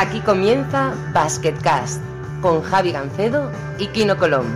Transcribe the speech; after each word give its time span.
Aquí 0.00 0.20
comienza 0.20 0.94
Basketcast 1.12 2.00
con 2.40 2.62
Javi 2.62 2.92
Gancedo 2.92 3.50
y 3.80 3.88
Kino 3.88 4.16
Colón. 4.16 4.46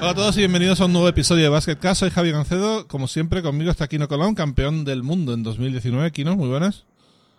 Hola 0.00 0.10
a 0.10 0.14
todos 0.16 0.34
y 0.34 0.40
bienvenidos 0.40 0.80
a 0.80 0.86
un 0.86 0.92
nuevo 0.92 1.06
episodio 1.08 1.44
de 1.44 1.50
Basketcast. 1.50 2.00
Soy 2.00 2.10
Javi 2.10 2.32
Gancedo. 2.32 2.88
Como 2.88 3.06
siempre, 3.06 3.42
conmigo 3.42 3.70
está 3.70 3.86
Kino 3.86 4.08
Colón, 4.08 4.34
campeón 4.34 4.84
del 4.84 5.04
mundo 5.04 5.34
en 5.34 5.44
2019. 5.44 6.10
Kino, 6.10 6.34
muy 6.34 6.48
buenas. 6.48 6.84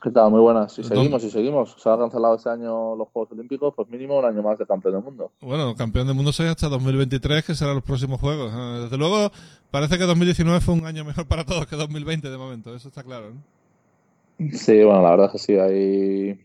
¿Qué 0.01 0.11
tal? 0.11 0.29
Muy 0.29 0.41
buenas. 0.41 0.73
Si 0.73 0.83
seguimos, 0.83 1.21
si 1.23 1.29
seguimos. 1.31 1.75
Se 1.77 1.89
han 1.89 1.97
cancelado 1.97 2.35
este 2.35 2.49
año 2.49 2.95
los 2.95 3.07
Juegos 3.09 3.31
Olímpicos, 3.31 3.73
pues 3.75 3.89
mínimo 3.89 4.19
un 4.19 4.25
año 4.25 4.43
más 4.43 4.59
de 4.59 4.65
campeón 4.67 4.93
del 4.93 5.03
mundo. 5.03 5.31
Bueno, 5.41 5.73
campeón 5.75 6.05
del 6.05 6.15
mundo 6.15 6.31
soy 6.31 6.47
hasta 6.47 6.69
2023, 6.69 7.43
que 7.43 7.55
serán 7.55 7.75
los 7.75 7.83
próximos 7.83 8.21
Juegos. 8.21 8.53
Eh, 8.53 8.81
Desde 8.83 8.97
luego, 8.97 9.31
parece 9.71 9.97
que 9.97 10.03
2019 10.03 10.61
fue 10.61 10.75
un 10.75 10.85
año 10.85 11.03
mejor 11.03 11.27
para 11.27 11.45
todos 11.45 11.65
que 11.65 11.75
2020 11.75 12.29
de 12.29 12.37
momento. 12.37 12.75
Eso 12.75 12.89
está 12.89 13.03
claro. 13.03 13.31
¿no? 13.31 14.49
Sí, 14.51 14.83
bueno, 14.83 15.01
la 15.01 15.09
verdad 15.09 15.25
es 15.27 15.31
que 15.31 15.39
sí. 15.39 15.57
Hay, 15.57 16.29
eh, 16.29 16.39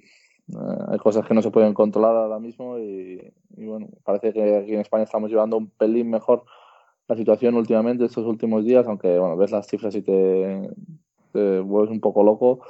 hay 0.89 0.99
cosas 0.99 1.27
que 1.27 1.35
no 1.35 1.43
se 1.43 1.51
pueden 1.51 1.75
controlar 1.75 2.17
ahora 2.17 2.39
mismo 2.39 2.79
y, 2.79 3.33
y, 3.57 3.67
bueno, 3.67 3.89
parece 4.03 4.33
que 4.33 4.57
aquí 4.57 4.73
en 4.73 4.81
España 4.81 5.05
estamos 5.05 5.31
llevando 5.31 5.59
un 5.59 5.69
pelín 5.69 6.09
mejor 6.09 6.45
la 7.07 7.17
situación 7.17 7.57
últimamente, 7.57 8.07
estos 8.07 8.25
últimos 8.25 8.65
días, 8.65 8.87
aunque 8.87 9.19
bueno, 9.19 9.37
ves 9.37 9.51
las 9.51 9.67
cifras 9.67 9.95
y 9.95 10.01
te, 10.01 10.71
te 11.33 11.61
vuelves 11.61 11.91
un 11.91 12.01
poco 12.01 12.23
loco. 12.23 12.61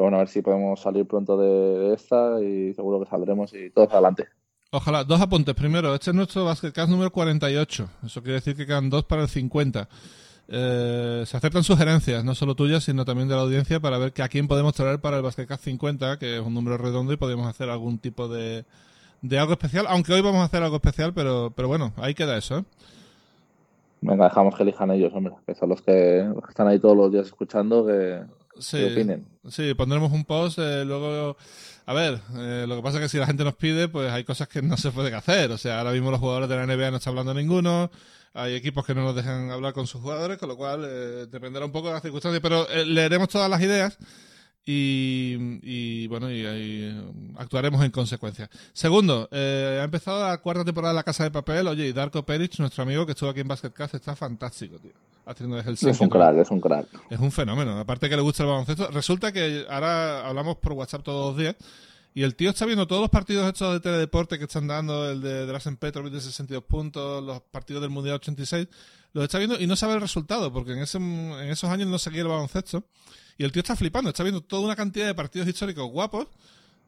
Pero 0.00 0.06
bueno, 0.06 0.16
a 0.16 0.20
ver 0.20 0.28
si 0.28 0.40
podemos 0.40 0.80
salir 0.80 1.06
pronto 1.06 1.36
de, 1.36 1.92
esta 1.92 2.42
y 2.42 2.72
seguro 2.72 3.00
que 3.00 3.10
saldremos 3.10 3.52
y 3.52 3.68
todos 3.68 3.92
adelante. 3.92 4.28
Ojalá. 4.70 5.04
Dos 5.04 5.20
apuntes. 5.20 5.54
Primero, 5.54 5.94
este 5.94 6.08
es 6.08 6.16
nuestro 6.16 6.46
Basketcast 6.46 6.90
número 6.90 7.12
48. 7.12 7.88
Eso 8.06 8.22
quiere 8.22 8.36
decir 8.36 8.56
que 8.56 8.64
quedan 8.64 8.88
dos 8.88 9.04
para 9.04 9.20
el 9.20 9.28
50. 9.28 9.90
Eh, 10.48 11.24
se 11.26 11.36
aceptan 11.36 11.64
sugerencias, 11.64 12.24
no 12.24 12.34
solo 12.34 12.54
tuyas, 12.54 12.82
sino 12.82 13.04
también 13.04 13.28
de 13.28 13.34
la 13.34 13.42
audiencia, 13.42 13.78
para 13.78 13.98
ver 13.98 14.14
que 14.14 14.22
a 14.22 14.28
quién 14.30 14.48
podemos 14.48 14.72
traer 14.72 15.02
para 15.02 15.18
el 15.18 15.22
Basketcast 15.22 15.64
50, 15.64 16.18
que 16.18 16.36
es 16.38 16.40
un 16.40 16.54
número 16.54 16.78
redondo 16.78 17.12
y 17.12 17.18
podemos 17.18 17.46
hacer 17.46 17.68
algún 17.68 17.98
tipo 17.98 18.26
de, 18.26 18.64
de 19.20 19.38
algo 19.38 19.52
especial. 19.52 19.84
Aunque 19.86 20.14
hoy 20.14 20.22
vamos 20.22 20.40
a 20.40 20.44
hacer 20.44 20.62
algo 20.62 20.76
especial, 20.76 21.12
pero, 21.12 21.52
pero 21.54 21.68
bueno, 21.68 21.92
ahí 21.98 22.14
queda 22.14 22.38
eso. 22.38 22.56
¿eh? 22.56 22.64
Venga, 24.00 24.24
dejamos 24.24 24.56
que 24.56 24.62
elijan 24.62 24.90
ellos, 24.92 25.12
hombre, 25.12 25.34
que 25.46 25.54
son 25.54 25.68
los 25.68 25.82
que, 25.82 26.24
los 26.34 26.42
que 26.42 26.50
están 26.52 26.68
ahí 26.68 26.78
todos 26.78 26.96
los 26.96 27.12
días 27.12 27.26
escuchando, 27.26 27.84
que, 27.84 28.22
Sí, 28.60 28.76
que 28.78 28.92
opinen. 28.92 29.26
sí, 29.48 29.74
pondremos 29.74 30.12
un 30.12 30.24
post. 30.24 30.58
eh, 30.58 30.84
luego, 30.84 31.36
a 31.86 31.92
ver, 31.92 32.20
eh, 32.36 32.66
lo 32.68 32.76
que 32.76 32.82
pasa 32.82 32.98
es 32.98 33.02
que 33.04 33.08
si 33.08 33.18
la 33.18 33.26
gente 33.26 33.44
nos 33.44 33.54
pide, 33.56 33.88
pues 33.88 34.10
hay 34.12 34.24
cosas 34.24 34.48
que 34.48 34.62
no 34.62 34.76
se 34.76 34.90
pueden 34.92 35.14
hacer. 35.14 35.50
O 35.50 35.58
sea, 35.58 35.78
ahora 35.78 35.92
mismo 35.92 36.10
los 36.10 36.20
jugadores 36.20 36.48
de 36.48 36.56
la 36.56 36.66
NBA 36.66 36.90
no 36.90 36.96
están 36.98 37.12
hablando 37.12 37.34
ninguno. 37.34 37.90
Hay 38.32 38.54
equipos 38.54 38.86
que 38.86 38.94
no 38.94 39.02
nos 39.02 39.16
dejan 39.16 39.50
hablar 39.50 39.72
con 39.72 39.86
sus 39.86 40.00
jugadores, 40.00 40.38
con 40.38 40.48
lo 40.48 40.56
cual 40.56 40.84
eh, 40.84 41.26
dependerá 41.28 41.64
un 41.64 41.72
poco 41.72 41.88
de 41.88 41.94
las 41.94 42.02
circunstancias. 42.02 42.40
Pero 42.40 42.68
eh, 42.70 42.84
leeremos 42.86 43.28
todas 43.28 43.50
las 43.50 43.60
ideas 43.60 43.98
y, 44.64 45.58
y, 45.62 46.06
bueno, 46.06 46.30
y, 46.30 46.46
y, 46.46 47.12
actuaremos 47.38 47.84
en 47.84 47.90
consecuencia. 47.90 48.48
Segundo, 48.72 49.28
eh, 49.32 49.78
ha 49.80 49.84
empezado 49.84 50.28
la 50.28 50.38
cuarta 50.38 50.64
temporada 50.64 50.92
de 50.92 50.98
La 50.98 51.02
Casa 51.02 51.24
de 51.24 51.32
Papel. 51.32 51.66
Oye, 51.66 51.88
y 51.88 51.92
Darko 51.92 52.24
Peric, 52.24 52.56
nuestro 52.60 52.84
amigo 52.84 53.04
que 53.04 53.12
estuvo 53.12 53.30
aquí 53.30 53.40
en 53.40 53.48
Basketcast, 53.48 53.94
está 53.94 54.14
fantástico, 54.14 54.78
tío. 54.78 54.92
Haciendo. 55.30 55.58
Es 55.58 56.00
un 56.00 56.08
crack, 56.08 56.36
es 56.38 56.50
un 56.50 56.60
crack. 56.60 56.86
Es 57.08 57.20
un 57.20 57.30
fenómeno. 57.30 57.78
Aparte 57.78 58.08
que 58.08 58.16
le 58.16 58.22
gusta 58.22 58.42
el 58.42 58.48
baloncesto. 58.48 58.88
Resulta 58.88 59.30
que 59.32 59.64
ahora 59.68 60.26
hablamos 60.26 60.56
por 60.56 60.72
WhatsApp 60.72 61.02
todos 61.04 61.32
los 61.32 61.38
días. 61.38 61.56
Y 62.12 62.24
el 62.24 62.34
tío 62.34 62.50
está 62.50 62.66
viendo 62.66 62.88
todos 62.88 63.00
los 63.00 63.10
partidos 63.10 63.46
estos 63.46 63.72
de 63.72 63.80
teledeporte 63.80 64.38
que 64.38 64.44
están 64.44 64.66
dando, 64.66 65.08
el 65.08 65.20
de 65.20 65.46
Drasen 65.46 65.76
Petrovic 65.76 66.12
de 66.12 66.20
62 66.20 66.64
puntos, 66.64 67.22
los 67.22 67.40
partidos 67.42 67.82
del 67.82 67.90
Mundial 67.90 68.16
86, 68.16 68.66
los 69.12 69.24
está 69.24 69.38
viendo 69.38 69.60
y 69.60 69.66
no 69.68 69.76
sabe 69.76 69.94
el 69.94 70.00
resultado, 70.00 70.52
porque 70.52 70.72
en, 70.72 70.80
ese, 70.80 70.98
en 70.98 71.50
esos 71.50 71.70
años 71.70 71.86
no 71.86 71.98
seguía 71.98 72.22
el 72.22 72.28
baloncesto. 72.28 72.82
Y 73.38 73.44
el 73.44 73.52
tío 73.52 73.60
está 73.60 73.76
flipando, 73.76 74.10
está 74.10 74.24
viendo 74.24 74.40
toda 74.40 74.62
una 74.62 74.74
cantidad 74.74 75.06
de 75.06 75.14
partidos 75.14 75.46
históricos 75.46 75.88
guapos, 75.88 76.26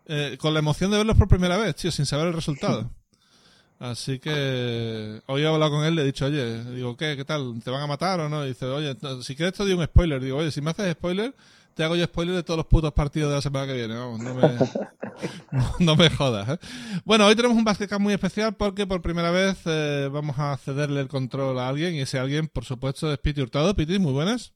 eh, 0.06 0.36
con 0.40 0.52
la 0.52 0.58
emoción 0.58 0.90
de 0.90 0.98
verlos 0.98 1.16
por 1.16 1.28
primera 1.28 1.56
vez, 1.56 1.76
tío, 1.76 1.92
sin 1.92 2.04
saber 2.04 2.26
el 2.26 2.34
resultado. 2.34 2.90
Así 3.82 4.20
que 4.20 5.20
hoy 5.26 5.42
he 5.42 5.46
hablado 5.48 5.72
con 5.72 5.84
él, 5.84 5.96
le 5.96 6.02
he 6.02 6.04
dicho, 6.04 6.26
oye, 6.26 6.62
digo, 6.66 6.96
¿qué? 6.96 7.16
¿Qué 7.16 7.24
tal? 7.24 7.60
¿Te 7.64 7.68
van 7.68 7.82
a 7.82 7.88
matar 7.88 8.20
o 8.20 8.28
no? 8.28 8.44
Dice, 8.44 8.66
oye, 8.66 8.96
si 9.22 9.34
quieres 9.34 9.54
te 9.54 9.64
doy 9.64 9.72
un 9.72 9.84
spoiler. 9.84 10.22
Digo, 10.22 10.36
oye, 10.36 10.52
si 10.52 10.60
me 10.60 10.70
haces 10.70 10.92
spoiler, 10.92 11.34
te 11.74 11.82
hago 11.82 11.96
yo 11.96 12.04
spoiler 12.04 12.36
de 12.36 12.44
todos 12.44 12.58
los 12.58 12.66
putos 12.66 12.92
partidos 12.92 13.30
de 13.30 13.34
la 13.34 13.42
semana 13.42 13.66
que 13.66 13.74
viene. 13.74 13.96
Vamos, 13.96 14.20
no 14.20 14.34
me, 14.36 14.42
no, 15.84 15.96
me 15.96 16.10
jodas. 16.10 16.48
¿eh? 16.50 16.58
Bueno, 17.04 17.26
hoy 17.26 17.34
tenemos 17.34 17.56
un 17.56 17.64
Basketcast 17.64 18.00
muy 18.00 18.14
especial 18.14 18.54
porque 18.54 18.86
por 18.86 19.02
primera 19.02 19.32
vez 19.32 19.58
eh, 19.64 20.08
vamos 20.12 20.38
a 20.38 20.56
cederle 20.58 21.00
el 21.00 21.08
control 21.08 21.58
a 21.58 21.66
alguien 21.66 21.96
y 21.96 22.02
ese 22.02 22.20
alguien, 22.20 22.46
por 22.46 22.64
supuesto, 22.64 23.12
es 23.12 23.18
Piti 23.18 23.40
Hurtado. 23.40 23.74
Piti, 23.74 23.98
muy 23.98 24.12
buenas. 24.12 24.52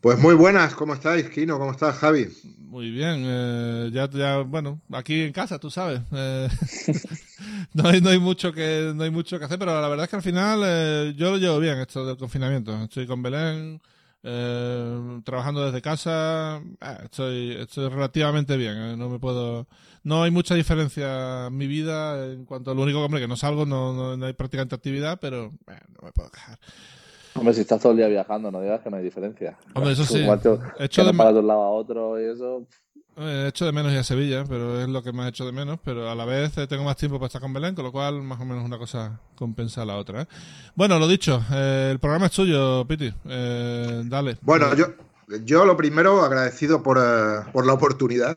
Pues 0.00 0.18
muy 0.18 0.34
buenas, 0.34 0.74
¿cómo 0.74 0.94
estáis, 0.94 1.28
Kino? 1.30 1.58
¿Cómo 1.58 1.72
estás, 1.72 1.96
Javi? 1.96 2.28
Muy 2.58 2.90
bien, 2.90 3.22
eh, 3.24 3.90
ya, 3.92 4.38
bueno, 4.38 4.80
aquí 4.92 5.22
en 5.22 5.32
casa, 5.32 5.58
tú 5.58 5.70
sabes. 5.70 6.00
Eh, 6.12 6.48
no, 7.74 7.88
hay, 7.88 8.00
no, 8.00 8.10
hay 8.10 8.18
mucho 8.18 8.52
que, 8.52 8.92
no 8.94 9.04
hay 9.04 9.10
mucho 9.10 9.38
que 9.38 9.44
hacer, 9.44 9.58
pero 9.58 9.80
la 9.80 9.88
verdad 9.88 10.04
es 10.04 10.10
que 10.10 10.16
al 10.16 10.22
final 10.22 10.60
eh, 10.64 11.14
yo 11.16 11.30
lo 11.30 11.38
llevo 11.38 11.58
bien 11.58 11.78
esto 11.78 12.04
del 12.04 12.16
confinamiento. 12.16 12.76
Estoy 12.82 13.06
con 13.06 13.22
Belén, 13.22 13.80
eh, 14.28 15.20
trabajando 15.24 15.64
desde 15.64 15.80
casa, 15.80 16.60
eh, 16.80 16.98
estoy, 17.04 17.52
estoy 17.60 17.88
relativamente 17.88 18.56
bien. 18.56 18.76
eh, 18.76 18.96
no 18.96 19.08
me 19.08 19.20
puedo, 19.20 19.68
no 20.02 20.24
hay 20.24 20.32
mucha 20.32 20.54
diferencia 20.56 21.46
en 21.46 21.56
mi 21.56 21.68
vida 21.68 22.26
en 22.32 22.44
cuanto 22.44 22.72
a 22.72 22.74
lo 22.74 22.82
único 22.82 23.04
hombre, 23.04 23.20
que 23.20 23.28
no 23.28 23.36
salgo, 23.36 23.64
no, 23.66 23.92
no, 23.94 24.16
no 24.16 24.26
hay 24.26 24.32
prácticamente 24.32 24.74
actividad, 24.74 25.18
pero 25.20 25.52
no 25.68 26.06
me 26.06 26.12
puedo 26.12 26.30
quejar. 26.30 26.58
Hombre, 27.36 27.54
si 27.54 27.60
estás 27.60 27.80
todo 27.80 27.92
el 27.92 27.98
día 27.98 28.08
viajando, 28.08 28.50
no 28.50 28.60
digas 28.60 28.80
que 28.80 28.90
no 28.90 28.96
hay 28.96 29.04
diferencia. 29.04 29.56
Hombre, 29.74 29.92
eso 29.92 30.04
sí. 30.04 30.24
Te, 30.42 30.48
He 30.78 30.84
hecho 30.86 31.04
de, 31.04 31.12
de 31.12 31.38
un 31.38 31.46
lado 31.46 31.62
a 31.62 31.70
otro 31.70 32.20
y 32.20 32.24
eso. 32.32 32.66
Eh, 33.16 33.44
He 33.44 33.48
hecho 33.48 33.64
de 33.64 33.72
menos 33.72 33.92
ir 33.92 33.98
a 33.98 34.04
Sevilla, 34.04 34.44
pero 34.46 34.80
es 34.80 34.88
lo 34.88 35.02
que 35.02 35.12
más 35.12 35.26
he 35.26 35.28
hecho 35.30 35.46
de 35.46 35.52
menos. 35.52 35.78
Pero 35.82 36.10
a 36.10 36.14
la 36.14 36.24
vez 36.24 36.56
eh, 36.58 36.66
tengo 36.66 36.84
más 36.84 36.96
tiempo 36.96 37.18
para 37.18 37.26
estar 37.26 37.40
con 37.40 37.52
Belén, 37.52 37.74
con 37.74 37.84
lo 37.84 37.92
cual 37.92 38.22
más 38.22 38.40
o 38.40 38.44
menos 38.44 38.64
una 38.64 38.78
cosa 38.78 39.20
compensa 39.34 39.82
a 39.82 39.86
la 39.86 39.96
otra. 39.96 40.22
¿eh? 40.22 40.26
Bueno, 40.74 40.98
lo 40.98 41.08
dicho, 41.08 41.42
eh, 41.52 41.88
el 41.92 41.98
programa 41.98 42.26
es 42.26 42.32
tuyo, 42.32 42.86
Piti. 42.86 43.12
Eh, 43.26 44.02
dale. 44.04 44.36
Bueno, 44.42 44.74
yo, 44.74 44.86
yo 45.44 45.64
lo 45.64 45.76
primero 45.76 46.22
agradecido 46.22 46.82
por, 46.82 46.98
uh, 46.98 47.50
por 47.52 47.66
la 47.66 47.72
oportunidad. 47.72 48.36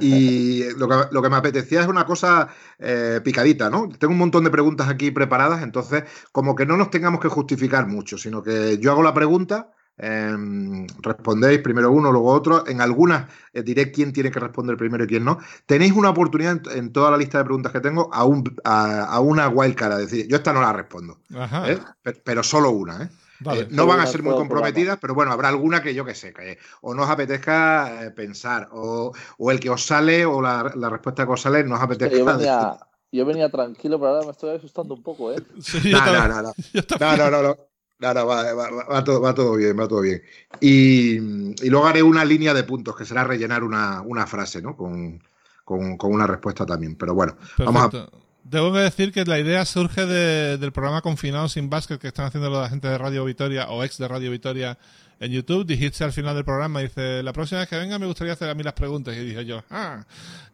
Y 0.00 0.64
lo 0.76 0.88
que, 0.88 0.94
lo 1.10 1.22
que, 1.22 1.30
me 1.30 1.36
apetecía 1.36 1.80
es 1.80 1.86
una 1.86 2.04
cosa 2.04 2.48
eh, 2.78 3.20
picadita, 3.24 3.70
¿no? 3.70 3.88
Tengo 3.88 4.12
un 4.12 4.18
montón 4.18 4.44
de 4.44 4.50
preguntas 4.50 4.88
aquí 4.88 5.10
preparadas, 5.10 5.62
entonces 5.62 6.04
como 6.32 6.54
que 6.54 6.66
no 6.66 6.76
nos 6.76 6.90
tengamos 6.90 7.20
que 7.20 7.28
justificar 7.28 7.86
mucho, 7.86 8.18
sino 8.18 8.42
que 8.42 8.78
yo 8.78 8.90
hago 8.90 9.02
la 9.02 9.14
pregunta, 9.14 9.70
eh, 9.98 10.86
respondéis 11.00 11.60
primero 11.60 11.90
uno, 11.90 12.12
luego 12.12 12.30
otro. 12.30 12.66
En 12.66 12.80
algunas 12.80 13.30
eh, 13.52 13.62
diré 13.62 13.90
quién 13.90 14.12
tiene 14.12 14.30
que 14.30 14.40
responder 14.40 14.76
primero 14.76 15.04
y 15.04 15.06
quién 15.06 15.24
no. 15.24 15.38
Tenéis 15.64 15.92
una 15.92 16.10
oportunidad 16.10 16.60
en, 16.66 16.78
en 16.78 16.92
toda 16.92 17.10
la 17.10 17.16
lista 17.16 17.38
de 17.38 17.44
preguntas 17.44 17.72
que 17.72 17.80
tengo 17.80 18.12
a, 18.12 18.24
un, 18.24 18.54
a, 18.64 19.04
a 19.04 19.20
una 19.20 19.48
wildcard, 19.48 20.00
es 20.00 20.10
decir, 20.10 20.28
yo 20.28 20.36
esta 20.36 20.52
no 20.52 20.60
la 20.60 20.72
respondo, 20.72 21.20
¿eh? 21.30 21.78
pero, 22.02 22.18
pero, 22.24 22.42
solo 22.42 22.70
una, 22.70 23.04
¿eh? 23.04 23.08
Vale. 23.40 23.62
Eh, 23.62 23.68
no 23.70 23.86
van 23.86 24.00
a 24.00 24.06
ser 24.06 24.22
muy 24.22 24.34
comprometidas, 24.34 24.98
pero 25.00 25.14
bueno, 25.14 25.32
habrá 25.32 25.48
alguna 25.48 25.82
que 25.82 25.94
yo 25.94 26.04
que 26.04 26.14
sé, 26.14 26.32
que 26.32 26.58
o 26.80 26.94
no 26.94 27.02
os 27.02 27.10
apetezca 27.10 28.04
eh, 28.04 28.10
pensar, 28.10 28.68
o, 28.72 29.12
o, 29.38 29.50
el 29.50 29.60
que 29.60 29.70
os 29.70 29.84
sale, 29.84 30.24
o 30.24 30.40
la, 30.40 30.72
la, 30.74 30.90
respuesta 30.90 31.26
que 31.26 31.32
os 31.32 31.40
sale, 31.40 31.64
no 31.64 31.76
os 31.76 31.82
apetezca. 31.82 32.16
Yo 32.16 32.24
venía, 32.24 32.76
yo 33.12 33.26
venía 33.26 33.50
tranquilo, 33.50 33.98
pero 33.98 34.12
ahora 34.12 34.26
me 34.26 34.32
estoy 34.32 34.56
asustando 34.56 34.94
un 34.94 35.02
poco, 35.02 35.32
¿eh? 35.32 35.42
Sí, 35.60 35.90
no, 35.92 36.04
no, 36.06 36.28
no, 36.28 36.42
no, 36.42 36.42
no, 36.42 37.16
no, 37.16 37.30
no, 37.30 37.42
no. 37.42 37.56
No, 37.98 38.12
no, 38.12 38.26
va, 38.26 38.52
va, 38.52 38.84
va, 38.84 39.04
todo, 39.04 39.22
va, 39.22 39.34
todo, 39.34 39.56
bien, 39.56 39.78
va 39.78 39.88
todo 39.88 40.02
bien. 40.02 40.22
Y, 40.60 41.16
y, 41.16 41.70
luego 41.70 41.86
haré 41.86 42.02
una 42.02 42.26
línea 42.26 42.52
de 42.52 42.62
puntos, 42.62 42.94
que 42.94 43.06
será 43.06 43.24
rellenar 43.24 43.64
una, 43.64 44.02
una 44.02 44.26
frase, 44.26 44.60
¿no? 44.60 44.76
Con, 44.76 45.22
con, 45.64 45.96
con, 45.96 46.12
una 46.12 46.26
respuesta 46.26 46.66
también. 46.66 46.96
Pero 46.96 47.14
bueno, 47.14 47.36
Perfecto. 47.36 47.64
vamos 47.64 47.94
a. 47.94 48.25
Debo 48.48 48.70
decir 48.70 49.12
que 49.12 49.24
la 49.24 49.40
idea 49.40 49.64
surge 49.64 50.06
de, 50.06 50.56
del 50.56 50.70
programa 50.70 51.02
Confinado 51.02 51.48
sin 51.48 51.68
Básquet 51.68 52.00
que 52.00 52.06
están 52.06 52.26
haciendo 52.26 52.48
la 52.48 52.68
gente 52.68 52.86
de 52.86 52.96
Radio 52.96 53.24
Vitoria 53.24 53.68
o 53.70 53.82
ex 53.82 53.98
de 53.98 54.06
Radio 54.06 54.30
Vitoria 54.30 54.78
en 55.18 55.32
YouTube. 55.32 55.66
Dijiste 55.66 56.04
al 56.04 56.12
final 56.12 56.36
del 56.36 56.44
programa, 56.44 56.78
dice, 56.78 57.24
la 57.24 57.32
próxima 57.32 57.60
vez 57.60 57.68
que 57.68 57.76
venga 57.76 57.98
me 57.98 58.06
gustaría 58.06 58.34
hacer 58.34 58.48
a 58.48 58.54
mí 58.54 58.62
las 58.62 58.74
preguntas. 58.74 59.16
Y 59.16 59.24
dije 59.24 59.44
yo, 59.44 59.64
ah, 59.68 60.04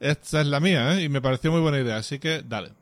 esta 0.00 0.40
es 0.40 0.46
la 0.46 0.58
mía, 0.58 0.94
¿eh? 0.94 1.02
Y 1.02 1.10
me 1.10 1.20
pareció 1.20 1.52
muy 1.52 1.60
buena 1.60 1.80
idea, 1.80 1.96
así 1.96 2.18
que 2.18 2.42
dale. 2.42 2.72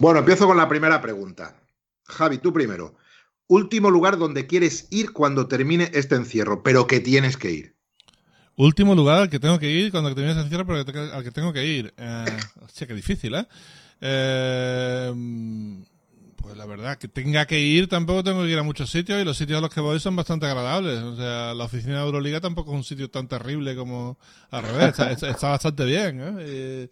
Bueno, 0.00 0.18
empiezo 0.18 0.48
con 0.48 0.56
la 0.56 0.68
primera 0.68 1.00
pregunta. 1.00 1.62
Javi, 2.06 2.38
tú 2.38 2.52
primero. 2.52 2.96
Último 3.46 3.88
lugar 3.88 4.18
donde 4.18 4.48
quieres 4.48 4.88
ir 4.90 5.12
cuando 5.12 5.46
termine 5.46 5.92
este 5.94 6.16
encierro, 6.16 6.64
pero 6.64 6.88
que 6.88 6.98
tienes 6.98 7.36
que 7.36 7.52
ir. 7.52 7.81
Último 8.56 8.94
lugar 8.94 9.18
al 9.18 9.30
que 9.30 9.38
tengo 9.38 9.58
que 9.58 9.70
ir 9.70 9.90
cuando 9.90 10.14
termine 10.14 10.32
este 10.32 10.42
encierro, 10.42 10.66
pero 10.66 11.12
al 11.14 11.24
que 11.24 11.30
tengo 11.30 11.52
que 11.52 11.64
ir. 11.64 11.94
Eh, 11.96 12.24
hostia, 12.62 12.86
qué 12.86 12.94
difícil, 12.94 13.34
¿eh? 13.34 13.46
eh 14.00 15.12
Pues 16.36 16.56
la 16.56 16.66
verdad, 16.66 16.98
que 16.98 17.08
tenga 17.08 17.46
que 17.46 17.58
ir, 17.60 17.88
tampoco 17.88 18.22
tengo 18.22 18.42
que 18.42 18.50
ir 18.50 18.58
a 18.58 18.62
muchos 18.62 18.90
sitios 18.90 19.22
y 19.22 19.24
los 19.24 19.38
sitios 19.38 19.58
a 19.58 19.60
los 19.62 19.72
que 19.72 19.80
voy 19.80 20.00
son 20.00 20.16
bastante 20.16 20.46
agradables. 20.46 20.98
O 21.02 21.16
sea, 21.16 21.54
la 21.54 21.64
oficina 21.64 21.98
de 21.98 22.04
Euroliga 22.04 22.40
tampoco 22.40 22.72
es 22.72 22.76
un 22.76 22.84
sitio 22.84 23.08
tan 23.08 23.26
terrible 23.26 23.74
como 23.74 24.18
al 24.50 24.64
revés, 24.64 24.98
está, 24.98 25.48
bastante 25.48 25.84
bien. 25.86 26.20
¿eh? 26.20 26.90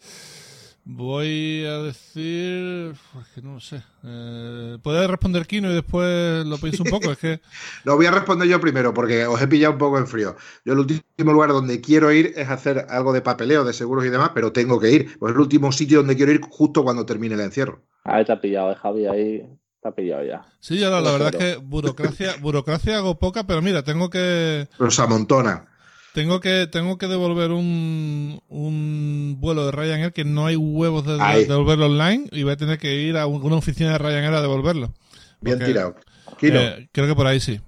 Voy 0.93 1.65
a 1.67 1.79
decir, 1.79 2.95
pues 3.13 3.27
que 3.29 3.43
no 3.43 3.61
sé. 3.61 3.83
Eh, 4.05 4.79
¿Puede 4.83 5.07
responder 5.07 5.47
Kino 5.47 5.71
y 5.71 5.75
después 5.75 6.45
lo 6.45 6.59
pienso 6.61 6.83
un 6.83 6.91
poco? 6.91 7.13
Es 7.13 7.19
que... 7.19 7.41
lo 7.85 7.97
voy 7.97 8.07
a 8.07 8.11
responder 8.11 8.49
yo 8.49 8.61
primero 8.61 8.93
porque 8.93 9.27
os 9.27 9.41
he 9.41 9.47
pillado 9.47 9.75
un 9.75 9.79
poco 9.79 9.99
en 9.99 10.07
frío. 10.07 10.37
Yo 10.65 10.73
el 10.73 10.81
último 10.81 11.33
lugar 11.33 11.51
donde 11.51 11.81
quiero 11.81 12.13
ir 12.13 12.33
es 12.37 12.49
hacer 12.49 12.87
algo 12.89 13.13
de 13.13 13.23
papeleo, 13.23 13.65
de 13.65 13.73
seguros 13.73 14.05
y 14.05 14.11
demás, 14.11 14.33
pero 14.35 14.53
tengo 14.53 14.81
que 14.81 14.91
ir. 14.91 15.19
Pues 15.19 15.31
es 15.31 15.37
el 15.37 15.41
último 15.41 15.71
sitio 15.73 15.99
donde 15.99 16.17
quiero 16.17 16.33
ir 16.33 16.41
justo 16.51 16.83
cuando 16.83 17.07
termine 17.07 17.35
el 17.35 17.41
encierro. 17.41 17.83
Ahí 18.05 18.25
te 18.25 18.33
ha 18.33 18.41
pillado, 18.41 18.73
eh, 18.73 18.77
Javi, 18.77 19.07
ahí 19.07 19.59
te 19.81 19.89
ha 19.89 19.93
pillado 19.93 20.25
ya. 20.25 20.45
Sí, 20.59 20.79
ya 20.79 20.91
la, 20.91 21.01
verdad 21.01 21.35
es 21.35 21.37
que 21.37 21.57
burocracia, 21.57 22.35
burocracia 22.41 22.97
hago 22.97 23.19
poca, 23.19 23.45
pero 23.45 23.63
mira, 23.63 23.85
tengo 23.85 24.11
que... 24.11 24.69
Pero 24.77 24.91
se 24.91 25.03
amontona. 25.03 25.70
Tengo 26.15 26.41
que, 26.41 26.67
tengo 26.67 26.99
que 26.99 27.07
devolver 27.07 27.53
un, 27.53 28.41
un 28.49 29.37
vuelo 29.39 29.67
de 29.67 29.73
Ryanair 29.73 30.13
que 30.13 30.25
no 30.25 30.47
hay 30.47 30.57
huevos 30.57 31.07
de, 31.07 31.17
devolverlo 31.47 31.87
online 31.87 32.27
y 32.33 32.43
voy 32.43 32.53
a 32.53 32.57
tener 32.57 32.79
que 32.79 32.95
ir 32.95 33.17
a 33.17 33.27
una 33.27 33.57
oficina 33.57 33.93
de 33.93 33.99
Ryanair 33.99 34.35
a 34.35 34.43
devolverlo. 34.43 34.93
Bien 35.41 35.59
tirado. 35.59 35.95
Eh, 36.43 36.89
creo 36.93 37.07
que 37.07 37.15
por 37.15 37.27
ahí 37.27 37.39
sí. 37.39 37.61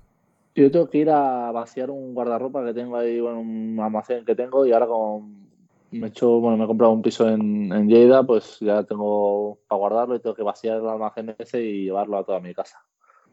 Yo 0.54 0.70
tengo 0.70 0.90
que 0.90 0.98
ir 0.98 1.10
a 1.10 1.50
vaciar 1.52 1.90
un 1.90 2.14
guardarropa 2.14 2.64
que 2.64 2.74
tengo 2.74 2.96
ahí, 2.96 3.20
bueno, 3.20 3.40
un 3.40 3.78
almacén 3.80 4.24
que 4.24 4.34
tengo 4.34 4.66
y 4.66 4.72
ahora 4.72 4.86
con 4.86 5.42
me 5.92 6.06
he 6.06 6.10
hecho, 6.10 6.40
bueno, 6.40 6.56
me 6.56 6.64
he 6.64 6.66
comprado 6.66 6.92
un 6.92 7.02
piso 7.02 7.28
en, 7.28 7.70
en 7.72 7.86
Lleida, 7.86 8.22
pues 8.22 8.58
ya 8.60 8.82
tengo 8.82 9.58
para 9.68 9.78
guardarlo 9.78 10.16
y 10.16 10.20
tengo 10.20 10.34
que 10.34 10.42
vaciar 10.42 10.78
el 10.78 10.88
almacén 10.88 11.34
ese 11.38 11.62
y 11.62 11.84
llevarlo 11.84 12.16
a 12.18 12.24
toda 12.24 12.40
mi 12.40 12.54
casa. 12.54 12.82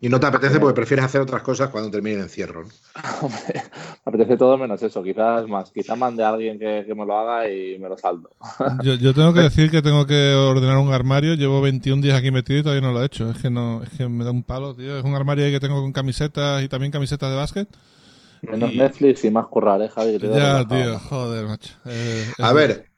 Y 0.02 0.08
no 0.08 0.20
te 0.20 0.28
apetece 0.28 0.60
porque 0.60 0.76
prefieres 0.76 1.06
hacer 1.06 1.20
otras 1.20 1.42
cosas 1.42 1.70
cuando 1.70 1.92
termine 1.92 2.18
el 2.18 2.22
encierro. 2.24 2.64
¿no? 2.64 2.70
me 3.30 3.62
apetece 4.06 4.38
todo 4.38 4.58
menos 4.58 4.82
eso. 4.82 5.04
Quizás 5.04 5.48
más. 5.48 5.72
Quizás 5.72 5.98
mande 5.98 6.24
a 6.24 6.30
alguien 6.30 6.58
que, 6.58 6.86
me 6.96 7.06
lo 7.06 7.18
haga 7.18 7.50
y 7.50 7.78
me 7.80 7.90
lo 7.90 7.98
saldo. 7.98 8.30
yo, 8.84 8.94
yo, 8.96 9.14
tengo 9.14 9.34
que 9.34 9.42
decir 9.42 9.70
que 9.70 9.82
tengo 9.82 10.06
que 10.06 10.34
ordenar 10.34 10.78
un 10.78 10.94
armario. 10.94 11.34
Llevo 11.34 11.62
21 11.62 12.02
días 12.02 12.18
aquí 12.18 12.32
metido 12.32 12.60
y 12.60 12.64
todavía 12.64 12.88
no 12.88 12.94
lo 12.94 13.02
he 13.02 13.06
hecho. 13.06 13.30
Es 13.30 13.40
que 13.40 13.50
no, 13.50 13.84
es 13.84 13.90
que 13.90 14.08
me 14.08 14.24
da 14.24 14.32
un 14.32 14.44
palo, 14.44 14.74
tío. 14.74 14.98
Es 14.98 15.04
un 15.04 15.16
armario 15.16 15.46
ahí 15.46 15.52
que 15.52 15.60
tengo 15.60 15.82
con 15.82 15.92
camisetas 15.92 16.64
y 16.64 16.70
también 16.70 16.92
camisetas 16.92 17.30
de 17.30 17.36
básquet. 17.36 17.68
Menos 18.42 18.74
Netflix 18.74 19.26
y 19.26 19.32
más 19.32 19.48
currar, 19.48 19.82
¿eh, 19.82 19.90
Javi? 19.90 20.18
ya, 20.18 20.66
tío, 20.66 20.98
joder, 21.00 21.46
macho. 21.46 21.74
Eh, 21.86 22.26
a 22.38 22.54
ver, 22.54 22.89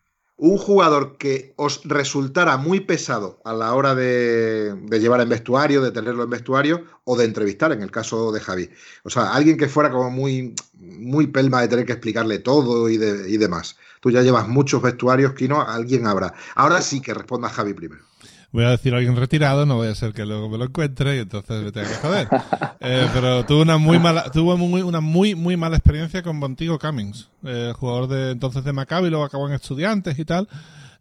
un 0.41 0.57
jugador 0.57 1.17
que 1.19 1.53
os 1.55 1.81
resultara 1.83 2.57
muy 2.57 2.79
pesado 2.79 3.39
a 3.45 3.53
la 3.53 3.75
hora 3.75 3.93
de, 3.93 4.75
llevar 4.99 5.21
en 5.21 5.29
vestuario, 5.29 5.83
de 5.83 5.91
tenerlo 5.91 6.23
en 6.23 6.31
vestuario 6.31 6.83
o 7.03 7.15
de 7.15 7.25
entrevistar, 7.25 7.71
en 7.71 7.83
el 7.83 7.91
caso 7.91 8.31
de 8.31 8.39
Javi. 8.39 8.67
O 9.03 9.11
sea, 9.11 9.33
alguien 9.33 9.55
que 9.55 9.69
fuera 9.69 9.91
como 9.91 10.09
muy, 10.09 10.55
muy 10.79 11.27
pelma 11.27 11.61
de 11.61 11.67
tener 11.67 11.85
que 11.85 11.91
explicarle 11.91 12.39
todo 12.39 12.89
y, 12.89 12.95
y 12.95 13.37
demás. 13.37 13.77
Tú 13.99 14.09
ya 14.09 14.23
llevas 14.23 14.47
muchos 14.47 14.81
vestuarios, 14.81 15.33
Kino, 15.33 15.61
alguien 15.61 16.07
habrá. 16.07 16.33
Ahora 16.55 16.81
sí 16.81 17.01
que 17.01 17.13
responda 17.13 17.47
Javi 17.47 17.75
primero 17.75 18.10
voy 18.51 18.65
a 18.65 18.71
decir 18.71 18.93
a 18.93 18.97
alguien 18.97 19.15
retirado, 19.15 19.65
no 19.65 19.75
voy 19.75 19.87
a 19.87 19.95
ser 19.95 20.13
que 20.13 20.25
luego 20.25 20.49
me 20.49 20.57
lo 20.57 20.65
encuentre 20.65 21.17
y 21.17 21.19
entonces 21.19 21.63
me 21.63 21.71
tenga 21.71 21.87
que 21.89 21.95
joder. 21.95 22.27
Eh, 22.83 23.07
pero 23.13 23.45
tuve 23.45 23.61
una 23.61 23.77
muy 23.77 23.99
mala, 23.99 24.31
tuve 24.31 24.55
muy, 24.57 24.81
una 24.81 25.01
muy, 25.01 25.35
muy 25.35 25.55
mala 25.55 25.77
experiencia 25.77 26.23
con 26.23 26.39
Bontigo 26.39 26.79
Cummings, 26.79 27.29
eh, 27.45 27.73
jugador 27.75 28.07
de 28.07 28.31
entonces 28.31 28.63
de 28.63 28.73
Maccabi, 28.73 29.11
luego 29.11 29.23
acabó 29.23 29.47
en 29.47 29.53
Estudiantes 29.53 30.17
y 30.17 30.25
tal. 30.25 30.47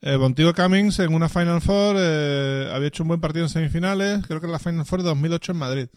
Eh, 0.02 0.16
Bontigo 0.16 0.54
Cummings 0.54 0.98
en 1.00 1.14
una 1.14 1.28
Final 1.28 1.60
Four 1.60 1.96
eh, 1.98 2.70
había 2.72 2.88
hecho 2.88 3.02
un 3.02 3.08
buen 3.08 3.20
partido 3.20 3.44
en 3.44 3.50
semifinales, 3.50 4.26
creo 4.26 4.40
que 4.40 4.46
en 4.46 4.52
la 4.52 4.58
Final 4.58 4.86
Four 4.86 5.02
de 5.02 5.08
2008 5.08 5.52
en 5.52 5.58
Madrid. 5.58 5.88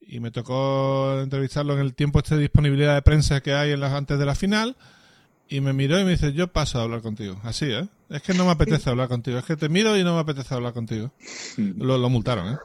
Y 0.00 0.20
me 0.20 0.30
tocó 0.30 1.20
entrevistarlo 1.20 1.74
en 1.74 1.80
el 1.80 1.94
tiempo 1.94 2.18
este 2.18 2.34
de 2.34 2.42
disponibilidad 2.42 2.94
de 2.94 3.02
prensa 3.02 3.40
que 3.40 3.54
hay 3.54 3.72
en 3.72 3.80
las, 3.80 3.92
antes 3.92 4.18
de 4.18 4.26
la 4.26 4.34
final. 4.34 4.76
Y 5.48 5.60
me 5.60 5.72
miró 5.72 5.98
y 5.98 6.04
me 6.04 6.12
dice, 6.12 6.32
yo 6.32 6.48
paso 6.48 6.78
a 6.78 6.82
hablar 6.82 7.00
contigo. 7.00 7.40
Así, 7.44 7.66
¿eh? 7.66 7.88
Es 8.10 8.22
que 8.22 8.32
no 8.32 8.44
me 8.44 8.52
apetece 8.52 8.88
hablar 8.88 9.08
contigo. 9.08 9.38
Es 9.38 9.44
que 9.44 9.56
te 9.56 9.68
miro 9.68 9.96
y 9.96 10.04
no 10.04 10.14
me 10.14 10.20
apetece 10.20 10.54
hablar 10.54 10.72
contigo. 10.72 11.10
Lo, 11.56 12.08
multaron, 12.08 12.54
¿eh? 12.54 12.56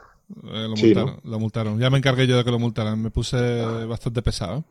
eh 0.46 0.68
lo, 0.68 0.76
multaron, 0.76 1.20
lo 1.24 1.40
multaron. 1.40 1.80
Ya 1.80 1.90
me 1.90 1.98
encargué 1.98 2.28
yo 2.28 2.38
de 2.38 2.44
que 2.44 2.52
lo 2.52 2.60
multaran. 2.60 3.02
Me 3.02 3.12
puse 3.12 3.64
bastante 3.86 4.22
pesado. 4.22 4.64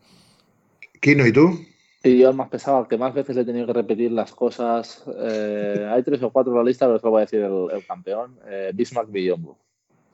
Kino, 1.01 1.27
¿y 1.27 1.33
tú? 1.33 1.59
Y 2.05 2.19
yo 2.19 2.31
el 2.31 2.37
más 2.37 2.49
pesado, 2.49 2.79
al 2.79 2.89
que 2.89 2.97
más 2.97 3.15
veces 3.15 3.37
le 3.37 3.43
he 3.43 3.45
tenido 3.45 3.67
que 3.67 3.75
repetir 3.75 4.11
las 4.11 4.33
cosas. 4.33 5.05
Eh, 5.21 5.87
hay 5.89 6.03
tres 6.03 6.23
o 6.23 6.31
cuatro 6.31 6.53
en 6.53 6.59
la 6.59 6.65
lista, 6.65 6.87
pero 6.87 6.97
os 6.97 7.03
lo 7.03 7.11
voy 7.11 7.19
a 7.19 7.25
decir 7.27 7.41
el, 7.41 7.87
campeón. 7.87 8.39
Eh, 8.47 8.73
Bismarck 8.75 9.11
Villombo. 9.11 9.59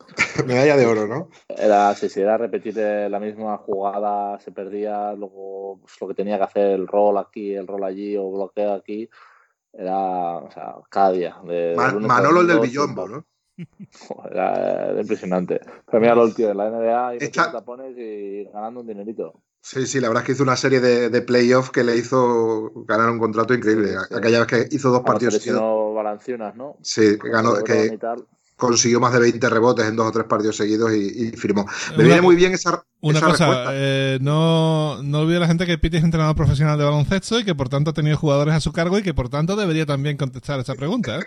Medalla 0.47 0.77
de 0.77 0.87
oro, 0.87 1.07
¿no? 1.07 1.29
Era, 1.49 1.95
si 1.95 2.21
era 2.21 2.37
repetir 2.37 2.77
la 2.77 3.21
misma 3.21 3.59
jugada, 3.59 4.39
se 4.41 4.53
perdía, 4.53 5.13
luego 5.13 5.79
pues, 5.81 5.95
lo 6.01 6.09
que 6.09 6.15
tenía 6.15 6.37
que 6.37 6.45
hacer, 6.45 6.67
el 6.73 6.87
rol 6.87 7.19
aquí, 7.19 7.55
el 7.55 7.67
rol 7.67 7.85
allí 7.85 8.17
o 8.17 8.31
bloqueo 8.31 8.73
aquí, 8.73 9.09
era, 9.73 10.38
o 10.38 10.50
sea, 10.50 10.75
cada 10.91 11.12
día. 11.12 11.37
Manolo 12.00 12.41
el 12.41 12.47
del 12.47 12.61
Villombo, 12.61 13.09
¿no? 13.09 13.26
Era, 14.31 14.94
impresionante. 15.00 15.61
Pero 15.87 16.00
mira 16.00 16.15
lo 16.15 16.32
tío 16.32 16.49
de 16.49 16.55
la 16.55 16.70
NBA 16.70 17.15
y 17.15 17.19
Esta... 17.25 17.50
tapones 17.50 17.97
y 17.97 18.44
ganando 18.44 18.81
un 18.81 18.87
dinerito. 18.87 19.43
Sí, 19.61 19.87
sí, 19.87 20.00
la 20.00 20.09
verdad 20.09 20.23
es 20.23 20.26
que 20.26 20.32
hizo 20.32 20.44
una 20.44 20.56
serie 20.56 20.81
de, 20.81 21.11
de 21.11 21.23
playoffs 21.23 21.70
que 21.70 21.82
le 21.82 21.97
hizo 21.97 22.70
ganar 22.87 23.11
un 23.11 23.19
contrato 23.19 23.55
increíble. 23.55 23.91
Aquella 24.15 24.44
vez 24.44 24.47
que 24.47 24.69
hizo 24.75 24.91
dos 24.91 25.03
partidos. 25.03 25.44
Balancionas, 25.94 26.55
¿no? 26.55 26.76
Sí, 26.82 27.17
ganó, 27.17 27.56
que, 27.64 27.99
consiguió 28.59 28.99
más 28.99 29.13
de 29.13 29.21
20 29.21 29.49
rebotes 29.49 29.87
en 29.87 29.97
dos 29.97 30.09
o 30.09 30.13
tres 30.13 30.27
partidos 30.27 30.57
seguidos 30.57 30.93
y, 30.93 31.31
firmó. 31.31 31.65
Me 31.97 32.05
viene 32.05 32.21
muy 32.21 32.35
bien 32.35 32.53
esa. 32.53 32.85
Una 33.01 33.21
cosa, 33.21 33.67
eh, 33.71 34.19
no, 34.21 35.01
no 35.03 35.21
olvide 35.21 35.39
la 35.39 35.47
gente 35.47 35.65
que 35.65 35.79
Piti 35.79 35.97
es 35.97 36.05
entrenador 36.05 36.35
profesional 36.35 36.77
de 36.77 36.85
baloncesto 36.85 37.39
y 37.39 37.45
que 37.45 37.55
por 37.55 37.69
tanto 37.69 37.91
ha 37.91 37.95
tenido 37.95 38.17
jugadores 38.17 38.55
a 38.55 38.61
su 38.61 38.73
cargo 38.73 38.99
y 38.99 39.03
que 39.03 39.15
por 39.15 39.29
tanto 39.29 39.55
debería 39.55 39.87
también 39.87 40.17
contestar 40.17 40.59
esa 40.59 40.75
pregunta. 40.75 41.21
¿eh? 41.21 41.27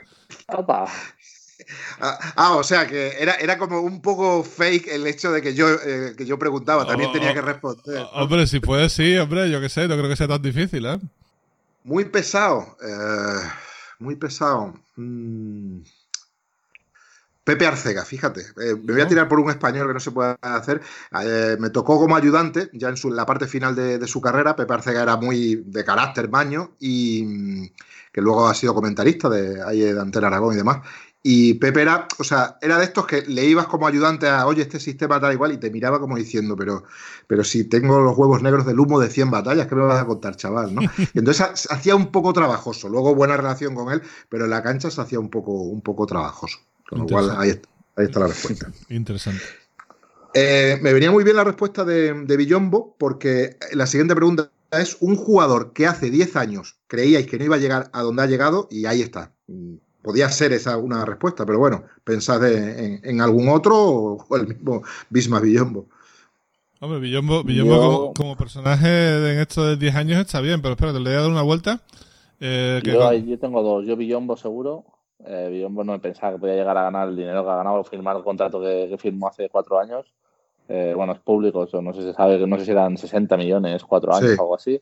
Ah, 2.01 2.33
ah, 2.35 2.55
o 2.57 2.63
sea 2.63 2.85
que 2.85 3.13
era, 3.17 3.35
era 3.35 3.57
como 3.57 3.79
un 3.79 4.01
poco 4.01 4.43
fake 4.43 4.89
el 4.89 5.07
hecho 5.07 5.31
de 5.31 5.41
que 5.41 5.53
yo, 5.53 5.69
eh, 5.69 6.13
que 6.17 6.25
yo 6.25 6.37
preguntaba, 6.37 6.85
también 6.85 7.11
oh, 7.11 7.13
tenía 7.13 7.33
que 7.33 7.41
responder. 7.41 8.05
Hombre, 8.11 8.45
si 8.45 8.59
puede, 8.59 8.89
sí, 8.89 9.15
hombre, 9.17 9.49
yo 9.49 9.61
qué 9.61 9.69
sé, 9.69 9.87
no 9.87 9.95
creo 9.95 10.09
que 10.09 10.17
sea 10.17 10.27
tan 10.27 10.41
difícil, 10.41 10.85
¿eh? 10.85 10.99
Muy 11.85 12.05
pesado, 12.05 12.75
eh, 12.85 13.47
muy 13.99 14.17
pesado. 14.17 14.73
Mm. 14.97 15.79
Pepe 17.51 17.67
Arcega, 17.67 18.05
fíjate. 18.05 18.39
Eh, 18.63 18.77
me 18.81 18.93
voy 18.93 19.01
a 19.01 19.07
tirar 19.09 19.27
por 19.27 19.37
un 19.37 19.49
español 19.49 19.87
que 19.87 19.93
no 19.93 19.99
se 19.99 20.11
puede 20.11 20.37
hacer. 20.41 20.79
Eh, 21.21 21.57
me 21.59 21.69
tocó 21.69 21.99
como 21.99 22.15
ayudante, 22.15 22.69
ya 22.71 22.87
en, 22.87 22.95
su, 22.95 23.11
la 23.11 23.25
parte 23.25 23.45
final 23.45 23.75
de, 23.75 24.07
su 24.07 24.21
carrera. 24.21 24.55
Pepe 24.55 24.73
Arcega 24.73 25.03
era 25.03 25.17
muy 25.17 25.61
de 25.65 25.83
carácter 25.83 26.29
maño 26.29 26.71
y 26.79 27.25
mm, 27.25 27.69
que 28.13 28.21
luego 28.21 28.47
ha 28.47 28.53
sido 28.53 28.73
comentarista 28.73 29.27
de, 29.27 29.61
ahí 29.61 29.81
de 29.81 29.99
Antena 29.99 30.27
Aragón 30.27 30.53
y 30.53 30.57
demás. 30.57 30.77
Y 31.23 31.55
Pepe 31.55 31.81
era, 31.81 32.07
o 32.19 32.23
sea, 32.23 32.57
era 32.61 32.77
de 32.77 32.85
estos 32.85 33.05
que 33.05 33.23
le 33.23 33.43
ibas 33.43 33.67
como 33.67 33.85
ayudante 33.85 34.29
a, 34.29 34.47
oye, 34.47 34.61
este 34.61 34.79
sistema 34.79 35.19
tal 35.19 35.33
igual, 35.33 35.51
y 35.51 35.57
te 35.57 35.69
miraba 35.69 35.99
como 35.99 36.15
diciendo, 36.15 36.55
pero, 36.55 36.85
pero 37.27 37.43
si 37.43 37.65
tengo 37.65 37.99
los 37.99 38.17
huevos 38.17 38.41
negros 38.41 38.65
del 38.65 38.79
humo 38.79 38.97
de 38.97 39.09
100 39.09 39.29
batallas, 39.29 39.67
¿qué 39.67 39.75
me 39.75 39.83
vas 39.83 40.01
a 40.01 40.07
contar, 40.07 40.37
chaval? 40.37 40.73
¿no? 40.73 40.81
entonces 41.13 41.67
hacía 41.69 41.97
un 41.97 42.13
poco 42.13 42.31
trabajoso. 42.31 42.87
Luego 42.87 43.13
buena 43.13 43.35
relación 43.35 43.75
con 43.75 43.91
él, 43.91 44.01
pero 44.29 44.45
en 44.45 44.51
la 44.51 44.63
cancha 44.63 44.89
se 44.89 45.01
hacía 45.01 45.19
un 45.19 45.29
poco, 45.29 45.51
un 45.51 45.81
poco 45.81 46.05
trabajoso. 46.05 46.59
Con 46.91 46.99
lo 46.99 47.07
cual, 47.07 47.33
ahí 47.37 47.51
está, 47.95 48.19
la 48.19 48.27
respuesta. 48.27 48.69
Interesante. 48.89 49.41
Eh, 50.33 50.77
me 50.81 50.91
venía 50.91 51.09
muy 51.09 51.23
bien 51.23 51.37
la 51.37 51.45
respuesta 51.45 51.85
de, 51.85 52.13
de 52.25 52.37
Villombo, 52.37 52.95
porque 52.99 53.55
la 53.71 53.87
siguiente 53.87 54.13
pregunta 54.13 54.51
es: 54.71 54.97
un 54.99 55.15
jugador 55.15 55.71
que 55.71 55.87
hace 55.87 56.09
10 56.09 56.35
años 56.35 56.75
creíais 56.87 57.27
que 57.27 57.37
no 57.37 57.45
iba 57.45 57.55
a 57.55 57.59
llegar 57.59 57.89
a 57.93 58.01
donde 58.01 58.23
ha 58.23 58.25
llegado, 58.25 58.67
y 58.69 58.87
ahí 58.87 59.01
está. 59.01 59.31
Podía 60.01 60.27
ser 60.29 60.51
esa 60.51 60.75
una 60.75 61.05
respuesta, 61.05 61.45
pero 61.45 61.59
bueno, 61.59 61.85
pensad 62.03 62.45
en, 62.45 63.21
algún 63.21 63.47
otro 63.47 63.77
o, 63.77 64.35
el 64.35 64.47
mismo 64.47 64.83
Bismarck 65.09 65.45
Villombo. 65.45 65.87
Hombre, 66.81 66.99
Villombo, 66.99 68.13
como, 68.13 68.35
personaje 68.35 69.31
en 69.31 69.39
estos 69.39 69.65
de 69.65 69.77
10 69.77 69.95
años 69.95 70.19
está 70.19 70.41
bien, 70.41 70.61
pero 70.61 70.73
espérate, 70.73 70.99
le 70.99 71.11
voy 71.11 71.13
a 71.13 71.21
dar 71.21 71.31
una 71.31 71.41
vuelta. 71.41 71.79
Eh, 72.41 72.81
yo, 72.83 73.13
yo, 73.13 73.39
tengo 73.39 73.63
dos. 73.63 73.85
Yo 73.85 73.95
Villombo 73.95 74.35
seguro 74.35 74.83
eh, 75.25 75.67
no 75.69 76.01
pensaba 76.01 76.33
que 76.33 76.39
podía 76.39 76.55
llegar 76.55 76.77
a 76.77 76.83
ganar 76.83 77.09
el 77.09 77.15
dinero 77.15 77.43
que 77.43 77.49
ha 77.49 77.55
ganado 77.55 77.83
firmar 77.83 78.17
el 78.17 78.23
contrato 78.23 78.61
que, 78.61 78.95
firmó 78.97 79.27
hace 79.27 79.49
cuatro 79.49 79.79
años. 79.79 80.13
Eh, 80.67 80.93
bueno, 80.95 81.13
es 81.13 81.19
público, 81.19 81.67
no 81.81 81.93
sé 81.93 82.01
si 82.01 82.07
se 82.07 82.13
sabe, 82.13 82.45
no 82.47 82.57
sé 82.57 82.65
si 82.65 82.71
eran 82.71 82.97
60 82.97 83.35
millones, 83.37 83.83
cuatro 83.83 84.13
años 84.13 84.37
o 84.37 84.41
algo 84.41 84.55
así. 84.55 84.81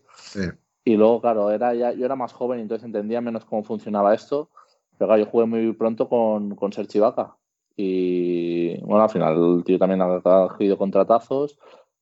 Y 0.83 0.95
luego, 0.95 1.21
claro, 1.21 1.51
era 1.51 1.73
ya, 1.73 1.91
yo 1.93 2.05
era 2.05 2.15
más 2.15 2.33
joven 2.33 2.59
entonces 2.59 2.85
entendía 2.85 3.21
menos 3.21 3.45
cómo 3.45 3.63
funcionaba 3.63 4.13
esto. 4.13 4.49
Pero 4.97 5.07
claro, 5.09 5.23
yo 5.23 5.29
jugué 5.29 5.45
muy 5.45 5.73
pronto 5.73 6.09
con, 6.09 6.55
con 6.55 6.73
Sergi 6.73 6.99
Y 7.75 8.77
bueno, 8.81 9.03
al 9.03 9.09
final 9.09 9.57
el 9.57 9.63
tío 9.63 9.79
también 9.79 10.01
ha 10.01 10.21
cogido 10.21 10.77
contratazos. 10.77 11.57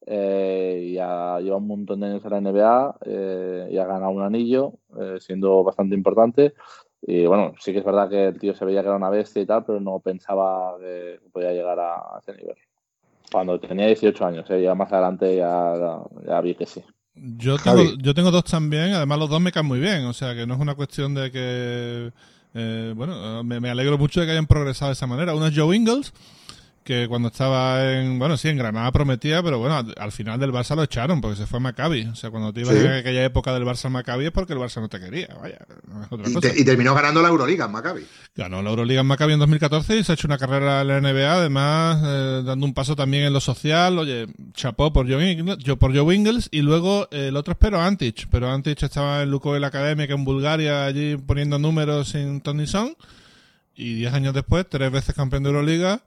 Eh, 0.09 0.91
y 0.93 0.97
ha 0.99 1.37
llevado 1.41 1.57
un 1.57 1.67
montón 1.67 1.99
de 1.99 2.07
años 2.07 2.23
en 2.23 2.31
la 2.31 2.39
NBA 2.39 2.97
eh, 3.05 3.67
y 3.71 3.77
ha 3.77 3.85
ganado 3.85 4.11
un 4.11 4.21
anillo, 4.21 4.71
eh, 4.97 5.17
siendo 5.19 5.65
bastante 5.65 5.95
importante 5.95 6.53
Y 7.09 7.25
bueno, 7.25 7.53
sí 7.57 7.71
que 7.71 7.79
es 7.79 7.85
verdad 7.85 8.09
que 8.09 8.27
el 8.27 8.37
tío 8.37 8.53
se 8.53 8.65
veía 8.65 8.81
que 8.81 8.89
era 8.89 8.97
una 8.97 9.09
bestia 9.09 9.41
y 9.41 9.45
tal, 9.45 9.63
pero 9.63 9.79
no 9.79 9.99
pensaba 9.99 10.77
que 10.77 11.21
podía 11.31 11.53
llegar 11.53 11.79
a, 11.79 12.19
ese 12.21 12.33
nivel. 12.37 12.57
Cuando 13.31 13.57
tenía 13.61 13.87
18 13.87 14.25
años, 14.25 14.49
¿eh? 14.49 14.61
ya 14.61 14.75
más 14.75 14.91
adelante 14.91 15.37
ya, 15.37 15.73
ya 16.27 16.41
vi 16.41 16.53
que 16.55 16.65
sí. 16.65 16.83
Yo 17.15 17.57
tengo, 17.57 17.81
yo 17.97 18.13
tengo 18.13 18.29
dos 18.29 18.43
también, 18.43 18.93
además 18.93 19.19
los 19.19 19.29
dos 19.29 19.39
me 19.39 19.53
caen 19.53 19.65
muy 19.67 19.79
bien, 19.79 20.03
o 20.03 20.11
sea 20.11 20.35
que 20.35 20.45
no 20.45 20.55
es 20.55 20.59
una 20.59 20.75
cuestión 20.75 21.15
de 21.15 21.31
que... 21.31 22.11
Eh, 22.53 22.93
bueno, 22.93 23.41
me, 23.43 23.61
me, 23.61 23.69
alegro 23.69 23.97
mucho 23.97 24.19
de 24.19 24.25
que 24.25 24.33
hayan 24.33 24.47
progresado 24.47 24.89
de 24.89 24.93
esa 24.93 25.07
manera. 25.07 25.33
Uno 25.33 25.47
es 25.47 25.57
Joe 25.57 25.75
Ingles, 25.75 26.13
que 26.87 27.05
cuando 27.09 27.27
estaba 27.27 27.91
en, 27.91 28.17
bueno, 28.17 28.37
sí, 28.37 28.47
en 28.47 28.55
Granada 28.55 28.89
prometía, 28.93 29.43
pero 29.43 29.59
bueno, 29.59 29.83
al, 29.97 30.11
final 30.13 30.39
del 30.39 30.53
Barça 30.53 30.73
lo 30.73 30.83
echaron 30.83 31.19
porque 31.19 31.35
se 31.35 31.45
fue 31.45 31.57
a 31.57 31.59
Maccabi. 31.59 32.05
O 32.05 32.15
sea, 32.15 32.31
cuando 32.31 32.53
te 32.53 32.61
ibas 32.61 32.75
en 32.75 32.93
aquella 32.93 33.25
época 33.25 33.53
del 33.53 33.65
Barça 33.65 33.87
a 33.87 33.89
Maccabi 33.89 34.27
es 34.27 34.31
porque 34.31 34.53
el 34.53 34.59
Barça 34.59 34.79
no 34.79 34.87
te 34.87 34.97
quería, 34.97 35.27
vaya. 35.41 35.57
y, 36.55 36.63
terminó 36.63 36.95
ganando 36.95 37.21
la 37.21 37.27
Euroliga 37.27 37.65
en 37.65 37.73
Maccabi. 37.73 38.05
Ganó 38.37 38.61
la 38.61 38.69
Euroliga 38.69 39.01
en 39.01 39.07
Maccabi 39.07 39.33
en 39.33 39.39
2014 39.39 39.97
y 39.97 40.03
se 40.05 40.13
ha 40.13 40.15
hecho 40.15 40.27
una 40.27 40.37
carrera 40.37 40.79
en 40.79 40.87
la 40.87 41.01
NBA, 41.01 41.33
además 41.33 42.01
eh, 42.05 42.43
dando 42.45 42.65
un 42.65 42.73
paso 42.73 42.95
también 42.95 43.25
en 43.25 43.33
lo 43.33 43.41
social. 43.41 43.99
Oye, 43.99 44.27
chapó 44.53 44.93
por 44.93 45.11
Joe 45.11 45.29
Ingles, 45.29 45.57
yo 45.57 45.75
por 45.75 45.93
Joe 45.93 46.15
Ingles 46.15 46.47
y 46.51 46.61
luego 46.61 47.09
el 47.11 47.35
otro 47.35 47.51
es 47.51 47.57
Pero 47.59 47.81
Antich. 47.81 48.29
Pero 48.31 48.49
Antich 48.49 48.81
estaba 48.81 49.23
en 49.23 49.29
Lukoil 49.29 49.65
Academia, 49.65 50.07
que 50.07 50.13
en 50.13 50.23
Bulgaria, 50.23 50.85
allí 50.85 51.17
poniendo 51.17 51.59
números 51.59 52.07
sin 52.07 52.39
Tony 52.39 52.65
Son. 52.65 52.95
Y 53.75 53.95
diez 53.95 54.13
años 54.13 54.33
después, 54.33 54.65
tres 54.69 54.89
veces 54.89 55.13
campeón 55.13 55.43
de 55.43 55.49
Euroliga 55.49 56.01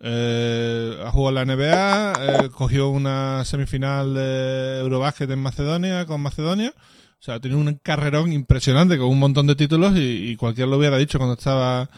eh, 0.00 0.98
ha 1.04 1.10
jugado 1.10 1.34
la 1.34 1.44
NBA, 1.44 2.12
eh, 2.20 2.50
cogió 2.50 2.88
una 2.88 3.44
semifinal 3.44 4.14
de 4.14 4.80
Eurobásquet 4.80 5.30
en 5.30 5.38
Macedonia, 5.38 6.06
con 6.06 6.20
Macedonia. 6.20 6.72
O 7.18 7.22
sea, 7.22 7.40
tiene 7.40 7.56
un 7.56 7.74
carrerón 7.82 8.32
impresionante 8.32 8.98
con 8.98 9.08
un 9.08 9.18
montón 9.18 9.46
de 9.46 9.56
títulos 9.56 9.94
y, 9.96 10.36
cualquiera 10.36 10.70
lo 10.70 10.76
hubiera 10.76 10.98
dicho 10.98 11.18
cuando 11.18 11.34
estaba 11.34 11.88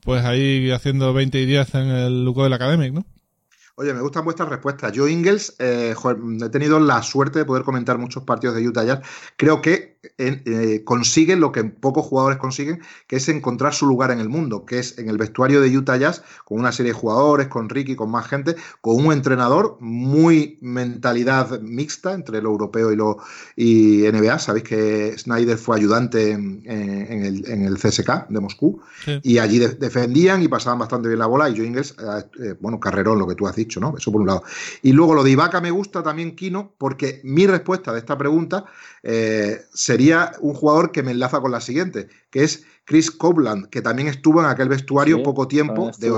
pues 0.00 0.24
ahí 0.24 0.70
haciendo 0.70 1.12
20 1.12 1.40
y 1.40 1.46
10 1.46 1.74
en 1.74 1.88
el 1.88 2.24
Luco 2.24 2.44
del 2.44 2.52
Academic, 2.52 2.92
¿no? 2.92 3.04
Oye, 3.78 3.92
me 3.92 4.00
gustan 4.00 4.24
vuestras 4.24 4.48
respuestas. 4.48 4.90
Yo, 4.92 5.06
Ingles, 5.06 5.54
eh, 5.58 5.94
he 6.42 6.48
tenido 6.48 6.80
la 6.80 7.02
suerte 7.02 7.40
de 7.40 7.44
poder 7.44 7.62
comentar 7.62 7.98
muchos 7.98 8.22
partidos 8.22 8.56
de 8.56 8.66
Utah 8.66 8.84
Jazz. 8.84 9.00
Creo 9.36 9.60
que 9.60 9.98
eh, 10.18 10.82
consigue 10.84 11.36
lo 11.36 11.52
que 11.52 11.64
pocos 11.64 12.06
jugadores 12.06 12.38
consiguen, 12.38 12.80
que 13.06 13.16
es 13.16 13.28
encontrar 13.28 13.74
su 13.74 13.86
lugar 13.86 14.10
en 14.10 14.20
el 14.20 14.30
mundo, 14.30 14.64
que 14.64 14.78
es 14.78 14.98
en 14.98 15.10
el 15.10 15.18
vestuario 15.18 15.60
de 15.60 15.76
Utah 15.76 15.98
Jazz, 15.98 16.22
con 16.44 16.58
una 16.58 16.72
serie 16.72 16.92
de 16.92 16.98
jugadores, 16.98 17.48
con 17.48 17.68
Ricky, 17.68 17.96
con 17.96 18.10
más 18.10 18.26
gente, 18.26 18.56
con 18.80 19.04
un 19.04 19.12
entrenador 19.12 19.76
muy 19.80 20.58
mentalidad 20.62 21.60
mixta 21.60 22.12
entre 22.12 22.40
lo 22.40 22.50
europeo 22.50 22.92
y 22.92 22.96
lo 22.96 23.18
y 23.56 24.04
NBA. 24.10 24.38
Sabéis 24.38 24.64
que 24.64 25.18
Snyder 25.18 25.58
fue 25.58 25.76
ayudante 25.76 26.30
en, 26.30 26.62
el, 26.66 27.46
en 27.50 27.64
el, 27.64 27.76
CSK 27.76 28.28
de 28.28 28.40
Moscú 28.40 28.80
y 29.22 29.36
allí 29.36 29.58
defendían 29.58 30.42
y 30.42 30.48
pasaban 30.48 30.78
bastante 30.78 31.08
bien 31.08 31.18
la 31.18 31.26
bola. 31.26 31.50
Y 31.50 31.54
yo, 31.54 31.64
Ingles, 31.64 31.94
eh, 32.40 32.54
bueno, 32.60 32.80
carrerón, 32.80 33.18
lo 33.18 33.26
que 33.26 33.34
tú 33.34 33.46
has 33.46 33.56
dicho, 33.66 33.80
¿no? 33.80 33.94
Eso 33.96 34.12
por 34.12 34.20
un 34.20 34.28
lado. 34.28 34.42
Y 34.82 34.92
luego 34.92 35.14
lo 35.14 35.22
de 35.22 35.32
Ibaka 35.32 35.60
me 35.60 35.70
gusta 35.70 36.02
también, 36.02 36.36
Kino, 36.36 36.74
porque 36.78 37.20
mi 37.24 37.46
respuesta 37.46 37.92
de 37.92 37.98
esta 37.98 38.16
pregunta 38.16 38.64
eh, 39.02 39.60
sería 39.72 40.32
un 40.40 40.54
jugador 40.54 40.92
que 40.92 41.02
me 41.02 41.10
enlaza 41.10 41.40
con 41.40 41.50
la 41.50 41.60
siguiente, 41.60 42.08
que 42.30 42.44
es 42.44 42.64
Chris 42.84 43.10
Copeland, 43.10 43.68
que 43.68 43.82
también 43.82 44.08
estuvo 44.08 44.40
en 44.40 44.46
aquel 44.46 44.68
vestuario 44.68 45.22
poco 45.22 45.48
tiempo 45.48 45.90
de, 45.98 46.12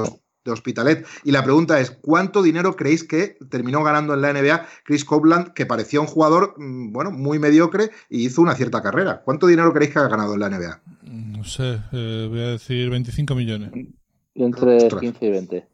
Hospitalet. 0.51 1.07
Y 1.25 1.33
la 1.33 1.45
pregunta 1.45 1.79
es, 1.79 1.91
¿cuánto 1.91 2.43
dinero 2.43 2.75
creéis 2.75 3.05
que 3.05 3.37
terminó 3.51 3.85
ganando 3.85 4.15
en 4.15 4.23
la 4.23 4.33
NBA 4.33 4.67
Chris 4.83 5.05
Copeland, 5.05 5.53
que 5.53 5.67
parecía 5.67 6.01
un 6.01 6.07
jugador, 6.07 6.55
mm, 6.57 6.91
bueno, 6.91 7.11
muy 7.11 7.39
mediocre 7.39 7.91
y 8.09 8.25
hizo 8.25 8.41
una 8.41 8.55
cierta 8.55 8.81
carrera? 8.81 9.21
¿Cuánto 9.27 9.47
dinero 9.47 9.75
creéis 9.75 9.93
que 9.93 9.99
ha 9.99 10.09
ganado 10.09 10.33
en 10.33 10.41
la 10.41 10.49
NBA? 10.49 10.81
No 11.03 11.45
sé, 11.45 11.81
eh, 11.93 12.27
voy 12.31 12.41
a 12.41 12.49
decir 12.53 12.89
25 12.89 13.35
millones. 13.35 13.73
Entre 14.35 14.89
15 14.89 15.27
y 15.27 15.31
20. 15.31 15.69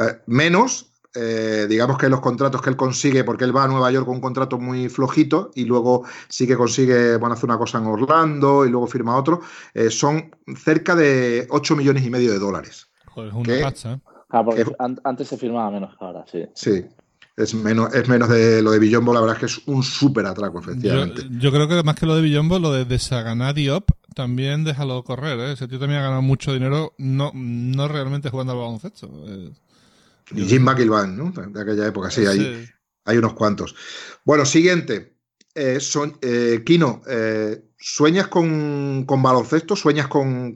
Eh, 0.00 0.16
menos, 0.26 0.90
eh, 1.14 1.66
digamos 1.68 1.98
que 1.98 2.08
los 2.08 2.20
contratos 2.20 2.62
que 2.62 2.70
él 2.70 2.76
consigue, 2.76 3.24
porque 3.24 3.44
él 3.44 3.54
va 3.54 3.64
a 3.64 3.68
Nueva 3.68 3.90
York 3.90 4.06
con 4.06 4.16
un 4.16 4.20
contrato 4.20 4.58
muy 4.58 4.88
flojito 4.88 5.50
y 5.54 5.64
luego 5.64 6.04
sí 6.28 6.46
que 6.46 6.56
consigue, 6.56 7.16
bueno, 7.16 7.34
hacer 7.34 7.46
una 7.46 7.58
cosa 7.58 7.78
en 7.78 7.86
Orlando 7.86 8.64
y 8.64 8.70
luego 8.70 8.86
firma 8.86 9.16
otro, 9.16 9.40
eh, 9.74 9.90
son 9.90 10.30
cerca 10.56 10.94
de 10.94 11.46
8 11.50 11.76
millones 11.76 12.06
y 12.06 12.10
medio 12.10 12.32
de 12.32 12.38
dólares. 12.38 12.88
Joder, 13.06 13.28
es 13.28 13.34
una 13.34 13.60
pacha, 13.62 13.92
¿eh? 13.94 14.00
Ah, 14.32 14.44
porque 14.44 14.64
antes 14.78 15.26
se 15.26 15.36
firmaba 15.36 15.70
menos 15.72 15.90
que 15.98 16.04
ahora, 16.04 16.24
sí. 16.30 16.44
Sí. 16.54 16.84
Es 17.36 17.54
menos, 17.54 17.92
es 17.94 18.08
menos 18.08 18.28
de 18.28 18.62
lo 18.62 18.70
de 18.70 18.78
Billombo, 18.78 19.12
la 19.12 19.20
verdad 19.20 19.36
es 19.36 19.40
que 19.40 19.46
es 19.46 19.66
un 19.66 19.82
súper 19.82 20.26
atraco, 20.26 20.60
efectivamente. 20.60 21.22
Yo, 21.30 21.50
creo 21.50 21.66
que 21.66 21.82
más 21.82 21.96
que 21.96 22.06
lo 22.06 22.14
de 22.14 22.22
Billombo, 22.22 22.58
lo 22.58 22.70
de 22.70 22.84
Desaganá 22.84 23.52
Diop 23.52 23.90
también 24.14 24.62
déjalo 24.62 25.02
correr, 25.02 25.38
¿eh? 25.40 25.52
Ese 25.52 25.66
tío 25.66 25.78
también 25.78 26.00
ha 26.00 26.04
ganado 26.04 26.22
mucho 26.22 26.52
dinero, 26.52 26.92
no, 26.98 27.32
no 27.34 27.88
realmente 27.88 28.30
jugando 28.30 28.52
al 28.52 28.58
baloncesto. 28.58 29.08
Y 30.34 30.44
Jim 30.44 30.62
McIlvain, 30.62 31.16
¿no? 31.16 31.32
De 31.32 31.60
aquella 31.60 31.86
época, 31.86 32.10
sí, 32.10 32.26
hay, 32.26 32.66
hay 33.04 33.16
unos 33.18 33.34
cuantos. 33.34 33.74
Bueno, 34.24 34.44
siguiente. 34.44 35.16
Eh, 35.54 35.80
son, 35.80 36.16
eh, 36.22 36.62
Kino, 36.64 37.02
eh, 37.08 37.60
¿sueñas 37.76 38.28
con, 38.28 39.04
baloncesto? 39.06 39.74
¿Sueñas 39.74 40.06
con, 40.06 40.54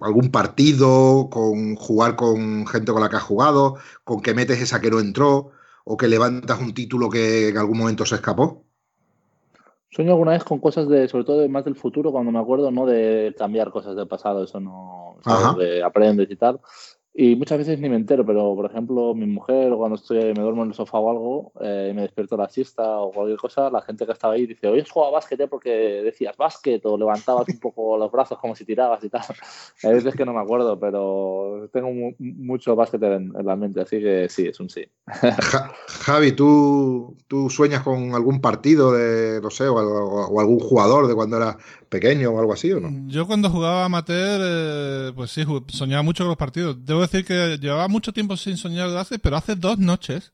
algún 0.00 0.30
partido? 0.30 1.28
¿Con 1.30 1.76
jugar 1.76 2.16
con 2.16 2.66
gente 2.66 2.92
con 2.92 3.02
la 3.02 3.10
que 3.10 3.16
has 3.16 3.22
jugado? 3.22 3.76
¿Con 4.02 4.22
que 4.22 4.34
metes 4.34 4.60
esa 4.60 4.80
que 4.80 4.90
no 4.90 4.98
entró? 4.98 5.50
¿O 5.84 5.96
que 5.98 6.08
levantas 6.08 6.58
un 6.60 6.72
título 6.72 7.10
que 7.10 7.48
en 7.48 7.58
algún 7.58 7.78
momento 7.78 8.06
se 8.06 8.14
escapó? 8.14 8.64
Sueño 9.90 10.12
alguna 10.12 10.32
vez 10.32 10.42
con 10.42 10.58
cosas 10.58 10.88
de, 10.88 11.06
sobre 11.06 11.24
todo 11.24 11.40
de 11.40 11.48
más 11.48 11.64
del 11.64 11.76
futuro, 11.76 12.10
cuando 12.10 12.32
me 12.32 12.40
acuerdo, 12.40 12.72
no 12.72 12.86
de 12.86 13.32
cambiar 13.38 13.70
cosas 13.70 13.94
del 13.94 14.08
pasado, 14.08 14.42
eso 14.42 14.58
no, 14.58 15.18
de 15.56 15.84
aprendes 15.84 16.28
y 16.30 16.34
tal, 16.34 16.60
y 17.16 17.36
muchas 17.36 17.58
veces 17.58 17.78
ni 17.78 17.88
me 17.88 17.94
entero, 17.94 18.26
pero 18.26 18.56
por 18.56 18.66
ejemplo, 18.66 19.14
mi 19.14 19.26
mujer, 19.26 19.72
cuando 19.76 19.94
estoy, 19.94 20.34
me 20.34 20.42
duermo 20.42 20.64
en 20.64 20.70
el 20.70 20.74
sofá 20.74 20.98
o 20.98 21.10
algo, 21.10 21.52
eh, 21.60 21.92
me 21.94 22.02
despierto 22.02 22.36
la 22.36 22.48
siesta 22.48 22.98
o 22.98 23.12
cualquier 23.12 23.38
cosa, 23.38 23.70
la 23.70 23.82
gente 23.82 24.04
que 24.04 24.10
estaba 24.10 24.34
ahí 24.34 24.46
dice, 24.46 24.66
hoy 24.66 24.80
has 24.80 24.90
jugado 24.90 25.12
a 25.12 25.18
básquet 25.18 25.40
¿eh? 25.40 25.46
porque 25.46 25.70
decías 25.70 26.36
básquet 26.36 26.84
o 26.84 26.98
levantabas 26.98 27.48
un 27.48 27.60
poco 27.60 27.96
los 27.96 28.10
brazos 28.10 28.36
como 28.40 28.56
si 28.56 28.64
tirabas 28.64 29.04
y 29.04 29.10
tal. 29.10 29.22
Hay 29.84 29.94
veces 29.94 30.16
que 30.16 30.24
no 30.24 30.32
me 30.32 30.40
acuerdo, 30.40 30.76
pero 30.80 31.68
tengo 31.72 31.88
mucho 32.18 32.74
básquet 32.74 33.00
en, 33.04 33.32
la 33.44 33.54
mente, 33.54 33.80
así 33.80 34.00
que 34.00 34.28
sí, 34.28 34.48
es 34.48 34.58
un 34.58 34.68
sí. 34.68 34.84
Javi, 35.86 36.32
¿tú, 36.32 37.16
¿tú 37.28 37.48
sueñas 37.48 37.84
con 37.84 38.12
algún 38.12 38.40
partido 38.40 38.90
de, 38.90 39.40
no 39.40 39.50
sé, 39.50 39.68
o, 39.68 39.76
o 39.76 40.40
algún 40.40 40.58
jugador 40.58 41.06
de 41.06 41.14
cuando 41.14 41.36
eras 41.36 41.58
pequeño 41.94 42.30
o 42.30 42.40
algo 42.40 42.52
así, 42.52 42.72
¿o 42.72 42.80
no? 42.80 42.90
Yo 43.06 43.24
cuando 43.24 43.48
jugaba 43.48 43.84
amateur, 43.84 44.40
eh, 44.42 45.12
pues 45.14 45.30
sí, 45.30 45.44
soñaba 45.68 46.02
mucho 46.02 46.24
con 46.24 46.30
los 46.30 46.36
partidos. 46.36 46.84
Debo 46.84 47.03
decir 47.06 47.24
que 47.24 47.58
llevaba 47.58 47.88
mucho 47.88 48.12
tiempo 48.12 48.36
sin 48.36 48.56
soñar 48.56 48.90
de 48.90 48.98
hace, 48.98 49.18
pero 49.18 49.36
hace 49.36 49.56
dos 49.56 49.78
noches 49.78 50.32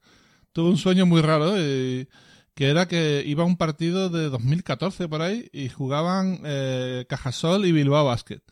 tuve 0.52 0.70
un 0.70 0.78
sueño 0.78 1.06
muy 1.06 1.22
raro 1.22 1.56
y, 1.58 2.08
que 2.54 2.68
era 2.68 2.86
que 2.86 3.22
iba 3.26 3.42
a 3.42 3.46
un 3.46 3.56
partido 3.56 4.10
de 4.10 4.28
2014 4.28 5.08
por 5.08 5.22
ahí 5.22 5.48
y 5.52 5.68
jugaban 5.68 6.40
eh, 6.44 7.06
Cajasol 7.08 7.64
y 7.64 7.72
Bilbao 7.72 8.04
Basket. 8.04 8.42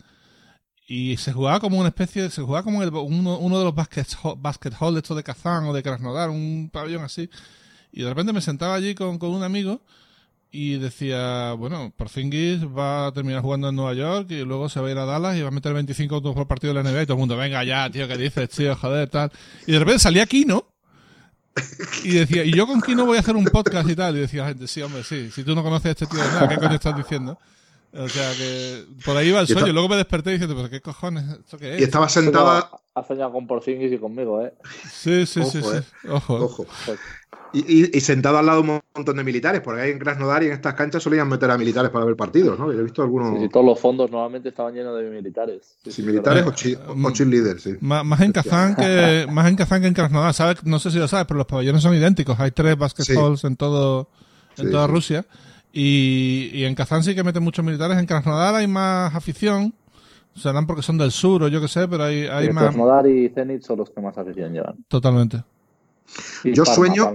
Y 0.87 1.19
se 1.19 1.35
jugaba 1.35 1.61
como 1.61 1.79
una 1.79 1.89
especie, 1.89 2.31
se 2.31 2.41
jugaba 2.41 2.63
como 2.63 2.79
uno, 2.79 3.59
de 3.59 3.65
los 3.65 3.75
basket, 3.75 4.07
basket 4.39 4.73
hall 4.81 4.97
estos 4.97 5.17
de 5.17 5.23
Kazán 5.23 5.65
o 5.67 5.75
de 5.75 5.83
Krasnodar, 5.83 6.31
un 6.31 6.71
pabellón 6.73 7.05
así. 7.05 7.29
Y 7.93 8.03
de 8.03 8.09
repente 8.09 8.33
me 8.33 8.41
sentaba 8.41 8.75
allí 8.75 8.95
con, 8.95 9.19
con 9.19 9.31
un 9.31 9.43
amigo 9.43 9.83
y 10.51 10.79
decía, 10.79 11.53
bueno, 11.53 11.93
Porzingis 11.97 12.65
va 12.65 13.07
a 13.07 13.13
terminar 13.13 13.43
jugando 13.43 13.69
en 13.69 13.77
Nueva 13.77 13.95
York 13.95 14.31
y 14.31 14.45
luego 14.45 14.69
se 14.69 14.81
va 14.81 14.89
a 14.89 14.91
ir 14.91 14.99
a 14.99 15.05
Dallas 15.05 15.37
y 15.37 15.43
va 15.43 15.49
a 15.49 15.53
meter 15.53 15.75
25 15.75 16.15
puntos 16.17 16.35
por 16.35 16.47
partido 16.47 16.73
de 16.73 16.83
la 16.83 16.91
NBA 16.91 17.03
y 17.03 17.07
todo 17.07 17.15
el 17.15 17.21
mundo, 17.21 17.37
venga 17.37 17.63
ya, 17.65 17.91
tío, 17.91 18.09
¿qué 18.09 18.17
dices, 18.17 18.49
tío? 18.49 18.75
Joder, 18.75 19.09
tal. 19.11 19.31
Y 19.67 19.73
de 19.73 19.79
repente 19.79 19.99
salía 19.99 20.27
Kino 20.27 20.67
y 22.05 22.13
decía, 22.13 22.45
y 22.45 22.53
yo 22.53 22.67
con 22.67 22.81
Kino 22.81 23.05
voy 23.05 23.19
a 23.19 23.21
hacer 23.21 23.37
un 23.37 23.45
podcast 23.45 23.89
y 23.89 23.97
tal. 23.97 24.17
Y 24.17 24.21
decía 24.21 24.47
gente, 24.47 24.67
sí, 24.67 24.81
hombre, 24.81 25.03
sí, 25.03 25.31
si 25.31 25.45
tú 25.45 25.55
no 25.55 25.63
conoces 25.63 25.87
a 25.87 25.91
este 25.91 26.07
tío 26.07 26.19
de 26.19 26.29
nada, 26.29 26.49
¿qué 26.49 26.57
coño 26.57 26.75
estás 26.75 26.97
diciendo? 26.97 27.39
O 27.93 28.09
sea 28.09 28.33
que 28.35 28.85
por 29.05 29.17
ahí 29.17 29.31
va 29.31 29.41
el 29.41 29.47
sueño. 29.47 29.73
Luego 29.73 29.89
me 29.89 29.97
desperté 29.97 30.31
diciendo, 30.31 30.55
pues 30.55 30.69
qué 30.69 30.81
cojones, 30.81 31.25
¿esto 31.29 31.59
qué 31.59 31.75
es? 31.75 31.81
Y 31.81 31.85
estaba 31.85 32.09
sentada. 32.09 32.71
Ha 32.95 33.05
soñado 33.05 33.33
con 33.33 33.47
Porzingis 33.47 33.93
y 33.93 33.99
conmigo, 33.99 34.43
¿eh? 34.45 34.53
Sí, 34.91 35.25
sí, 35.25 35.43
sí, 35.45 35.63
sí. 35.63 35.77
Eh. 35.77 36.09
Ojo. 36.11 36.35
Ojo. 36.35 36.67
Y, 37.53 38.01
sentado 38.01 38.37
al 38.37 38.45
lado 38.45 38.61
un 38.61 38.81
montón 38.95 39.17
de 39.17 39.25
militares, 39.25 39.63
porque 39.63 39.81
ahí 39.81 39.91
en 39.91 39.99
Krasnodar 39.99 40.43
y 40.43 40.47
en 40.47 40.53
estas 40.53 40.75
canchas 40.75 41.03
solían 41.03 41.29
meter 41.29 41.51
a 41.51 41.57
militares 41.57 41.91
para 41.91 42.05
ver 42.05 42.15
partidos, 42.15 42.59
¿no? 42.59 42.71
Yo 42.71 42.81
he 42.81 42.83
visto 42.83 43.03
algunos. 43.03 43.41
Sí, 43.41 43.49
todos 43.49 43.65
los 43.65 43.81
fondos 43.81 44.11
normalmente 44.11 44.51
estaban 44.51 44.75
llenos 44.75 44.99
de 44.99 45.09
militares. 45.09 45.79
Sí, 45.89 46.03
militares 46.03 46.45
o, 46.47 46.53
chi 46.53 46.77
cheerleaders, 47.15 47.63
sí. 47.63 47.77
Más, 47.81 48.21
en 48.21 48.33
Kazán 48.33 48.77
que, 48.77 49.27
más 49.33 49.49
en 49.49 49.57
Kazán 49.57 49.81
que 49.81 49.87
en 49.87 49.95
Krasnodar, 49.95 50.35
¿sabes? 50.35 50.63
No 50.65 50.79
sé 50.79 50.91
si 50.91 50.99
lo 50.99 51.09
sabes, 51.09 51.27
pero 51.27 51.39
los 51.39 51.47
pabellones 51.47 51.83
son 51.83 51.95
idénticos. 51.95 52.39
Hay 52.39 52.51
tres 52.51 52.77
basketballs 52.77 53.45
en 53.45 53.57
todo, 53.57 54.11
en 54.59 54.71
toda 54.71 54.87
Rusia. 54.87 55.25
Y, 55.73 56.51
y 56.53 56.65
en 56.65 56.75
Kazán 56.75 57.03
sí 57.03 57.15
que 57.15 57.25
meten 57.25 57.43
muchos 57.43 57.65
militares. 57.65 57.99
En 57.99 58.07
Krasnodar 58.07 58.55
hay 58.55 58.67
más 58.67 59.15
afición. 59.15 59.75
Serán 60.35 60.67
porque 60.67 60.83
son 60.83 60.99
del 60.99 61.11
sur 61.11 61.43
o 61.43 61.49
yo 61.49 61.61
qué 61.61 61.69
sé, 61.69 61.89
pero 61.89 62.05
hay, 62.05 62.27
hay 62.27 62.51
más. 62.51 62.65
Krasnodar 62.65 63.07
y 63.07 63.29
Zenit 63.29 63.63
son 63.63 63.79
los 63.79 63.91
que 63.91 64.01
más 64.01 64.17
afición 64.17 64.53
llevan. 64.53 64.77
Totalmente 64.89 65.43
yo 66.45 66.65
sueño. 66.65 67.13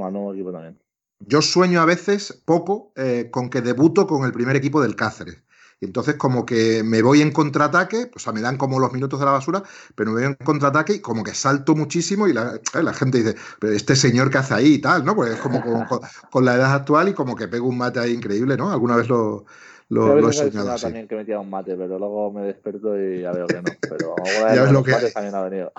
yo 1.20 1.42
sueño 1.42 1.82
a 1.82 1.86
veces 1.86 2.42
poco 2.46 2.92
eh, 2.96 3.30
con 3.32 3.50
que 3.50 3.62
debuto 3.62 4.08
con 4.08 4.26
el 4.26 4.32
primer 4.32 4.56
equipo 4.56 4.82
del 4.82 4.96
Cáceres. 4.96 5.42
Y 5.84 5.86
entonces 5.86 6.16
como 6.16 6.46
que 6.46 6.82
me 6.82 7.02
voy 7.02 7.22
en 7.22 7.32
contraataque, 7.32 8.10
o 8.16 8.20
sea, 8.20 8.32
me 8.32 8.40
dan 8.40 8.56
como 8.56 8.80
los 8.80 8.94
minutos 8.94 9.20
de 9.20 9.25
la 9.25 9.34
basura, 9.34 9.63
pero 9.96 10.12
me 10.12 10.22
voy 10.22 10.30
en 10.30 10.36
contraataque 10.36 10.94
y 10.94 11.00
como 11.02 11.25
que 11.25 11.34
salto 11.34 11.75
muchísimo 11.75 12.25
y 12.25 12.32
la, 12.32 12.58
la 12.82 12.94
gente 12.94 13.18
dice, 13.18 13.36
pero 13.60 13.74
este 13.74 13.98
señor 13.98 14.30
que 14.30 14.38
hace 14.38 14.54
ahí 14.54 14.75
y 14.75 14.80
tal, 14.80 15.04
¿no? 15.04 15.13
Pues 15.13 15.34
es 15.34 15.40
como 15.42 15.62
con, 15.62 16.00
con, 16.32 16.46
la 16.46 16.56
edad 16.56 16.74
actual 16.74 17.10
y 17.10 17.13
como 17.13 17.36
que 17.36 17.50
pego 17.50 17.68
un 17.68 17.78
mate 17.78 18.00
ahí 18.00 18.13
increíble, 18.13 18.56
¿no? 18.56 18.72
Alguna 18.72 18.96
vez 18.96 19.10
lo, 19.10 19.44
lo, 19.90 20.16
lo 20.22 20.30
he 20.30 20.34
soñado 20.34 20.72
así. 20.72 20.86
también 20.86 21.06
que 21.06 21.16
metía 21.16 21.38
un 21.38 21.50
mate, 21.50 21.75
pero 21.75 22.00
luego 22.00 22.32
me 22.32 22.44
desperto 22.44 22.98
y 22.98 23.20
ya 23.20 23.34
veo 23.34 23.48
que 23.48 23.56
no. 23.56 23.63
Pero 23.82 24.16
ya 24.56 24.63
ves 24.63 24.72
lo 24.72 24.84
que 24.84 24.94
también 25.13 25.36
ha 25.36 25.42
venido. 25.42 25.74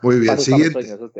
Muy 0.00 0.20
bien, 0.20 0.38
siguiente. 0.38 0.80
Sueños, 0.80 1.10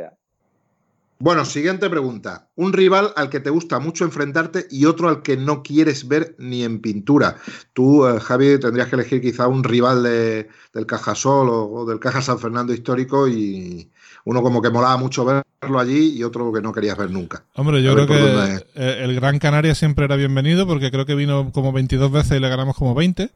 bueno, 1.21 1.43
siguiente 1.43 1.89
pregunta. 1.89 2.49
Un 2.55 2.71
rival 2.71 3.11
al 3.17 3.29
que 3.29 3.41
te 3.41 3.49
gusta 3.49 3.79
mucho 3.79 4.05
enfrentarte 4.05 4.67
y 4.69 4.85
otro 4.85 5.09
al 5.09 5.21
que 5.21 5.35
no 5.35 5.63
quieres 5.63 6.07
ver 6.07 6.35
ni 6.39 6.63
en 6.63 6.79
pintura. 6.79 7.35
Tú, 7.73 8.07
eh, 8.07 8.21
Javi, 8.21 8.57
tendrías 8.57 8.87
que 8.87 8.95
elegir 8.95 9.21
quizá 9.21 9.47
un 9.47 9.65
rival 9.65 10.03
de, 10.03 10.47
del 10.73 10.85
Cajasol 10.85 11.49
o, 11.49 11.65
o, 11.69 11.85
del 11.85 11.99
Caja 11.99 12.21
San 12.21 12.39
Fernando 12.39 12.73
histórico 12.73 13.27
y 13.27 13.91
uno 14.25 14.41
como 14.41 14.61
que 14.61 14.69
molaba 14.69 14.97
mucho 14.97 15.25
verlo 15.25 15.79
allí 15.79 16.17
y 16.17 16.23
otro 16.23 16.51
que 16.53 16.61
no 16.61 16.71
querías 16.71 16.97
ver 16.97 17.11
nunca. 17.11 17.43
Hombre, 17.55 17.81
yo 17.81 17.93
creo 17.93 18.07
que 18.07 18.63
el 18.75 19.15
Gran 19.15 19.39
Canaria 19.39 19.75
siempre 19.75 20.05
era 20.05 20.15
bienvenido 20.15 20.67
porque 20.67 20.91
creo 20.91 21.05
que 21.05 21.15
vino 21.15 21.51
como 21.51 21.71
22 21.71 22.11
veces 22.11 22.37
y 22.37 22.39
le 22.39 22.49
ganamos 22.49 22.75
como 22.75 22.95
20. 22.95 23.29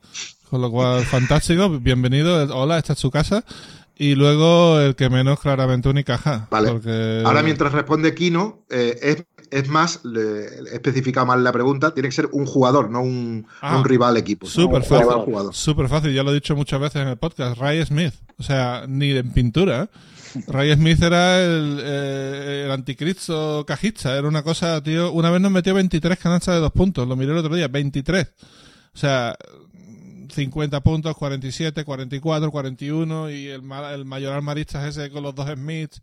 Con 0.49 0.61
lo 0.61 0.69
cual, 0.69 1.03
fantástico. 1.05 1.67
Bienvenido. 1.67 2.43
Hola, 2.55 2.77
esta 2.77 2.93
es 2.93 2.99
su 2.99 3.09
casa. 3.09 3.43
Y 3.95 4.15
luego 4.15 4.79
el 4.79 4.95
que 4.95 5.09
menos, 5.09 5.39
claramente, 5.39 5.89
Unicaja. 5.89 6.47
Vale. 6.51 6.71
Porque... 6.71 7.23
Ahora, 7.25 7.43
mientras 7.43 7.71
responde 7.73 8.13
Kino, 8.13 8.59
eh, 8.69 8.99
es, 9.01 9.23
es, 9.51 9.69
más, 9.69 10.03
le, 10.03 10.45
especifica 10.73 11.25
mal 11.25 11.43
la 11.43 11.51
pregunta, 11.51 11.93
tiene 11.93 12.09
que 12.09 12.15
ser 12.15 12.29
un 12.31 12.45
jugador, 12.45 12.89
no 12.89 13.01
un, 13.01 13.45
ah, 13.61 13.77
un 13.77 13.83
rival 13.83 14.17
equipo. 14.17 14.47
Súper 14.47 14.83
fácil. 14.83 15.07
Súper 15.51 15.89
fácil, 15.89 16.13
ya 16.13 16.23
lo 16.23 16.31
he 16.31 16.35
dicho 16.35 16.55
muchas 16.55 16.79
veces 16.79 17.01
en 17.03 17.07
el 17.07 17.17
podcast. 17.17 17.59
Ray 17.59 17.85
Smith. 17.85 18.13
O 18.37 18.43
sea, 18.43 18.85
ni 18.87 19.11
en 19.11 19.31
pintura. 19.31 19.89
Ray 20.47 20.73
Smith 20.73 21.01
era 21.01 21.43
el, 21.43 21.79
eh, 21.83 22.63
el 22.65 22.71
anticristo 22.71 23.65
cajista. 23.65 24.17
Era 24.17 24.27
una 24.27 24.43
cosa, 24.43 24.81
tío. 24.81 25.11
Una 25.11 25.29
vez 25.29 25.41
nos 25.41 25.51
metió 25.51 25.73
23 25.73 26.17
canastas 26.17 26.55
de 26.55 26.61
dos 26.61 26.71
puntos. 26.71 27.07
Lo 27.07 27.15
miré 27.15 27.31
el 27.31 27.37
otro 27.37 27.55
día. 27.55 27.67
23. 27.67 28.27
O 28.93 28.97
sea, 28.97 29.35
50 30.29 30.81
puntos, 30.81 31.15
47, 31.15 31.83
44, 31.83 32.51
41 32.51 33.29
y 33.29 33.47
el, 33.47 33.61
el 33.93 34.05
mayor 34.05 34.33
armarista 34.33 34.87
ese 34.87 35.09
con 35.09 35.23
los 35.23 35.35
dos 35.35 35.47
Smiths 35.49 36.01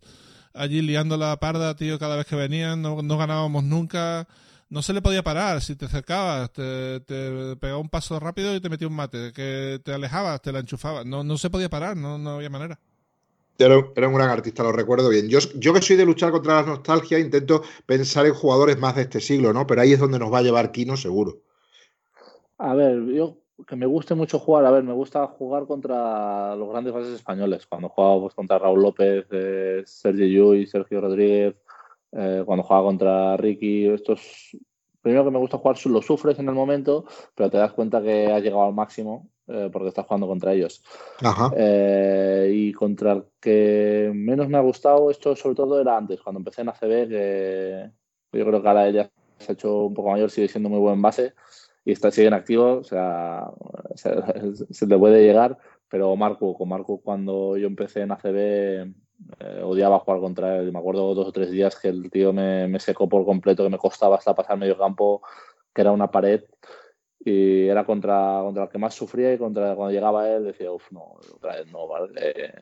allí 0.53 0.81
liando 0.81 1.17
la 1.17 1.37
parda, 1.39 1.75
tío, 1.75 1.99
cada 1.99 2.15
vez 2.15 2.25
que 2.25 2.35
venían, 2.35 2.81
no, 2.81 2.95
ganábamos 2.95 3.63
nunca. 3.63 4.27
No 4.69 4.81
se 4.81 4.93
le 4.93 5.01
podía 5.01 5.21
parar, 5.21 5.61
si 5.61 5.75
te 5.75 5.85
acercabas, 5.85 6.51
te, 6.53 7.01
te 7.01 7.57
pegaba 7.57 7.79
un 7.79 7.89
paso 7.89 8.19
rápido 8.21 8.55
y 8.55 8.61
te 8.61 8.69
metía 8.69 8.87
un 8.87 8.95
mate, 8.95 9.33
que 9.33 9.81
te 9.83 9.93
alejabas, 9.93 10.41
te 10.41 10.53
la 10.53 10.59
enchufabas, 10.59 11.05
no, 11.05 11.25
no 11.25 11.37
se 11.37 11.49
podía 11.49 11.69
parar, 11.69 11.97
no, 11.97 12.17
no 12.17 12.35
había 12.35 12.49
manera. 12.49 12.79
Era, 13.65 13.85
era, 13.95 14.07
un 14.07 14.15
gran 14.15 14.29
artista, 14.29 14.63
lo 14.63 14.71
recuerdo 14.71 15.09
bien. 15.09 15.29
Yo, 15.29 15.39
yo 15.55 15.73
que 15.73 15.81
soy 15.81 15.95
de 15.95 16.05
luchar 16.05 16.31
contra 16.31 16.61
la 16.61 16.67
nostalgia, 16.67 17.19
intento 17.19 17.63
pensar 17.85 18.25
en 18.25 18.33
jugadores 18.33 18.77
más 18.79 18.95
de 18.95 19.03
este 19.03 19.19
siglo, 19.19 19.53
¿no? 19.53 19.67
Pero 19.67 19.81
ahí 19.81 19.93
es 19.93 19.99
donde 19.99 20.19
nos 20.19 20.31
va 20.31 20.39
a 20.39 20.43
llevar 20.43 20.71
Kino, 20.71 20.97
seguro. 20.97 21.41
A 22.57 22.75
ver, 22.75 23.03
yo 23.05 23.37
que 23.67 23.75
me 23.75 23.85
guste 23.85 24.15
mucho 24.15 24.39
jugar, 24.39 24.65
a 24.65 24.71
ver, 24.71 24.83
me 24.83 24.93
gusta 24.93 25.25
jugar 25.27 25.65
contra 25.65 26.55
los 26.55 26.69
grandes 26.69 26.93
bases 26.93 27.13
españoles. 27.13 27.65
Cuando 27.67 27.89
jugaba 27.89 28.21
pues, 28.21 28.33
contra 28.33 28.59
Raúl 28.59 28.81
López, 28.81 29.25
eh, 29.31 29.83
Sergio 29.85 30.25
Llull, 30.25 30.67
Sergio 30.67 31.01
Rodríguez, 31.01 31.55
eh, 32.11 32.43
cuando 32.45 32.63
jugaba 32.63 32.85
contra 32.85 33.37
Ricky, 33.37 33.87
estos. 33.87 34.57
Primero 35.01 35.25
que 35.25 35.31
me 35.31 35.39
gusta 35.39 35.57
jugar, 35.57 35.75
lo 35.85 36.01
sufres 36.03 36.37
en 36.37 36.47
el 36.47 36.53
momento, 36.53 37.05
pero 37.33 37.49
te 37.49 37.57
das 37.57 37.73
cuenta 37.73 38.03
que 38.03 38.31
has 38.31 38.43
llegado 38.43 38.65
al 38.65 38.73
máximo 38.73 39.30
eh, 39.47 39.69
porque 39.71 39.89
estás 39.89 40.05
jugando 40.05 40.27
contra 40.27 40.53
ellos. 40.53 40.83
Ajá. 41.21 41.51
Eh, 41.55 42.51
y 42.53 42.73
contra 42.73 43.13
el 43.13 43.23
que 43.39 44.11
menos 44.13 44.47
me 44.47 44.57
ha 44.57 44.61
gustado, 44.61 45.09
esto 45.11 45.35
sobre 45.35 45.55
todo 45.55 45.81
era 45.81 45.97
antes, 45.97 46.21
cuando 46.21 46.39
empecé 46.39 46.61
en 46.61 46.69
ACB, 46.69 47.09
que 47.09 47.91
yo 48.33 48.45
creo 48.45 48.61
que 48.61 48.67
ahora 48.67 48.87
ella 48.87 49.11
se 49.37 49.51
ha 49.51 49.53
hecho 49.53 49.85
un 49.85 49.93
poco 49.93 50.11
mayor, 50.11 50.29
sigue 50.29 50.47
siendo 50.47 50.69
muy 50.69 50.79
buen 50.79 51.01
base 51.01 51.33
y 51.83 51.91
está, 51.91 52.11
sigue 52.11 52.27
en 52.27 52.33
activo, 52.33 52.77
o 52.77 52.83
sea, 52.83 53.49
se, 53.95 54.11
se 54.73 54.87
le 54.87 54.97
puede 54.97 55.23
llegar, 55.23 55.57
pero 55.89 56.15
Marco, 56.15 56.55
con 56.55 56.69
Marco 56.69 57.01
cuando 57.01 57.57
yo 57.57 57.67
empecé 57.67 58.01
en 58.01 58.11
ACB 58.11 58.93
eh, 59.39 59.61
odiaba 59.63 59.99
jugar 59.99 60.19
contra 60.19 60.57
él, 60.57 60.71
me 60.71 60.79
acuerdo 60.79 61.13
dos 61.13 61.27
o 61.27 61.31
tres 61.31 61.51
días 61.51 61.77
que 61.77 61.89
el 61.89 62.09
tío 62.09 62.33
me, 62.33 62.67
me 62.67 62.79
secó 62.79 63.07
por 63.07 63.25
completo, 63.25 63.63
que 63.63 63.69
me 63.69 63.77
costaba 63.77 64.15
hasta 64.15 64.35
pasar 64.35 64.57
medio 64.57 64.77
campo, 64.77 65.21
que 65.73 65.81
era 65.81 65.91
una 65.91 66.09
pared, 66.09 66.43
y 67.23 67.67
era 67.67 67.85
contra, 67.85 68.39
contra 68.43 68.63
el 68.63 68.69
que 68.69 68.77
más 68.77 68.93
sufría 68.93 69.33
y 69.33 69.37
contra 69.37 69.75
cuando 69.75 69.93
llegaba 69.93 70.29
él 70.29 70.45
decía, 70.45 70.71
uff, 70.71 70.91
no, 70.91 71.17
otra 71.35 71.57
vez 71.57 71.67
no, 71.71 71.87
vale. 71.87 72.11
Eh, 72.15 72.53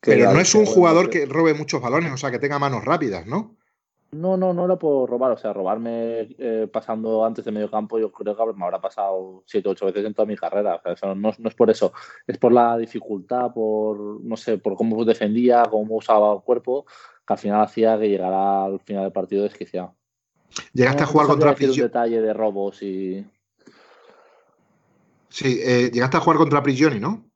pero 0.00 0.32
no 0.32 0.40
es 0.40 0.54
un 0.54 0.66
jugador 0.66 1.10
que 1.10 1.26
robe 1.26 1.54
muchos 1.54 1.80
balones, 1.80 2.12
o 2.12 2.16
sea, 2.16 2.30
que 2.30 2.38
tenga 2.38 2.58
manos 2.58 2.84
rápidas, 2.84 3.26
¿no? 3.26 3.56
No, 4.10 4.38
no, 4.38 4.54
no 4.54 4.64
era 4.64 4.76
por 4.76 5.08
robar, 5.10 5.32
o 5.32 5.36
sea, 5.36 5.52
robarme 5.52 6.34
eh, 6.38 6.66
pasando 6.72 7.26
antes 7.26 7.44
de 7.44 7.52
medio 7.52 7.70
campo, 7.70 7.98
yo 7.98 8.10
creo 8.10 8.34
que 8.34 8.58
me 8.58 8.64
habrá 8.64 8.80
pasado 8.80 9.42
siete 9.44 9.68
o 9.68 9.72
ocho 9.72 9.84
veces 9.84 10.04
en 10.04 10.14
toda 10.14 10.24
mi 10.24 10.34
carrera. 10.34 10.76
O 10.76 10.80
sea, 10.82 10.92
eso 10.92 11.14
no, 11.14 11.32
no, 11.36 11.48
es 11.48 11.54
por 11.54 11.68
eso, 11.68 11.92
es 12.26 12.38
por 12.38 12.52
la 12.52 12.78
dificultad, 12.78 13.52
por, 13.52 14.24
no 14.24 14.36
sé, 14.38 14.56
por 14.56 14.76
cómo 14.76 15.04
defendía, 15.04 15.64
cómo 15.70 15.96
usaba 15.96 16.32
el 16.32 16.40
cuerpo, 16.40 16.86
que 17.26 17.34
al 17.34 17.38
final 17.38 17.60
hacía 17.60 17.98
que 17.98 18.08
llegara 18.08 18.64
al 18.64 18.80
final 18.80 19.02
del 19.02 19.12
partido 19.12 19.42
desquiciado. 19.42 19.94
Llegaste 20.72 21.02
no, 21.02 21.08
a 21.08 21.12
jugar 21.12 21.26
contra 21.26 21.50
un 21.50 21.76
detalle 21.76 22.22
de 22.22 22.32
robos 22.32 22.82
y. 22.82 23.26
Sí, 25.28 25.60
eh, 25.62 25.90
llegaste 25.92 26.16
a 26.16 26.20
jugar 26.20 26.38
contra 26.38 26.62
Prigioni, 26.62 27.00
¿no? 27.00 27.28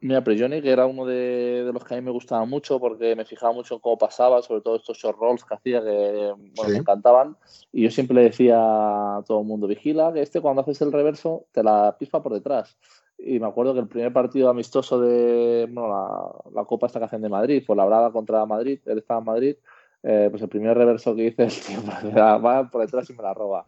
Mira, 0.00 0.22
Prigioni, 0.22 0.60
que 0.60 0.70
era 0.70 0.84
uno 0.84 1.06
de, 1.06 1.64
de, 1.64 1.72
los 1.72 1.82
que 1.82 1.94
a 1.94 1.96
mí 1.96 2.02
me 2.02 2.10
gustaba 2.10 2.44
mucho 2.44 2.78
porque 2.78 3.16
me 3.16 3.24
fijaba 3.24 3.54
mucho 3.54 3.76
en 3.76 3.80
cómo 3.80 3.96
pasaba, 3.96 4.42
sobre 4.42 4.60
todo 4.60 4.76
estos 4.76 4.98
short 4.98 5.18
rolls 5.18 5.44
que 5.44 5.54
hacía 5.54 5.82
que 5.82 6.34
bueno, 6.36 6.64
sí. 6.66 6.72
me 6.72 6.78
encantaban. 6.78 7.38
Y 7.72 7.84
yo 7.84 7.90
siempre 7.90 8.14
le 8.16 8.24
decía 8.24 8.56
a 8.58 9.22
todo 9.26 9.40
el 9.40 9.46
mundo, 9.46 9.66
vigila 9.66 10.12
que 10.12 10.20
este 10.20 10.42
cuando 10.42 10.60
haces 10.60 10.82
el 10.82 10.92
reverso 10.92 11.46
te 11.52 11.62
la 11.62 11.96
pispa 11.98 12.22
por 12.22 12.34
detrás. 12.34 12.76
Y 13.16 13.38
me 13.38 13.46
acuerdo 13.46 13.72
que 13.72 13.80
el 13.80 13.88
primer 13.88 14.12
partido 14.12 14.50
amistoso 14.50 15.00
de 15.00 15.66
bueno, 15.70 15.88
la, 15.88 16.60
la, 16.60 16.66
Copa 16.66 16.86
esta 16.86 16.98
que 16.98 17.06
hacen 17.06 17.22
de 17.22 17.30
Madrid, 17.30 17.62
fue 17.66 17.74
la 17.74 17.86
Brada 17.86 18.12
contra 18.12 18.44
Madrid, 18.44 18.80
él 18.84 18.98
estaba 18.98 19.20
en 19.20 19.26
Madrid, 19.26 19.56
eh, 20.02 20.28
pues 20.30 20.42
el 20.42 20.50
primer 20.50 20.76
reverso 20.76 21.16
que 21.16 21.24
hice, 21.28 21.44
el 21.44 21.50
tío, 21.50 21.80
va 22.14 22.68
por 22.68 22.82
detrás 22.82 23.08
y 23.08 23.14
me 23.14 23.22
la 23.22 23.32
roba. 23.32 23.64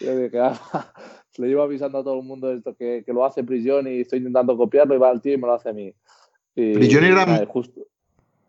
Le 1.38 1.48
iba 1.48 1.62
avisando 1.62 1.98
a 1.98 2.04
todo 2.04 2.18
el 2.18 2.24
mundo 2.24 2.52
esto 2.52 2.74
que, 2.74 3.02
que 3.04 3.12
lo 3.12 3.24
hace 3.24 3.44
Prigioni 3.44 3.90
y 3.90 4.00
estoy 4.00 4.18
intentando 4.18 4.56
copiarlo 4.56 4.94
y 4.94 4.98
va 4.98 5.10
al 5.10 5.20
tío 5.20 5.34
y 5.34 5.38
me 5.38 5.46
lo 5.46 5.54
hace 5.54 5.68
a 5.68 5.72
mí. 5.72 5.94
Y, 6.54 6.96
era, 6.96 7.46
justo, 7.46 7.82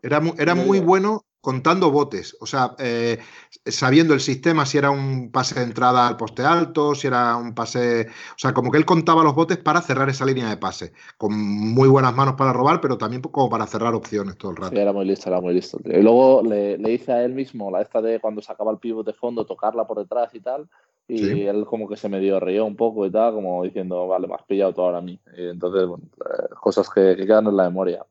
era, 0.02 0.20
era 0.36 0.54
muy 0.56 0.80
bueno 0.80 1.24
contando 1.40 1.90
botes, 1.90 2.36
o 2.40 2.46
sea, 2.46 2.74
eh, 2.78 3.18
sabiendo 3.64 4.12
el 4.12 4.20
sistema, 4.20 4.66
si 4.66 4.76
era 4.76 4.90
un 4.90 5.30
pase 5.30 5.54
de 5.54 5.64
entrada 5.64 6.06
al 6.06 6.16
poste 6.18 6.42
alto, 6.42 6.94
si 6.94 7.06
era 7.06 7.36
un 7.36 7.54
pase, 7.54 8.08
o 8.08 8.38
sea, 8.38 8.52
como 8.52 8.70
que 8.70 8.76
él 8.76 8.84
contaba 8.84 9.24
los 9.24 9.34
botes 9.34 9.56
para 9.56 9.80
cerrar 9.80 10.10
esa 10.10 10.26
línea 10.26 10.50
de 10.50 10.58
pase, 10.58 10.92
con 11.16 11.32
muy 11.32 11.88
buenas 11.88 12.14
manos 12.14 12.34
para 12.34 12.52
robar, 12.52 12.80
pero 12.82 12.98
también 12.98 13.22
como 13.22 13.48
para 13.48 13.66
cerrar 13.66 13.94
opciones 13.94 14.36
todo 14.36 14.50
el 14.50 14.58
rato. 14.58 14.70
Sí, 14.70 14.78
era 14.78 14.92
muy 14.92 15.06
listo, 15.06 15.30
era 15.30 15.40
muy 15.40 15.54
listo. 15.54 15.78
Y 15.84 16.02
luego 16.02 16.42
le, 16.42 16.76
le 16.76 16.92
hice 16.92 17.12
a 17.12 17.24
él 17.24 17.32
mismo 17.32 17.70
la 17.70 17.80
esta 17.80 18.02
de 18.02 18.20
cuando 18.20 18.42
sacaba 18.42 18.70
el 18.70 18.78
pivot 18.78 19.06
de 19.06 19.14
fondo, 19.14 19.46
tocarla 19.46 19.86
por 19.86 19.98
detrás 19.98 20.34
y 20.34 20.40
tal, 20.40 20.68
y 21.08 21.18
sí. 21.18 21.42
él 21.42 21.64
como 21.66 21.88
que 21.88 21.96
se 21.96 22.08
medio 22.08 22.38
rió 22.38 22.64
un 22.64 22.76
poco 22.76 23.04
y 23.06 23.10
tal, 23.10 23.34
como 23.34 23.62
diciendo, 23.64 24.06
vale, 24.06 24.28
me 24.28 24.34
has 24.34 24.44
pillado 24.44 24.72
tú 24.72 24.82
ahora 24.82 24.98
a 24.98 25.02
mí. 25.02 25.18
Y 25.36 25.48
entonces, 25.48 25.86
bueno, 25.86 26.04
eh, 26.18 26.54
cosas 26.60 26.88
que, 26.88 27.16
que, 27.16 27.26
quedan 27.26 27.46
en 27.46 27.56
la 27.56 27.64
memoria. 27.64 28.04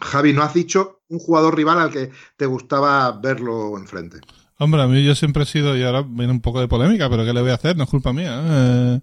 Javi, 0.00 0.32
¿no 0.32 0.42
has 0.42 0.54
dicho 0.54 1.00
un 1.08 1.18
jugador 1.18 1.56
rival 1.56 1.78
al 1.78 1.90
que 1.90 2.10
te 2.36 2.46
gustaba 2.46 3.12
verlo 3.12 3.76
enfrente? 3.78 4.18
Hombre, 4.58 4.82
a 4.82 4.86
mí 4.86 5.04
yo 5.04 5.14
siempre 5.14 5.42
he 5.42 5.46
sido, 5.46 5.76
y 5.76 5.82
ahora 5.82 6.02
viene 6.02 6.32
un 6.32 6.40
poco 6.40 6.60
de 6.60 6.68
polémica, 6.68 7.10
pero 7.10 7.24
¿qué 7.24 7.34
le 7.34 7.42
voy 7.42 7.50
a 7.50 7.54
hacer? 7.54 7.76
No 7.76 7.84
es 7.84 7.90
culpa 7.90 8.12
mía. 8.12 8.42
Eh, 8.42 9.00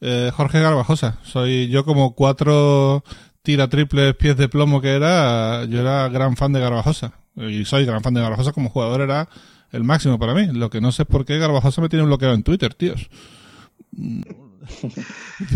eh, 0.00 0.30
Jorge 0.34 0.60
Garbajosa. 0.60 1.18
Soy 1.22 1.68
yo 1.68 1.84
como 1.84 2.14
cuatro 2.14 3.04
tira 3.42 3.68
triples 3.68 4.16
pies 4.16 4.36
de 4.36 4.48
plomo 4.48 4.80
que 4.80 4.94
era, 4.94 5.64
yo 5.66 5.80
era 5.80 6.08
gran 6.08 6.36
fan 6.36 6.52
de 6.52 6.60
Garbajosa. 6.60 7.12
Y 7.36 7.64
soy 7.64 7.84
gran 7.84 8.02
fan 8.02 8.14
de 8.14 8.20
Garbajosa 8.20 8.52
como 8.52 8.70
jugador, 8.70 9.02
era 9.02 9.28
el 9.72 9.84
máximo 9.84 10.18
para 10.18 10.34
mí. 10.34 10.46
Lo 10.46 10.70
que 10.70 10.80
no 10.80 10.92
sé 10.92 11.02
es 11.02 11.08
por 11.08 11.24
qué 11.24 11.38
Garbajosa 11.38 11.80
me 11.80 11.88
tiene 11.88 12.04
bloqueado 12.04 12.34
en 12.34 12.42
Twitter, 12.42 12.74
tíos. 12.74 13.08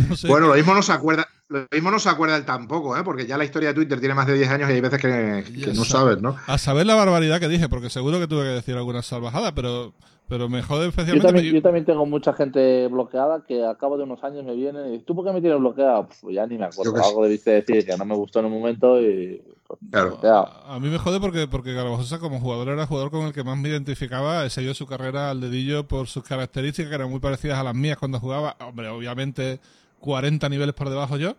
No 0.08 0.14
sé. 0.14 0.28
Bueno, 0.28 0.46
lo 0.46 0.54
mismo 0.54 0.72
no 0.72 0.82
se 0.82 0.92
acuerda, 0.92 1.26
lo 1.48 1.66
mismo 1.72 1.90
no 1.90 1.98
se 1.98 2.08
acuerda 2.08 2.36
él 2.36 2.44
tampoco, 2.44 2.96
¿eh? 2.96 3.02
porque 3.04 3.26
ya 3.26 3.36
la 3.36 3.44
historia 3.44 3.70
de 3.70 3.74
Twitter 3.74 3.98
tiene 3.98 4.14
más 4.14 4.28
de 4.28 4.34
10 4.34 4.48
años 4.50 4.70
y 4.70 4.74
hay 4.74 4.80
veces 4.80 5.00
que, 5.00 5.44
que 5.64 5.72
no 5.74 5.84
sabes, 5.84 6.22
¿no? 6.22 6.36
A 6.46 6.58
saber 6.58 6.86
la 6.86 6.94
barbaridad 6.94 7.40
que 7.40 7.48
dije, 7.48 7.68
porque 7.68 7.90
seguro 7.90 8.20
que 8.20 8.28
tuve 8.28 8.44
que 8.44 8.50
decir 8.50 8.76
alguna 8.76 9.02
salvajada, 9.02 9.52
pero, 9.52 9.92
pero 10.28 10.48
me 10.48 10.62
jode 10.62 10.88
especialmente. 10.88 11.26
Yo 11.26 11.32
también, 11.32 11.54
yo 11.54 11.62
también, 11.62 11.84
tengo 11.84 12.06
mucha 12.06 12.32
gente 12.34 12.86
bloqueada 12.86 13.44
que 13.46 13.64
al 13.64 13.76
cabo 13.78 13.96
de 13.96 14.04
unos 14.04 14.22
años 14.22 14.44
me 14.44 14.54
vienen 14.54 14.86
y 14.86 14.90
dicen, 14.90 15.06
¿tú 15.06 15.16
por 15.16 15.24
qué 15.24 15.32
me 15.32 15.40
tienes 15.40 15.58
bloqueado? 15.58 16.08
Pues 16.20 16.34
ya 16.34 16.46
ni 16.46 16.56
me 16.56 16.66
acuerdo. 16.66 16.94
Algo 17.02 17.24
debiste 17.24 17.50
decir 17.50 17.84
que 17.84 17.96
no 17.96 18.04
me 18.04 18.14
gustó 18.14 18.38
en 18.38 18.46
un 18.46 18.52
momento 18.52 19.00
y. 19.00 19.42
Claro. 19.90 20.18
A, 20.22 20.74
a, 20.74 20.80
mí 20.80 20.88
me 20.88 20.98
jode 20.98 21.20
porque, 21.20 21.46
porque 21.48 21.72
Garbajosa 21.72 22.18
como 22.18 22.40
jugador 22.40 22.68
era 22.68 22.82
el 22.82 22.88
jugador 22.88 23.10
con 23.10 23.26
el 23.26 23.32
que 23.32 23.44
más 23.44 23.58
me 23.58 23.68
identificaba. 23.68 24.48
Selló 24.50 24.74
su 24.74 24.86
carrera 24.86 25.30
al 25.30 25.40
dedillo 25.40 25.86
por 25.86 26.06
sus 26.08 26.24
características 26.24 26.88
que 26.88 26.94
eran 26.94 27.10
muy 27.10 27.20
parecidas 27.20 27.58
a 27.58 27.64
las 27.64 27.74
mías 27.74 27.98
cuando 27.98 28.20
jugaba. 28.20 28.56
Hombre, 28.60 28.88
obviamente 28.88 29.60
40 30.00 30.48
niveles 30.48 30.74
por 30.74 30.88
debajo 30.88 31.16
yo. 31.16 31.36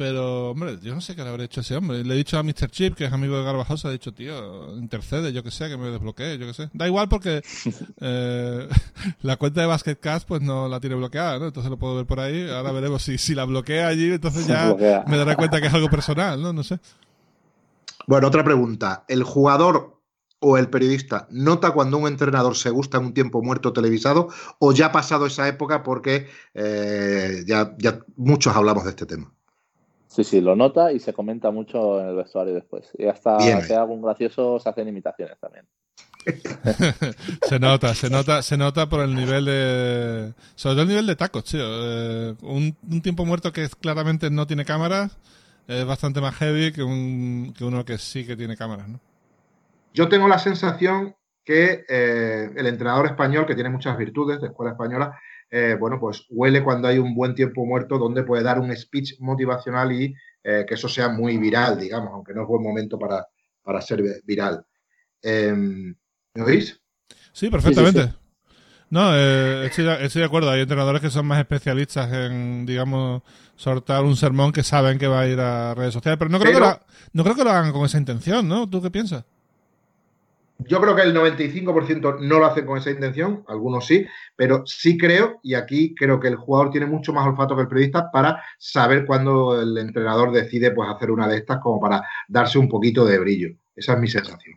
Pero, 0.00 0.52
hombre, 0.52 0.78
yo 0.80 0.94
no 0.94 1.02
sé 1.02 1.14
qué 1.14 1.22
le 1.22 1.28
habré 1.28 1.44
hecho 1.44 1.60
a 1.60 1.62
ese 1.62 1.76
hombre. 1.76 2.02
Le 2.02 2.14
he 2.14 2.16
dicho 2.16 2.38
a 2.38 2.42
Mr. 2.42 2.70
Chip, 2.70 2.94
que 2.94 3.04
es 3.04 3.12
amigo 3.12 3.36
de 3.36 3.44
Garbajosa, 3.44 3.90
he 3.90 3.92
dicho, 3.92 4.14
tío, 4.14 4.74
intercede, 4.78 5.30
yo 5.30 5.42
que 5.42 5.50
sé, 5.50 5.68
que 5.68 5.76
me 5.76 5.90
desbloquee, 5.90 6.38
yo 6.38 6.46
que 6.46 6.54
sé. 6.54 6.70
Da 6.72 6.86
igual 6.86 7.10
porque 7.10 7.42
eh, 8.00 8.68
la 9.20 9.36
cuenta 9.36 9.60
de 9.60 9.66
BasketCast 9.66 10.26
pues 10.26 10.40
no 10.40 10.68
la 10.68 10.80
tiene 10.80 10.96
bloqueada, 10.96 11.38
¿no? 11.38 11.48
Entonces 11.48 11.68
lo 11.68 11.76
puedo 11.76 11.96
ver 11.96 12.06
por 12.06 12.18
ahí. 12.18 12.48
Ahora 12.48 12.72
veremos 12.72 13.02
si, 13.02 13.18
si 13.18 13.34
la 13.34 13.44
bloquea 13.44 13.88
allí, 13.88 14.10
entonces 14.12 14.46
ya 14.46 14.74
me 15.06 15.18
daré 15.18 15.36
cuenta 15.36 15.60
que 15.60 15.66
es 15.66 15.74
algo 15.74 15.90
personal, 15.90 16.40
¿no? 16.40 16.54
No 16.54 16.62
sé. 16.62 16.80
Bueno, 18.06 18.28
otra 18.28 18.44
pregunta. 18.44 19.04
¿El 19.08 19.22
jugador 19.22 20.00
o 20.40 20.56
el 20.56 20.70
periodista 20.70 21.28
nota 21.30 21.72
cuando 21.72 21.98
un 21.98 22.08
entrenador 22.08 22.56
se 22.56 22.70
gusta 22.70 22.98
en 22.98 23.06
un 23.06 23.14
tiempo 23.14 23.42
muerto 23.42 23.72
televisado 23.72 24.28
o 24.58 24.72
ya 24.72 24.86
ha 24.86 24.92
pasado 24.92 25.26
esa 25.26 25.46
época 25.48 25.82
porque 25.82 26.28
eh, 26.54 27.44
ya, 27.46 27.74
ya 27.78 28.00
muchos 28.16 28.56
hablamos 28.56 28.84
de 28.84 28.90
este 28.90 29.06
tema? 29.06 29.32
Sí, 30.10 30.24
sí, 30.24 30.40
lo 30.40 30.56
nota 30.56 30.92
y 30.92 30.98
se 30.98 31.12
comenta 31.12 31.52
mucho 31.52 32.00
en 32.00 32.08
el 32.08 32.16
vestuario 32.16 32.52
después. 32.52 32.90
Y 32.98 33.06
hasta 33.06 33.38
que 33.66 33.74
algún 33.74 34.02
gracioso 34.02 34.58
se 34.58 34.68
hacen 34.68 34.88
imitaciones 34.88 35.38
también. 35.38 35.66
se 37.48 37.58
nota, 37.60 37.94
se 37.94 38.10
nota, 38.10 38.42
se 38.42 38.56
nota 38.56 38.88
por 38.88 39.00
el 39.00 39.14
nivel 39.14 39.44
de. 39.44 40.34
Sobre 40.56 40.74
todo 40.74 40.82
el 40.82 40.88
nivel 40.88 41.06
de 41.06 41.16
tacos, 41.16 41.44
tío. 41.44 41.62
Eh, 41.62 42.34
un, 42.42 43.00
tiempo 43.02 43.24
muerto 43.24 43.52
que 43.52 43.68
claramente 43.80 44.30
no 44.30 44.48
tiene 44.48 44.64
cámaras 44.64 45.16
es 45.70 45.86
bastante 45.86 46.20
más 46.20 46.34
heavy 46.34 46.72
que, 46.72 46.82
un, 46.82 47.54
que 47.56 47.64
uno 47.64 47.84
que 47.84 47.96
sí 47.96 48.26
que 48.26 48.36
tiene 48.36 48.56
cámaras, 48.56 48.88
¿no? 48.88 49.00
Yo 49.94 50.08
tengo 50.08 50.26
la 50.26 50.38
sensación 50.38 51.14
que 51.44 51.84
eh, 51.88 52.50
el 52.56 52.66
entrenador 52.66 53.06
español, 53.06 53.46
que 53.46 53.54
tiene 53.54 53.70
muchas 53.70 53.96
virtudes 53.96 54.40
de 54.40 54.48
escuela 54.48 54.72
española, 54.72 55.18
eh, 55.50 55.76
bueno, 55.78 55.98
pues 55.98 56.26
huele 56.30 56.62
cuando 56.62 56.88
hay 56.88 56.98
un 56.98 57.14
buen 57.14 57.34
tiempo 57.34 57.64
muerto 57.64 57.98
donde 57.98 58.22
puede 58.22 58.42
dar 58.42 58.60
un 58.60 58.76
speech 58.76 59.18
motivacional 59.20 59.92
y 59.92 60.14
eh, 60.42 60.64
que 60.66 60.74
eso 60.74 60.88
sea 60.88 61.08
muy 61.08 61.38
viral, 61.38 61.78
digamos, 61.78 62.12
aunque 62.12 62.34
no 62.34 62.42
es 62.42 62.48
buen 62.48 62.62
momento 62.62 62.98
para, 62.98 63.26
para 63.62 63.80
ser 63.80 64.02
viral. 64.24 64.64
Em, 65.22 65.94
¿Me 66.34 66.42
oís? 66.42 66.80
Sí, 67.32 67.48
perfectamente. 67.48 68.12
No, 68.90 69.12
eh, 69.14 69.66
estoy, 69.66 69.84
de 69.84 70.24
acuerdo. 70.24 70.50
Hay 70.50 70.60
entrenadores 70.60 71.00
que 71.00 71.10
son 71.10 71.24
más 71.24 71.38
especialistas 71.38 72.12
en, 72.12 72.66
digamos, 72.66 73.22
soltar 73.54 74.02
un 74.04 74.16
sermón 74.16 74.52
que 74.52 74.64
saben 74.64 74.98
que 74.98 75.06
va 75.06 75.20
a 75.20 75.28
ir 75.28 75.38
a 75.40 75.74
redes 75.74 75.94
sociales. 75.94 76.18
Pero 76.18 76.30
no 76.30 76.40
creo, 76.40 76.52
Que, 76.52 76.60
lo, 76.60 76.80
no 77.12 77.22
creo 77.22 77.36
que 77.36 77.44
lo 77.44 77.50
hagan 77.50 77.72
con 77.72 77.86
esa 77.86 77.98
intención, 77.98 78.48
¿no? 78.48 78.68
¿Tú 78.68 78.82
qué 78.82 78.90
piensas? 78.90 79.24
Yo 80.66 80.80
creo 80.80 80.94
que 80.94 81.02
el 81.02 81.14
95% 81.14 82.20
no 82.20 82.38
lo 82.38 82.44
hacen 82.44 82.66
con 82.66 82.76
esa 82.76 82.90
intención, 82.90 83.44
algunos 83.48 83.86
sí, 83.86 84.04
pero 84.36 84.62
sí 84.66 84.98
creo, 84.98 85.40
y 85.42 85.54
aquí 85.54 85.94
creo 85.94 86.20
que 86.20 86.28
el 86.28 86.36
jugador 86.36 86.70
tiene 86.70 86.86
mucho 86.86 87.14
más 87.14 87.26
olfato 87.26 87.56
que 87.56 87.62
el 87.62 87.68
periodista 87.68 88.10
para 88.10 88.42
saber 88.58 89.06
cuándo 89.06 89.58
el 89.60 89.78
entrenador 89.78 90.32
decide 90.32 90.72
pues, 90.72 90.90
hacer 90.90 91.10
una 91.10 91.28
de 91.28 91.38
estas 91.38 91.60
como 91.60 91.80
para 91.80 92.02
darse 92.28 92.58
un 92.58 92.68
poquito 92.68 93.06
de 93.06 93.18
brillo. 93.18 93.48
Esa 93.74 93.94
es 93.94 94.00
mi 94.00 94.08
sensación. 94.08 94.56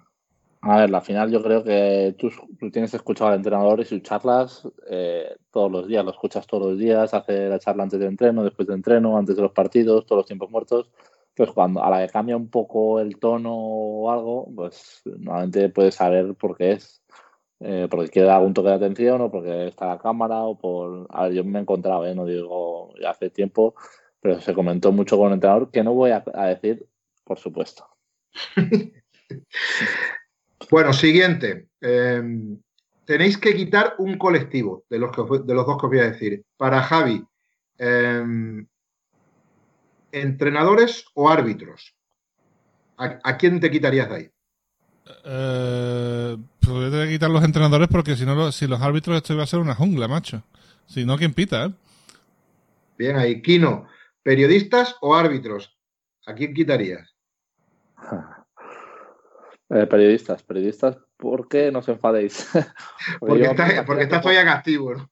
A 0.65 0.77
ver, 0.77 0.95
al 0.95 1.01
final 1.01 1.29
yo 1.29 1.43
creo 1.43 1.63
que 1.63 2.15
tú, 2.17 2.31
tienes 2.71 2.93
escuchado 2.93 3.29
al 3.29 3.37
entrenador 3.37 3.81
y 3.81 3.85
sus 3.85 4.01
charlas 4.01 4.67
eh, 4.89 5.35
todos 5.51 5.69
los 5.69 5.87
días, 5.87 6.05
lo 6.05 6.11
escuchas 6.11 6.47
todos 6.47 6.71
los 6.71 6.79
días, 6.79 7.13
hace 7.13 7.49
la 7.49 7.59
charla 7.59 7.83
antes 7.83 7.99
de 7.99 8.05
entreno, 8.07 8.43
después 8.43 8.67
de 8.67 8.73
entreno, 8.73 9.17
antes 9.17 9.35
de 9.35 9.41
los 9.41 9.51
partidos, 9.51 10.05
todos 10.05 10.19
los 10.19 10.25
tiempos 10.25 10.49
muertos 10.49 10.89
pues 11.35 11.51
cuando 11.51 11.83
a 11.83 11.89
la 11.89 12.05
que 12.05 12.11
cambia 12.11 12.37
un 12.37 12.49
poco 12.49 12.99
el 12.99 13.17
tono 13.19 13.53
o 13.55 14.11
algo, 14.11 14.47
pues 14.55 15.01
normalmente 15.05 15.69
puedes 15.69 15.95
saber 15.95 16.35
por 16.35 16.55
qué 16.57 16.73
es. 16.73 17.01
Eh, 17.59 17.87
porque 17.89 18.09
quiere 18.09 18.27
dar 18.27 18.37
algún 18.37 18.53
toque 18.53 18.69
de 18.69 18.75
atención 18.75 19.21
o 19.21 19.31
porque 19.31 19.67
está 19.67 19.87
la 19.87 19.97
cámara 19.97 20.41
o 20.43 20.57
por... 20.57 21.07
A 21.09 21.23
ver, 21.23 21.33
yo 21.33 21.43
me 21.45 21.59
he 21.59 21.61
encontrado, 21.61 22.05
¿eh? 22.05 22.13
no 22.13 22.25
digo 22.25 22.93
ya 23.01 23.11
hace 23.11 23.29
tiempo, 23.29 23.75
pero 24.19 24.41
se 24.41 24.53
comentó 24.53 24.91
mucho 24.91 25.17
con 25.17 25.27
el 25.27 25.33
entrenador 25.35 25.71
que 25.71 25.83
no 25.83 25.93
voy 25.93 26.11
a, 26.11 26.23
decir, 26.47 26.87
por 27.23 27.39
supuesto. 27.39 27.87
bueno, 30.69 30.93
siguiente. 30.93 31.67
Em, 31.81 32.59
tenéis 33.05 33.37
que 33.37 33.55
quitar 33.55 33.95
un 33.97 34.17
colectivo 34.17 34.85
de 34.89 34.99
los, 34.99 35.11
de 35.45 35.53
los 35.53 35.65
dos 35.65 35.77
que 35.77 35.85
os 35.85 35.91
voy 35.91 35.99
a 35.99 36.11
decir. 36.11 36.43
Para 36.57 36.81
Javi, 36.81 37.23
em, 37.77 38.65
¿entrenadores 40.11 41.05
o 41.13 41.29
árbitros? 41.29 41.95
¿A, 42.97 43.37
quién 43.37 43.59
te 43.59 43.69
quitarías 43.69 44.09
de 44.09 44.15
ahí? 44.15 44.29
Eh, 45.25 46.37
pues 46.59 46.91
voy 46.91 47.01
a 47.01 47.09
quitar 47.09 47.29
los 47.29 47.43
entrenadores 47.43 47.89
porque 47.89 48.15
si 48.15 48.25
no, 48.25 48.51
si 48.51 48.67
los 48.67 48.81
árbitros 48.81 49.17
esto 49.17 49.33
iba 49.33 49.43
a 49.43 49.47
ser 49.47 49.59
una 49.59 49.75
jungla, 49.75 50.07
macho. 50.07 50.43
Si 50.85 51.05
no, 51.05 51.17
¿quién 51.17 51.33
pita? 51.33 51.65
Eh? 51.65 51.73
Bien, 52.97 53.17
ahí, 53.17 53.41
Kino, 53.41 53.87
¿periodistas 54.21 54.95
o 55.01 55.15
árbitros? 55.15 55.75
¿A 56.25 56.33
quién 56.33 56.53
quitarías? 56.53 57.15
Eh, 59.69 59.87
periodistas, 59.87 60.43
periodistas, 60.43 60.97
¿por 61.17 61.47
qué 61.47 61.71
no 61.71 61.79
os 61.79 61.89
enfadéis? 61.89 62.49
porque, 63.19 63.43
está, 63.43 63.85
porque 63.85 64.03
estás 64.03 64.21
todavía 64.21 64.51
activo, 64.51 64.93
¿no? 64.93 65.09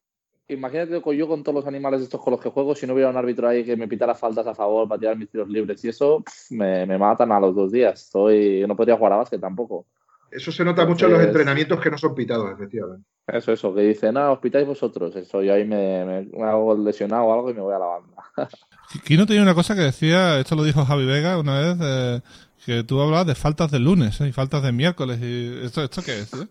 imagínate 0.53 1.01
que 1.01 1.17
yo 1.17 1.27
con 1.27 1.43
todos 1.43 1.55
los 1.55 1.67
animales 1.67 2.01
estos 2.01 2.21
con 2.21 2.31
los 2.31 2.41
que 2.41 2.49
juego, 2.49 2.75
si 2.75 2.85
no 2.85 2.93
hubiera 2.93 3.09
un 3.09 3.17
árbitro 3.17 3.47
ahí 3.47 3.63
que 3.63 3.77
me 3.77 3.87
pitara 3.87 4.15
faltas 4.15 4.45
a 4.47 4.55
favor 4.55 4.87
para 4.87 4.99
tirar 4.99 5.17
mis 5.17 5.29
tiros 5.29 5.49
libres 5.49 5.83
y 5.83 5.89
eso, 5.89 6.23
me, 6.49 6.85
matan 6.97 7.31
a 7.31 7.39
los 7.39 7.55
dos 7.55 7.71
días. 7.71 8.01
Estoy, 8.01 8.65
no 8.67 8.75
podría 8.75 8.97
jugar 8.97 9.13
a 9.13 9.17
básquet 9.17 9.39
tampoco. 9.39 9.85
Eso 10.29 10.51
se 10.51 10.63
nota 10.63 10.85
mucho 10.85 11.07
en 11.07 11.13
los 11.13 11.23
entrenamientos 11.23 11.79
que 11.79 11.91
no 11.91 11.97
son 11.97 12.15
pitados, 12.15 12.51
efectivamente. 12.53 13.05
Eso, 13.27 13.51
eso, 13.51 13.73
que 13.73 13.81
dicen, 13.81 14.15
ah, 14.17 14.31
os 14.31 14.39
pitáis 14.39 14.65
vosotros. 14.65 15.15
Eso, 15.15 15.41
yo 15.41 15.53
ahí 15.53 15.65
me, 15.65 16.29
hago 16.41 16.77
lesionado 16.77 17.25
o 17.25 17.33
algo 17.33 17.49
y 17.49 17.53
me 17.53 17.61
voy 17.61 17.73
a 17.73 17.79
la 17.79 17.85
banda. 17.85 18.20
no 19.17 19.25
tenía 19.25 19.41
una 19.41 19.55
cosa 19.55 19.75
que 19.75 19.81
decía, 19.81 20.39
esto 20.39 20.55
lo 20.55 20.63
dijo 20.63 20.85
Javi 20.85 21.05
Vega 21.05 21.37
una 21.37 21.59
vez, 21.59 21.77
eh, 21.81 22.21
que 22.65 22.83
tú 22.83 23.01
hablabas 23.01 23.27
de 23.27 23.35
faltas 23.35 23.71
de 23.71 23.79
lunes 23.79 24.19
eh, 24.21 24.27
y 24.27 24.31
faltas 24.31 24.63
de 24.63 24.71
miércoles. 24.71 25.19
y 25.21 25.65
¿Esto, 25.65 25.83
esto 25.83 26.01
qué 26.03 26.19
es? 26.19 26.33
Eh? 26.33 26.47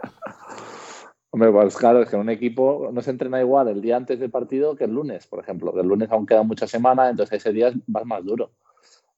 Hombre, 1.31 1.53
pues 1.53 1.77
claro, 1.77 2.03
es 2.03 2.09
que 2.09 2.16
un 2.16 2.29
equipo 2.29 2.90
no 2.93 3.03
se 3.03 3.11
entrena 3.11 3.40
igual 3.40 3.69
el 3.69 3.81
día 3.81 3.97
antes 3.97 4.19
del 4.19 4.31
partido 4.31 4.75
que 4.75 4.85
el 4.85 4.93
lunes, 4.93 5.27
por 5.29 5.38
ejemplo, 5.38 5.73
que 5.73 5.81
el 5.81 5.87
lunes 5.87 6.11
aún 6.11 6.27
queda 6.27 6.43
mucha 6.43 6.66
semana, 6.66 7.09
entonces 7.09 7.38
ese 7.38 7.53
día 7.53 7.73
vas 7.87 8.05
más 8.05 8.25
duro. 8.25 8.51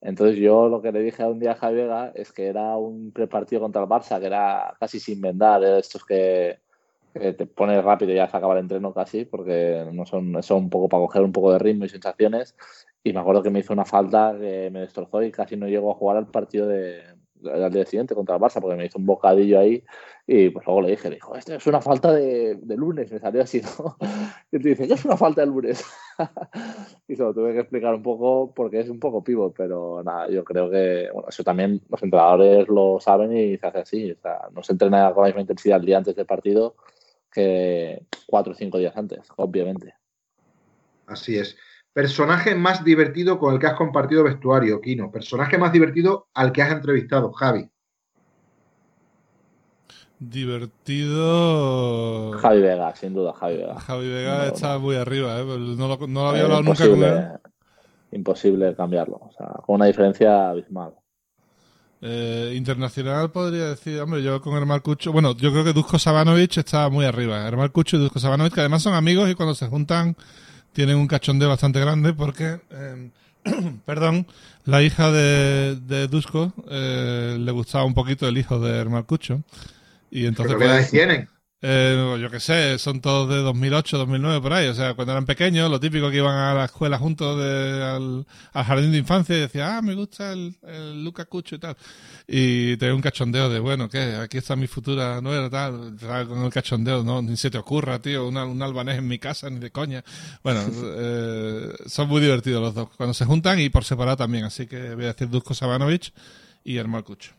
Entonces 0.03 0.37
yo 0.37 0.69
lo 0.69 0.83
que 0.83 0.93
le 0.93 1.01
dije 1.01 1.23
a 1.23 1.29
un 1.29 1.39
día 1.39 1.53
a 1.53 1.57
Javi 1.57 1.77
Vega 1.77 2.13
es 2.15 2.33
que 2.33 2.49
era 2.49 2.77
un 2.77 3.13
prepartido 3.13 3.63
contra 3.63 3.83
el 3.83 3.89
Barça, 3.89 4.19
que 4.21 4.27
era 4.27 4.77
casi 4.79 5.01
sin 5.01 5.21
vendar, 5.21 5.63
estos 5.65 6.05
que, 6.05 6.59
te 7.13 7.47
pones 7.47 7.85
rápido 7.85 8.13
y 8.13 8.17
ya 8.17 8.29
se 8.29 8.37
acaba 8.37 8.55
el 8.55 8.61
entreno 8.61 8.93
casi, 8.95 9.25
porque 9.25 9.87
no 9.93 10.07
son, 10.07 10.43
son 10.43 10.65
un 10.65 10.71
poco 10.71 10.89
para 10.89 11.03
coger 11.03 11.23
un 11.23 11.33
poco 11.33 11.53
de 11.53 11.59
ritmo 11.59 11.85
y 11.85 11.89
sensaciones. 11.89 12.57
Y 13.05 13.13
me 13.13 13.21
acuerdo 13.21 13.43
que 13.43 13.51
me 13.51 13.61
hizo 13.61 13.73
una 13.73 13.85
falta 13.85 14.35
que 14.39 14.71
me 14.73 14.81
destrozó 14.81 15.23
y 15.23 15.33
casi 15.33 15.57
no 15.57 15.67
llego 15.69 15.91
a 15.91 15.95
jugar 15.95 16.17
al 16.17 16.29
partido 16.29 16.67
de, 16.69 17.03
al 17.51 17.73
día 17.73 17.85
siguiente 17.85 18.15
contra 18.15 18.37
el 18.37 18.41
Barça, 18.41 18.61
porque 18.61 18.77
me 18.77 18.87
hizo 18.87 18.99
un 18.99 19.07
bocadillo 19.07 19.59
ahí 19.59 19.85
y 20.27 20.51
pues 20.51 20.65
luego 20.67 20.83
le 20.83 20.91
dije, 20.91 21.11
dijo, 21.11 21.35
esto 21.35 21.55
es 21.55 21.67
una 21.67 21.81
falta 21.81 22.13
de, 22.13 22.59
lunes, 22.77 23.11
me 23.11 23.19
salió 23.19 23.43
así, 23.43 23.61
¿no? 23.61 23.97
Y 24.53 24.59
te 24.59 24.69
dice, 24.69 24.87
¿qué 24.87 24.95
es 24.95 25.05
una 25.05 25.17
falta 25.17 25.41
de 25.41 25.49
lunes? 25.49 25.85
y 27.09 27.17
se 27.17 27.23
lo 27.23 27.35
tuve 27.35 27.53
que 27.55 27.61
explicar 27.61 27.95
un 27.95 28.03
poco 28.03 28.53
porque 28.55 28.81
es 28.81 28.89
un 28.89 29.01
poco 29.01 29.25
pivot, 29.25 29.55
pero 29.57 30.03
nada, 30.05 30.29
yo 30.29 30.45
creo 30.45 30.71
que, 30.71 31.09
bueno, 31.13 31.29
eso 31.29 31.43
también 31.43 31.81
los 31.89 32.03
entrenadores 32.03 32.69
lo 32.69 33.01
saben 33.01 33.37
y 33.37 33.57
se 33.57 33.67
hace 33.67 33.79
así, 33.79 34.13
o 34.13 34.21
sea, 34.21 34.49
no 34.53 34.63
se 34.63 34.73
entrena 34.73 35.13
con 35.13 35.23
la 35.23 35.29
misma 35.29 35.41
intensidad 35.41 35.81
el 35.81 35.87
día 35.87 35.99
antes 35.99 36.15
del 36.15 36.27
partido 36.27 36.77
que 37.33 38.07
cuatro 38.27 38.53
o 38.53 38.55
cinco 38.55 38.79
días 38.79 38.97
antes, 38.97 39.21
obviamente. 39.37 39.95
Así 41.07 41.39
es. 41.39 41.57
Personaje 41.93 42.55
más 42.55 42.85
divertido 42.85 43.39
con 43.39 43.55
el 43.55 43.61
que 43.61 43.67
has 43.67 43.75
compartido 43.75 44.25
vestuario, 44.25 44.81
Kino. 44.81 45.11
Personaje 45.11 45.59
más 45.59 45.73
divertido 45.73 46.29
al 46.33 46.53
que 46.53 46.63
has 46.63 46.73
entrevistado, 46.73 47.33
Javi. 47.33 47.69
Divertido. 50.19 51.59
Javi 52.39 52.61
Vega, 52.61 52.95
sin 52.95 53.13
duda, 53.13 53.33
Javi 53.33 53.57
Vega. 53.57 53.81
Javi 53.81 54.09
Vega 54.09 54.47
está 54.47 54.79
muy 54.79 54.97
arriba, 54.97 55.41
¿eh? 55.41 55.45
No 55.45 55.89
lo, 55.89 56.07
no 56.07 56.23
lo 56.23 56.29
había 56.29 56.45
hablado 56.45 56.63
nunca 56.63 56.89
con 56.89 57.03
él. 57.03 57.29
Imposible 58.13 58.75
cambiarlo, 58.77 59.17
o 59.17 59.33
sea, 59.37 59.49
con 59.67 59.75
una 59.77 59.87
diferencia 59.87 60.51
abismal. 60.51 60.95
Eh, 62.05 62.55
internacional 62.57 63.31
podría 63.31 63.67
decir, 63.67 64.01
hombre, 64.01 64.25
yo 64.25 64.41
con 64.43 64.57
Hermal 64.57 64.83
Cucho, 64.83 65.13
bueno, 65.13 65.37
yo 65.37 65.53
creo 65.53 65.63
que 65.63 65.73
Dusko 65.73 66.01
Sabanovic 66.01 66.57
está 66.57 66.89
muy 66.89 67.05
arriba. 67.05 67.47
Hermal 67.47 67.71
Cucho 67.71 67.97
y 67.97 68.01
Dusko 68.01 68.19
Sabanovic, 68.19 68.55
que 68.55 68.61
además 68.61 68.83
son 68.83 68.95
amigos 68.95 69.31
y 69.31 69.37
cuando 69.37 69.55
se 69.55 69.69
juntan 69.69 70.17
tienen 70.73 70.97
un 70.97 71.07
cachondeo 71.07 71.49
bastante 71.49 71.79
grande 71.79 72.13
porque, 72.13 72.59
eh, 72.71 73.11
perdón, 73.85 74.27
la 74.65 74.83
hija 74.83 75.13
de, 75.13 75.77
de 75.77 76.09
Dusko 76.09 76.53
eh, 76.69 77.37
le 77.39 77.53
gustaba 77.53 77.85
un 77.85 77.95
poquito 77.95 78.27
el 78.27 78.37
hijo 78.37 78.59
de 78.59 78.79
Hermal 78.79 79.07
Cucho. 79.07 79.43
Y 80.11 80.27
entonces, 80.27 80.57
¿Pero 80.59 80.59
qué 80.59 80.77
edad 80.77 80.91
tienen? 80.91 81.29
Eh, 81.65 82.19
yo 82.21 82.29
qué 82.29 82.41
sé, 82.41 82.77
son 82.77 83.01
todos 83.01 83.29
de 83.29 83.37
2008, 83.37 83.97
2009 83.99 84.41
por 84.41 84.53
ahí. 84.53 84.67
O 84.67 84.75
sea, 84.75 84.95
cuando 84.95 85.13
eran 85.13 85.25
pequeños, 85.25 85.71
lo 85.71 85.79
típico 85.79 86.11
que 86.11 86.17
iban 86.17 86.37
a 86.37 86.55
la 86.55 86.65
escuela 86.65 86.99
juntos 86.99 87.39
de, 87.39 87.85
al, 87.85 88.27
jardín 88.65 88.91
de 88.91 88.99
infancia 88.99 89.37
y 89.37 89.41
decían, 89.43 89.71
ah, 89.71 89.81
me 89.81 89.95
gusta 89.95 90.33
el, 90.33 90.57
el 90.63 91.05
Luca 91.05 91.25
Cucho 91.27 91.55
y 91.55 91.59
tal. 91.61 91.77
Y 92.27 92.77
tenía 92.79 92.97
un 92.97 93.01
cachondeo 93.01 93.49
de, 93.49 93.61
bueno, 93.61 93.89
¿qué? 93.89 94.17
Aquí 94.17 94.39
está 94.39 94.57
mi 94.57 94.67
futura 94.67 95.21
nuera, 95.21 95.49
tal. 95.49 95.97
Con 96.27 96.45
el 96.45 96.53
cachondeo, 96.53 97.05
no, 97.05 97.23
ni 97.23 97.37
se 97.37 97.49
te 97.49 97.59
ocurra, 97.59 98.01
tío, 98.01 98.27
un, 98.27 98.37
un 98.37 98.61
albanés 98.61 98.99
en 98.99 99.07
mi 99.07 99.21
casa, 99.21 99.49
ni 99.49 99.61
de 99.61 99.71
coña. 99.71 100.03
Bueno, 100.43 100.63
eh, 100.97 101.75
son 101.87 102.09
muy 102.09 102.21
divertidos 102.21 102.61
los 102.61 102.75
dos 102.75 102.89
cuando 102.97 103.15
se 103.15 103.25
juntan 103.25 103.61
y 103.61 103.71
por 103.71 103.85
separado 103.85 104.17
también. 104.17 104.45
Así 104.45 104.67
que 104.67 104.97
voy 104.97 105.05
a 105.05 105.13
decir 105.13 105.29
Dusko 105.29 105.55
Sabanovich 105.55 106.13
y 106.65 106.77
Hermal 106.77 107.05
Cucho. 107.05 107.33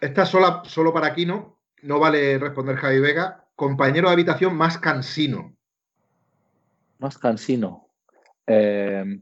Esta 0.00 0.26
sola, 0.26 0.62
solo 0.66 0.92
para 0.92 1.14
Kino, 1.14 1.34
no 1.34 1.55
vale 1.82 2.38
responder 2.38 2.76
Javi 2.76 3.00
Vega. 3.00 3.44
Compañero 3.54 4.08
de 4.08 4.14
habitación 4.14 4.56
más 4.56 4.78
cansino. 4.78 5.54
Más 6.98 7.18
cansino. 7.18 7.88
Eh, 8.46 9.20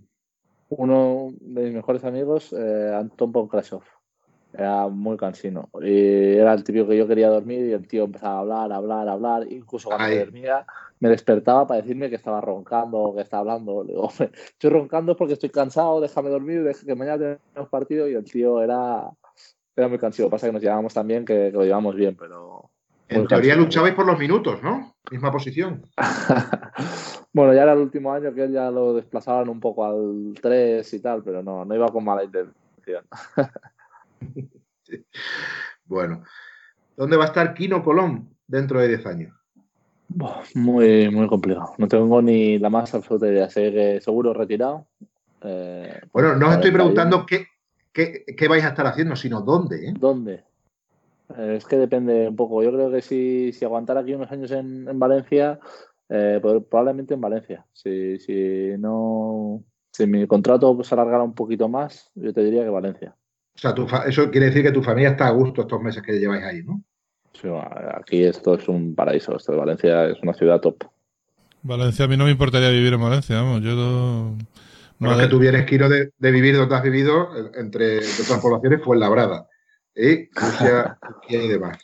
uno 0.68 1.32
de 1.40 1.64
mis 1.64 1.74
mejores 1.74 2.04
amigos, 2.04 2.52
eh, 2.52 2.92
Anton 2.94 3.32
Ponkrasov. 3.32 3.82
Era 4.52 4.86
muy 4.88 5.16
cansino. 5.16 5.68
Y 5.82 6.36
era 6.36 6.52
el 6.52 6.62
típico 6.62 6.86
que 6.86 6.96
yo 6.96 7.08
quería 7.08 7.28
dormir 7.28 7.66
y 7.66 7.72
el 7.72 7.88
tío 7.88 8.04
empezaba 8.04 8.36
a 8.36 8.40
hablar, 8.40 8.72
a 8.72 8.76
hablar, 8.76 9.08
a 9.08 9.12
hablar. 9.12 9.52
Incluso 9.52 9.88
cuando 9.88 10.16
dormía, 10.16 10.64
me 11.00 11.08
despertaba 11.08 11.66
para 11.66 11.80
decirme 11.80 12.08
que 12.08 12.16
estaba 12.16 12.40
roncando 12.40 12.98
o 12.98 13.14
que 13.16 13.22
estaba 13.22 13.40
hablando. 13.40 13.82
Le 13.82 13.94
digo, 13.94 14.08
estoy 14.32 14.70
roncando 14.70 15.16
porque 15.16 15.32
estoy 15.32 15.50
cansado, 15.50 16.00
déjame 16.00 16.30
dormir, 16.30 16.70
que 16.86 16.94
mañana 16.94 17.38
tenemos 17.52 17.68
partido. 17.68 18.08
Y 18.08 18.14
el 18.14 18.24
tío 18.24 18.62
era 18.62 19.10
era 19.76 19.88
muy 19.88 19.98
cansado. 19.98 20.30
Pasa 20.30 20.46
que 20.46 20.52
nos 20.52 20.62
llevábamos 20.62 20.94
tan 20.94 21.06
bien 21.06 21.24
que, 21.24 21.50
lo 21.50 21.62
llevamos 21.62 21.94
bien, 21.94 22.16
pero. 22.16 22.70
En 23.08 23.26
teoría 23.26 23.54
luchabais 23.54 23.94
por 23.94 24.06
los 24.06 24.18
minutos, 24.18 24.62
¿no? 24.62 24.94
Misma 25.10 25.30
posición. 25.30 25.82
bueno, 27.32 27.52
ya 27.52 27.62
era 27.62 27.74
el 27.74 27.80
último 27.80 28.12
año 28.12 28.32
que 28.34 28.44
él 28.44 28.52
ya 28.52 28.70
lo 28.70 28.94
desplazaban 28.94 29.48
un 29.50 29.60
poco 29.60 29.84
al 29.84 30.34
3 30.40 30.94
y 30.94 31.00
tal, 31.00 31.22
pero 31.22 31.42
no, 31.42 31.64
no 31.64 31.74
iba 31.74 31.88
con 31.88 32.04
mala 32.04 32.24
intención. 32.24 33.04
Bueno, 35.86 36.22
¿dónde 36.96 37.16
va 37.16 37.24
a 37.24 37.26
estar 37.26 37.54
Kino 37.54 37.82
Colón 37.82 38.30
dentro 38.46 38.80
de 38.80 38.88
10 38.88 39.06
años? 39.06 39.34
Muy, 40.54 41.10
muy 41.10 41.26
complicado. 41.26 41.74
No 41.78 41.88
tengo 41.88 42.22
ni 42.22 42.58
la 42.58 42.70
más 42.70 42.94
absoluta 42.94 43.26
idea. 43.26 43.50
Sé 43.50 43.72
que 43.72 44.00
seguro 44.00 44.32
retirado. 44.32 44.86
Eh, 45.42 46.00
bueno, 46.12 46.36
no 46.36 46.48
os 46.48 46.54
estoy 46.54 46.70
preguntando 46.70 47.26
qué, 47.26 47.46
qué, 47.94 48.48
vais 48.48 48.64
a 48.64 48.68
estar 48.68 48.86
haciendo, 48.86 49.16
sino 49.16 49.40
dónde. 49.40 49.88
¿eh? 49.88 49.94
¿Dónde? 49.98 50.44
Eh, 51.38 51.54
es 51.56 51.64
que 51.64 51.78
depende 51.78 52.28
un 52.28 52.36
poco. 52.36 52.62
Yo 52.62 52.72
creo 52.72 52.90
que 52.90 53.00
si, 53.00 53.52
si 53.52 53.64
aguantara 53.64 54.00
aquí 54.00 54.12
unos 54.14 54.30
años 54.30 54.50
en, 54.50 54.98
Valencia, 54.98 55.58
eh, 56.08 56.38
pues 56.42 56.62
probablemente 56.68 57.14
en 57.14 57.20
Valencia. 57.20 57.64
Si, 57.72 58.18
si 58.18 58.74
no, 58.78 59.62
si 59.90 60.06
mi 60.06 60.26
contrato 60.26 60.82
se 60.82 60.94
alargara 60.94 61.22
un 61.22 61.34
poquito 61.34 61.68
más, 61.68 62.10
yo 62.14 62.32
te 62.32 62.44
diría 62.44 62.64
que 62.64 62.70
Valencia. 62.70 63.14
O 63.56 63.58
sea, 63.58 63.74
eso 64.06 64.30
quiere 64.30 64.46
decir 64.46 64.64
que 64.64 64.72
tu 64.72 64.82
familia 64.82 65.10
está 65.10 65.28
a 65.28 65.30
gusto 65.30 65.62
estos 65.62 65.80
meses 65.80 66.02
que 66.02 66.18
lleváis 66.18 66.44
ahí, 66.44 66.62
¿no? 66.62 66.82
Sí, 67.40 67.48
aquí 67.94 68.24
esto 68.24 68.54
es 68.54 68.68
un 68.68 68.94
paraíso. 68.94 69.36
Esto 69.36 69.52
de 69.52 69.58
Valencia 69.58 70.06
es 70.06 70.20
una 70.22 70.34
ciudad 70.34 70.60
top. 70.60 70.84
Valencia, 71.62 72.04
a 72.04 72.08
mí 72.08 72.16
no 72.16 72.24
me 72.24 72.30
importaría 72.30 72.68
vivir 72.70 72.92
en 72.92 73.00
Valencia, 73.00 73.36
vamos. 73.36 73.62
Yo 73.62 73.74
no 73.74 74.36
es 75.00 75.16
que 75.18 75.26
tú 75.28 75.38
vienes, 75.38 75.66
Kiro, 75.66 75.88
de, 75.88 76.10
vivir 76.18 76.56
donde 76.56 76.74
has 76.74 76.82
vivido, 76.82 77.28
entre 77.54 77.98
otras 77.98 78.40
poblaciones, 78.40 78.82
fue 78.82 78.96
en 78.96 79.00
Labrada. 79.00 79.48
¿eh? 79.94 80.28
Rusia 80.34 80.98
y 81.28 81.48
demás. 81.48 81.78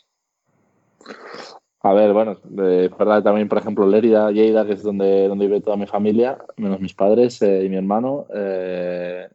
A 1.82 1.94
ver, 1.94 2.12
bueno, 2.12 2.36
de 2.44 2.88
verdad 2.88 3.22
también, 3.22 3.48
por 3.48 3.58
ejemplo, 3.58 3.86
Lérida, 3.86 4.30
Lleida, 4.30 4.66
que 4.66 4.74
es 4.74 4.82
donde, 4.82 5.28
donde 5.28 5.46
vive 5.46 5.62
toda 5.62 5.78
mi 5.78 5.86
familia, 5.86 6.36
menos 6.56 6.78
mis 6.78 6.94
padres 6.94 7.40
eh, 7.40 7.64
y 7.64 7.70
mi 7.70 7.76
hermano, 7.76 8.26
eh, 8.34 9.28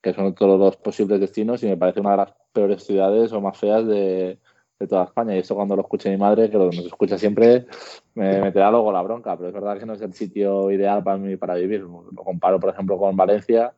que 0.00 0.14
son 0.14 0.32
todos 0.34 0.60
los 0.60 0.76
posibles 0.76 1.18
destinos 1.18 1.62
y 1.64 1.66
me 1.66 1.76
parece 1.76 2.00
una 2.00 2.12
de 2.12 2.16
las 2.18 2.34
peores 2.52 2.84
ciudades 2.84 3.32
o 3.32 3.40
más 3.40 3.58
feas 3.58 3.84
de, 3.84 4.38
de 4.78 4.86
toda 4.86 5.04
España. 5.04 5.34
Y 5.34 5.40
eso 5.40 5.54
cuando 5.54 5.76
lo 5.76 5.82
escuche 5.82 6.10
mi 6.10 6.16
madre, 6.16 6.50
que 6.50 6.56
lo 6.56 6.66
nos 6.66 6.78
escucha 6.78 7.18
siempre, 7.18 7.66
me, 8.14 8.40
me, 8.40 8.52
te 8.52 8.58
da 8.58 8.70
luego 8.70 8.92
la 8.92 9.02
bronca. 9.02 9.36
Pero 9.36 9.48
es 9.48 9.54
verdad 9.54 9.78
que 9.78 9.86
no 9.86 9.94
es 9.94 10.02
el 10.02 10.14
sitio 10.14 10.70
ideal 10.70 11.02
para 11.02 11.18
mí 11.18 11.36
para 11.36 11.54
vivir. 11.54 11.80
Lo 11.80 12.24
comparo, 12.24 12.60
por 12.60 12.70
ejemplo, 12.70 12.98
con 12.98 13.16
Valencia 13.16 13.74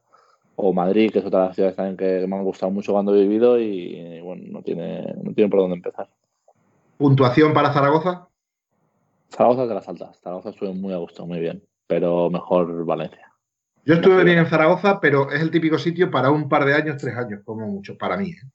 o 0.56 0.72
Madrid, 0.72 1.10
que 1.10 1.20
es 1.20 1.24
otra 1.24 1.40
de 1.40 1.46
las 1.46 1.54
ciudades 1.54 1.76
también 1.76 1.96
que 1.96 2.26
me 2.26 2.36
han 2.36 2.44
gustado 2.44 2.70
mucho 2.70 2.92
cuando 2.92 3.14
he 3.14 3.22
vivido 3.22 3.58
y, 3.58 4.20
bueno, 4.20 4.42
no 4.48 4.62
tiene, 4.62 5.14
no 5.22 5.32
tiene 5.32 5.50
por 5.50 5.60
dónde 5.60 5.76
empezar. 5.76 6.08
¿Puntuación 6.98 7.54
para 7.54 7.72
Zaragoza? 7.72 8.28
Zaragoza 9.30 9.62
es 9.62 9.68
de 9.68 9.74
las 9.74 9.88
altas. 9.88 10.20
Zaragoza 10.20 10.50
estuve 10.50 10.74
muy 10.74 10.92
a 10.92 10.98
gusto, 10.98 11.26
muy 11.26 11.40
bien. 11.40 11.62
Pero 11.86 12.28
mejor 12.28 12.84
Valencia. 12.84 13.32
Yo 13.86 13.94
estuve 13.94 14.22
bien 14.22 14.38
en 14.38 14.46
Zaragoza, 14.46 15.00
pero 15.00 15.30
es 15.30 15.40
el 15.40 15.50
típico 15.50 15.78
sitio 15.78 16.10
para 16.10 16.30
un 16.30 16.48
par 16.48 16.66
de 16.66 16.74
años, 16.74 16.98
tres 16.98 17.16
años, 17.16 17.40
como 17.44 17.66
mucho, 17.66 17.96
para 17.96 18.16
mí. 18.18 18.30
¿eh? 18.30 18.46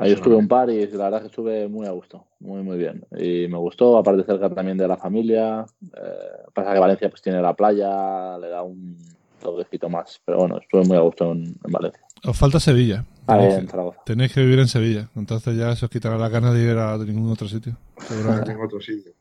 Ahí 0.00 0.12
estuve 0.12 0.34
un 0.34 0.48
par 0.48 0.70
y 0.70 0.86
la 0.88 1.04
verdad 1.04 1.20
que 1.20 1.28
estuve 1.28 1.68
muy 1.68 1.86
a 1.86 1.90
gusto, 1.90 2.26
muy 2.40 2.62
muy 2.62 2.76
bien. 2.76 3.04
Y 3.16 3.48
me 3.48 3.58
gustó, 3.58 3.96
aparte 3.96 4.24
cerca 4.24 4.50
también 4.50 4.76
de 4.76 4.88
la 4.88 4.96
familia. 4.96 5.64
Eh, 5.82 6.50
pasa 6.54 6.72
que 6.72 6.78
Valencia 6.78 7.08
pues 7.08 7.22
tiene 7.22 7.40
la 7.40 7.54
playa, 7.54 8.38
le 8.38 8.48
da 8.48 8.62
un 8.62 8.96
toquecito 9.40 9.88
más. 9.88 10.20
Pero 10.24 10.38
bueno, 10.38 10.58
estuve 10.58 10.84
muy 10.84 10.96
a 10.96 11.00
gusto 11.00 11.32
en, 11.32 11.54
Valencia. 11.68 12.02
Os 12.24 12.38
falta 12.38 12.60
Sevilla. 12.60 13.04
Ah, 13.26 13.42
en 13.42 13.68
Zaragoza. 13.68 14.00
Tenéis 14.04 14.32
que 14.32 14.40
vivir 14.40 14.58
en 14.58 14.68
Sevilla. 14.68 15.08
Entonces 15.16 15.56
ya 15.56 15.74
se 15.74 15.86
os 15.86 15.90
quitará 15.90 16.16
la 16.16 16.28
ganas 16.28 16.54
de 16.54 16.62
ir 16.62 16.76
a 16.76 16.96
ningún 16.98 17.30
otro 17.30 17.48
sitio. 17.48 17.76
ningún 18.46 18.64
otro 18.64 18.80
sitio. 18.80 19.12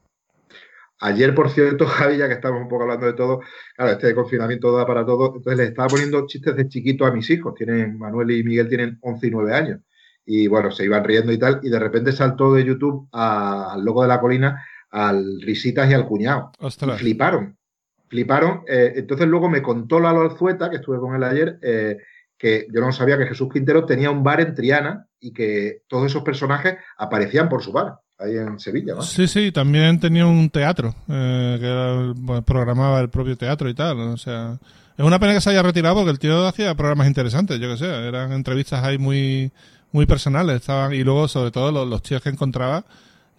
Ayer, 1.00 1.36
por 1.36 1.50
cierto, 1.50 1.86
Javi, 1.88 2.18
ya 2.18 2.28
que 2.28 2.36
estamos 2.36 2.62
un 2.62 2.68
poco 2.68 2.84
hablando 2.84 3.06
de 3.06 3.14
todo, 3.14 3.42
claro, 3.76 3.92
este 3.92 4.14
confinamiento 4.14 4.76
da 4.76 4.86
para 4.86 5.06
todo, 5.06 5.28
entonces 5.36 5.58
le 5.58 5.66
estaba 5.66 5.88
poniendo 5.88 6.26
chistes 6.26 6.56
de 6.56 6.68
chiquito 6.68 7.06
a 7.06 7.12
mis 7.12 7.30
hijos. 7.30 7.54
Tienen, 7.56 7.98
Manuel 7.98 8.32
y 8.32 8.44
Miguel 8.44 8.70
tienen 8.70 8.98
11 9.02 9.28
y 9.28 9.32
9 9.32 9.54
años 9.54 9.80
y 10.26 10.48
bueno, 10.48 10.72
se 10.72 10.86
iban 10.86 11.04
riendo 11.04 11.32
y 11.32 11.38
tal, 11.38 11.60
y 11.62 11.70
de 11.70 11.80
repente 11.80 12.12
saltó 12.12 12.54
de 12.54 12.66
YouTube 12.66 13.08
al 13.12 13.84
logo 13.84 14.02
de 14.02 14.08
la 14.08 14.20
colina, 14.20 14.66
al 14.90 15.42
Risitas 15.42 15.90
y 15.90 15.94
al 15.94 16.06
cuñado. 16.06 16.52
fliparon, 16.98 17.58
fliparon. 18.08 18.62
Eh, 18.68 18.94
entonces 18.96 19.28
luego 19.28 19.50
me 19.50 19.62
contó 19.62 20.00
Lalo 20.00 20.22
Alzueta, 20.22 20.70
que 20.70 20.78
estuve 20.78 21.00
con 21.00 21.16
él 21.16 21.24
ayer, 21.24 21.60
eh, 21.62 21.98
que 22.38 22.68
yo 22.74 22.82
no 22.82 22.92
sabía 22.92 23.18
que 23.18 23.28
Jesús 23.28 23.50
Quintero 23.52 23.86
tenía 23.86 24.10
un 24.10 24.24
bar 24.24 24.42
en 24.42 24.56
Triana 24.56 25.08
y 25.20 25.32
que 25.32 25.84
todos 25.88 26.08
esos 26.08 26.24
personajes 26.24 26.78
aparecían 26.98 27.48
por 27.48 27.62
su 27.62 27.72
bar, 27.72 28.00
ahí 28.18 28.38
en 28.38 28.60
Sevilla. 28.60 29.02
Sí, 29.02 29.28
sí, 29.28 29.52
también 29.52 30.00
tenía 30.00 30.26
un 30.26 30.50
teatro, 30.50 30.96
eh, 31.08 31.58
que 31.60 32.42
programaba 32.42 33.00
el 33.00 33.10
propio 33.10 33.38
teatro 33.38 33.70
y 33.70 33.74
tal, 33.74 34.00
o 34.00 34.18
sea... 34.18 34.58
Es 34.98 35.04
una 35.04 35.20
pena 35.20 35.34
que 35.34 35.42
se 35.42 35.50
haya 35.50 35.62
retirado 35.62 35.96
porque 35.96 36.12
el 36.12 36.20
tío 36.20 36.48
hacía 36.48 36.74
programas 36.74 37.08
interesantes, 37.08 37.60
yo 37.60 37.70
que 37.70 37.76
sé, 37.76 37.86
eran 37.86 38.32
entrevistas 38.32 38.82
ahí 38.82 38.98
muy 38.98 39.52
muy 39.96 40.06
personales. 40.06 40.58
Estaban, 40.58 40.94
y 40.94 41.04
luego, 41.04 41.28
sobre 41.28 41.52
todo, 41.52 41.86
los, 41.86 42.04
tíos 42.04 42.22
que 42.22 42.30
encontraba. 42.30 42.86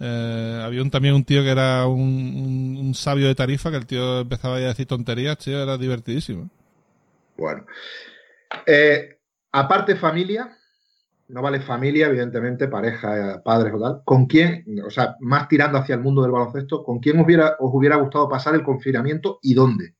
Eh, 0.00 0.62
había 0.64 0.82
también 0.90 1.14
un 1.14 1.24
tío 1.24 1.42
que 1.42 1.50
era 1.50 1.86
un, 1.86 2.92
sabio 2.94 3.28
de 3.28 3.34
tarifa, 3.34 3.70
que 3.70 3.76
el 3.76 3.86
tío 3.86 4.20
empezaba 4.20 4.56
a 4.56 4.60
decir 4.60 4.86
tonterías, 4.86 5.38
tío, 5.38 5.62
era 5.62 5.76
divertidísimo. 5.76 6.48
Bueno. 7.36 7.66
Eh, 8.66 9.18
aparte 9.52 9.96
familia, 9.96 10.56
no 11.28 11.42
vale 11.42 11.60
familia, 11.60 12.06
evidentemente, 12.06 12.68
pareja, 12.68 13.42
padres 13.44 13.74
o 13.74 13.80
tal. 13.80 14.02
¿Con 14.04 14.26
quién, 14.26 14.64
o 14.84 14.90
sea, 14.90 15.16
más 15.20 15.48
tirando 15.48 15.78
hacia 15.78 15.94
el 15.94 16.00
mundo 16.00 16.22
del 16.22 16.32
baloncesto, 16.32 16.82
con 16.82 17.00
quién 17.00 17.20
hubiera, 17.20 17.56
os 17.58 17.70
hubiera 17.72 17.96
gustado 17.96 18.28
pasar 18.28 18.54
el 18.54 18.62
confinamiento 18.62 19.38
y 19.42 19.52
dónde? 19.52 19.95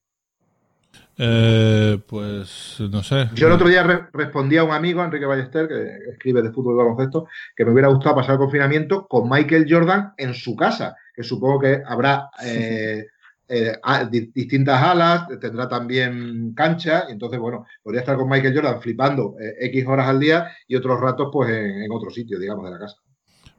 Eh, 1.19 1.99
pues 2.07 2.77
no 2.91 3.03
sé. 3.03 3.31
Yo 3.35 3.47
el 3.47 3.55
otro 3.55 3.69
día 3.69 4.09
respondí 4.13 4.59
a 4.59 4.65
un 4.65 4.73
amigo, 4.73 5.03
Enrique 5.03 5.25
Ballester, 5.25 5.67
que 5.67 6.11
escribe 6.13 6.43
de 6.43 6.53
fútbol 6.53 6.75
y 6.75 6.79
baloncesto, 6.79 7.29
que 7.55 7.65
me 7.65 7.73
hubiera 7.73 7.89
gustado 7.89 8.17
pasar 8.17 8.33
el 8.33 8.39
confinamiento 8.39 9.07
con 9.07 9.29
Michael 9.29 9.67
Jordan 9.69 10.13
en 10.19 10.35
su 10.35 10.55
casa, 10.55 10.95
que 11.15 11.23
supongo 11.23 11.61
que 11.61 11.83
habrá 11.87 12.29
eh, 12.45 13.07
eh, 13.49 13.73
distintas 14.11 14.83
alas, 14.83 15.27
tendrá 15.41 15.67
también 15.69 16.53
cancha, 16.55 17.05
y 17.09 17.13
entonces, 17.13 17.41
bueno, 17.41 17.67
podría 17.83 18.01
estar 18.01 18.17
con 18.17 18.29
Michael 18.29 18.55
Jordan 18.55 18.83
flipando 18.83 19.37
X 19.39 19.87
horas 19.87 20.09
al 20.09 20.21
día 20.21 20.51
y 20.69 20.77
otros 20.77 21.01
ratos, 21.01 21.31
pues 21.33 21.51
en, 21.51 21.91
otro 21.91 22.11
sitio, 22.11 22.39
digamos, 22.39 22.67
de 22.67 22.73
la 22.73 22.79
casa. 22.79 22.97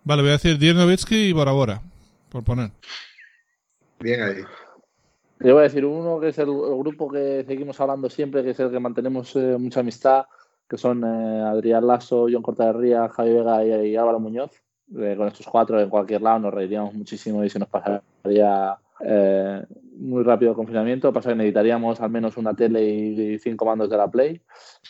Vale, 0.04 0.22
voy 0.22 0.30
a 0.30 0.34
decir 0.34 0.60
Dirnovitsky 0.60 1.30
y 1.30 1.34
Bora 1.34 1.54
Bora, 1.54 1.82
por 2.30 2.44
poner. 2.44 2.72
Bien 4.00 4.22
ahí. 4.22 4.44
Yo 5.40 5.54
voy 5.54 5.62
a 5.62 5.64
decir 5.64 5.86
uno 5.86 6.20
que 6.20 6.30
es 6.30 6.40
el, 6.40 6.48
grupo 6.48 7.10
que 7.10 7.44
seguimos 7.46 7.80
hablando 7.80 8.10
siempre, 8.10 8.44
que 8.44 8.52
es 8.52 8.60
el 8.60 8.72
que 8.72 8.80
mantenemos 8.80 9.36
eh, 9.36 9.58
mucha 9.60 9.82
amistad, 9.82 10.26
que 10.68 10.78
son 10.78 11.04
eh, 11.04 11.42
Adrián 11.42 11.86
Lasso, 11.86 12.28
John 12.32 12.42
Cortaderría, 12.42 13.08
Javi 13.10 13.34
Vega 13.34 13.64
y, 13.86 13.96
Álvaro 13.96 14.20
Muñoz. 14.20 14.52
Eh, 14.98 15.16
con 15.18 15.28
estos 15.28 15.46
cuatro 15.46 15.80
en 15.82 15.90
cualquier 15.90 16.22
lado 16.22 16.40
nos 16.40 16.54
reiríamos 16.54 16.94
muchísimo 16.94 17.44
y 17.44 17.50
se 17.50 17.60
nos 17.60 17.68
pasaría 17.68 18.78
muy 20.00 20.24
rápido 20.24 20.52
el 20.52 20.56
confinamiento. 20.56 21.14
Pasa 21.14 21.30
que 21.30 21.36
necesitaríamos 21.36 22.02
al 22.02 22.10
menos 22.10 22.38
una 22.38 22.56
tele 22.56 22.84
y, 22.84 23.40
cinco 23.40 23.66
mandos 23.66 23.90
de 23.90 23.98
la 23.98 24.10
Play. 24.10 24.42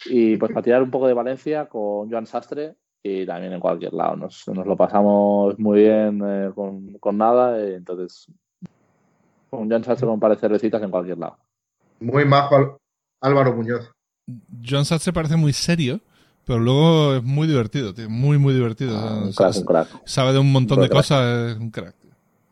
Y 0.06 0.38
pues 0.38 0.52
para 0.52 0.64
tirar 0.64 0.84
un 0.84 0.92
poco 0.92 1.08
de 1.08 1.14
Valencia 1.14 1.66
con 1.66 2.10
Joan 2.10 2.26
Sastre 2.26 2.76
y 3.04 3.26
también 3.26 3.54
en 3.54 3.60
cualquier 3.60 3.94
lado. 3.94 4.16
Nos, 4.16 4.48
lo 4.48 4.76
pasamos 4.76 5.58
muy 5.60 5.82
bien 5.82 6.22
eh, 6.26 6.52
con, 6.54 7.18
nada, 7.18 7.60
entonces 7.62 8.28
con 9.50 9.70
John 9.70 9.84
Satze 9.84 10.06
con 10.06 10.20
parece 10.20 10.48
recitas 10.48 10.82
en 10.82 10.92
cualquier 10.92 11.18
lado. 11.18 11.38
Muy 12.00 12.26
majo 12.26 12.80
Álvaro 13.22 13.54
Muñoz. 13.54 13.92
John 14.64 14.86
Satze 14.86 15.14
parece 15.14 15.36
muy 15.36 15.54
serio, 15.54 16.02
pero 16.46 16.60
luego 16.60 17.16
es 17.16 17.24
muy 17.24 17.48
divertido, 17.48 17.94
tío. 17.94 18.10
Muy, 18.10 18.38
muy 18.38 18.54
divertido. 18.54 18.98
Ah, 18.98 19.22
un 19.24 19.34
crack, 19.34 19.56
un 19.56 19.66
crack. 19.66 19.88
Sabe 20.06 20.34
de 20.34 20.40
un 20.40 20.52
montón 20.52 20.82
de 20.82 20.90
cosas, 20.90 21.52
es 21.52 21.58
un 21.58 21.72
crack. 21.72 21.96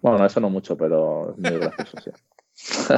Bueno, 0.01 0.25
eso 0.25 0.39
no 0.39 0.49
mucho, 0.49 0.77
pero 0.77 1.31
es 1.31 1.38
muy 1.38 1.60
gracioso, 1.60 1.97
sí. 2.03 2.12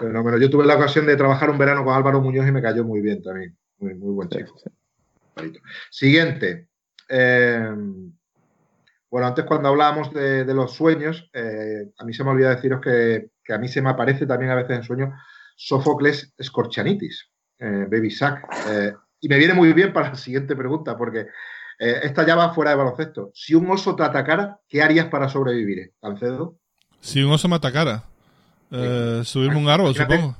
Pero, 0.00 0.38
yo 0.38 0.48
tuve 0.48 0.64
la 0.64 0.76
ocasión 0.76 1.06
de 1.06 1.16
trabajar 1.16 1.50
un 1.50 1.58
verano 1.58 1.84
con 1.84 1.94
Álvaro 1.94 2.22
Muñoz 2.22 2.48
y 2.48 2.52
me 2.52 2.62
cayó 2.62 2.82
muy 2.82 3.00
bien 3.02 3.22
también. 3.22 3.54
Muy, 3.78 3.94
muy 3.94 4.14
buen 4.14 4.28
chico. 4.30 4.56
Sí, 4.58 4.70
sí. 5.36 5.60
Siguiente. 5.90 6.68
Eh, 7.08 7.70
bueno, 9.16 9.28
antes 9.28 9.46
cuando 9.46 9.70
hablábamos 9.70 10.12
de, 10.12 10.44
de 10.44 10.52
los 10.52 10.74
sueños, 10.74 11.26
eh, 11.32 11.90
a 11.96 12.04
mí 12.04 12.12
se 12.12 12.22
me 12.22 12.32
olvidó 12.32 12.50
deciros 12.50 12.82
que, 12.82 13.30
que, 13.42 13.54
a 13.54 13.56
mí 13.56 13.66
se 13.66 13.80
me 13.80 13.88
aparece 13.88 14.26
también 14.26 14.50
a 14.50 14.56
veces 14.56 14.76
en 14.76 14.84
sueños 14.84 15.08
Sófocles 15.56 16.34
Scorchanitis, 16.42 17.30
eh, 17.58 17.86
Baby 17.90 18.10
Sack. 18.10 18.46
y 19.18 19.28
me 19.30 19.38
viene 19.38 19.54
muy 19.54 19.72
bien 19.72 19.94
para 19.94 20.10
la 20.10 20.16
siguiente 20.16 20.54
pregunta, 20.54 20.98
porque 20.98 21.28
esta 21.78 22.26
ya 22.26 22.36
va 22.36 22.52
fuera 22.52 22.72
de 22.72 22.76
baloncesto. 22.76 23.30
Si 23.32 23.54
un 23.54 23.70
oso 23.70 23.96
te 23.96 24.02
atacara, 24.02 24.60
¿qué 24.68 24.82
harías 24.82 25.06
para 25.06 25.30
sobrevivir, 25.30 25.94
Alcedo? 26.02 26.58
Si 27.00 27.22
un 27.22 27.32
oso 27.32 27.48
me 27.48 27.56
atacara, 27.56 28.02
eh, 28.70 29.22
subirme 29.24 29.56
un 29.56 29.70
árbol, 29.70 29.94
supongo. 29.94 30.36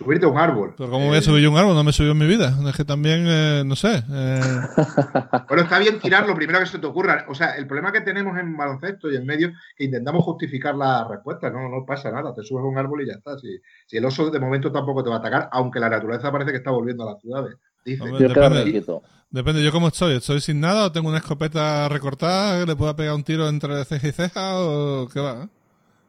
Subirte 0.00 0.24
a 0.24 0.30
un 0.30 0.38
árbol. 0.38 0.72
Pero 0.78 0.88
¿cómo 0.88 1.08
voy 1.08 1.18
a 1.18 1.20
subir 1.20 1.46
un 1.46 1.58
árbol? 1.58 1.74
No 1.74 1.84
me 1.84 1.92
subió 1.92 2.12
en 2.12 2.18
mi 2.18 2.26
vida. 2.26 2.56
Es 2.66 2.74
que 2.74 2.86
también, 2.86 3.26
eh, 3.28 3.62
no 3.66 3.76
sé. 3.76 4.02
Eh... 4.10 4.40
bueno, 5.46 5.62
está 5.62 5.78
bien 5.78 6.00
tirar 6.00 6.26
lo 6.26 6.34
primero 6.34 6.58
que 6.58 6.64
se 6.64 6.78
te 6.78 6.86
ocurra. 6.86 7.26
O 7.28 7.34
sea, 7.34 7.50
el 7.56 7.66
problema 7.66 7.92
que 7.92 8.00
tenemos 8.00 8.38
en 8.38 8.56
baloncesto 8.56 9.12
y 9.12 9.16
en 9.16 9.26
medio 9.26 9.52
que 9.76 9.84
intentamos 9.84 10.24
justificar 10.24 10.74
la 10.74 11.06
respuesta. 11.06 11.50
No, 11.50 11.68
no 11.68 11.84
pasa 11.84 12.10
nada. 12.10 12.34
Te 12.34 12.42
subes 12.42 12.62
a 12.62 12.68
un 12.68 12.78
árbol 12.78 13.02
y 13.02 13.08
ya 13.08 13.12
está. 13.12 13.36
Si, 13.36 13.60
si, 13.86 13.98
el 13.98 14.04
oso 14.06 14.30
de 14.30 14.40
momento 14.40 14.72
tampoco 14.72 15.04
te 15.04 15.10
va 15.10 15.16
a 15.16 15.18
atacar, 15.18 15.50
aunque 15.52 15.78
la 15.80 15.90
naturaleza 15.90 16.32
parece 16.32 16.52
que 16.52 16.56
está 16.56 16.70
volviendo 16.70 17.06
a 17.06 17.12
las 17.12 17.20
ciudades. 17.20 17.58
Dice. 17.84 18.02
Hombre, 18.02 18.26
depende, 18.26 18.82
depende, 19.28 19.62
yo 19.62 19.70
cómo 19.70 19.88
estoy. 19.88 20.16
¿Estoy 20.16 20.40
sin 20.40 20.60
nada 20.60 20.86
o 20.86 20.92
tengo 20.92 21.10
una 21.10 21.18
escopeta 21.18 21.90
recortada 21.90 22.60
que 22.60 22.66
le 22.66 22.74
pueda 22.74 22.96
pegar 22.96 23.14
un 23.14 23.22
tiro 23.22 23.46
entre 23.50 23.84
ceja 23.84 24.08
y 24.08 24.12
ceja 24.12 24.60
o 24.60 25.06
qué 25.12 25.20
va? 25.20 25.46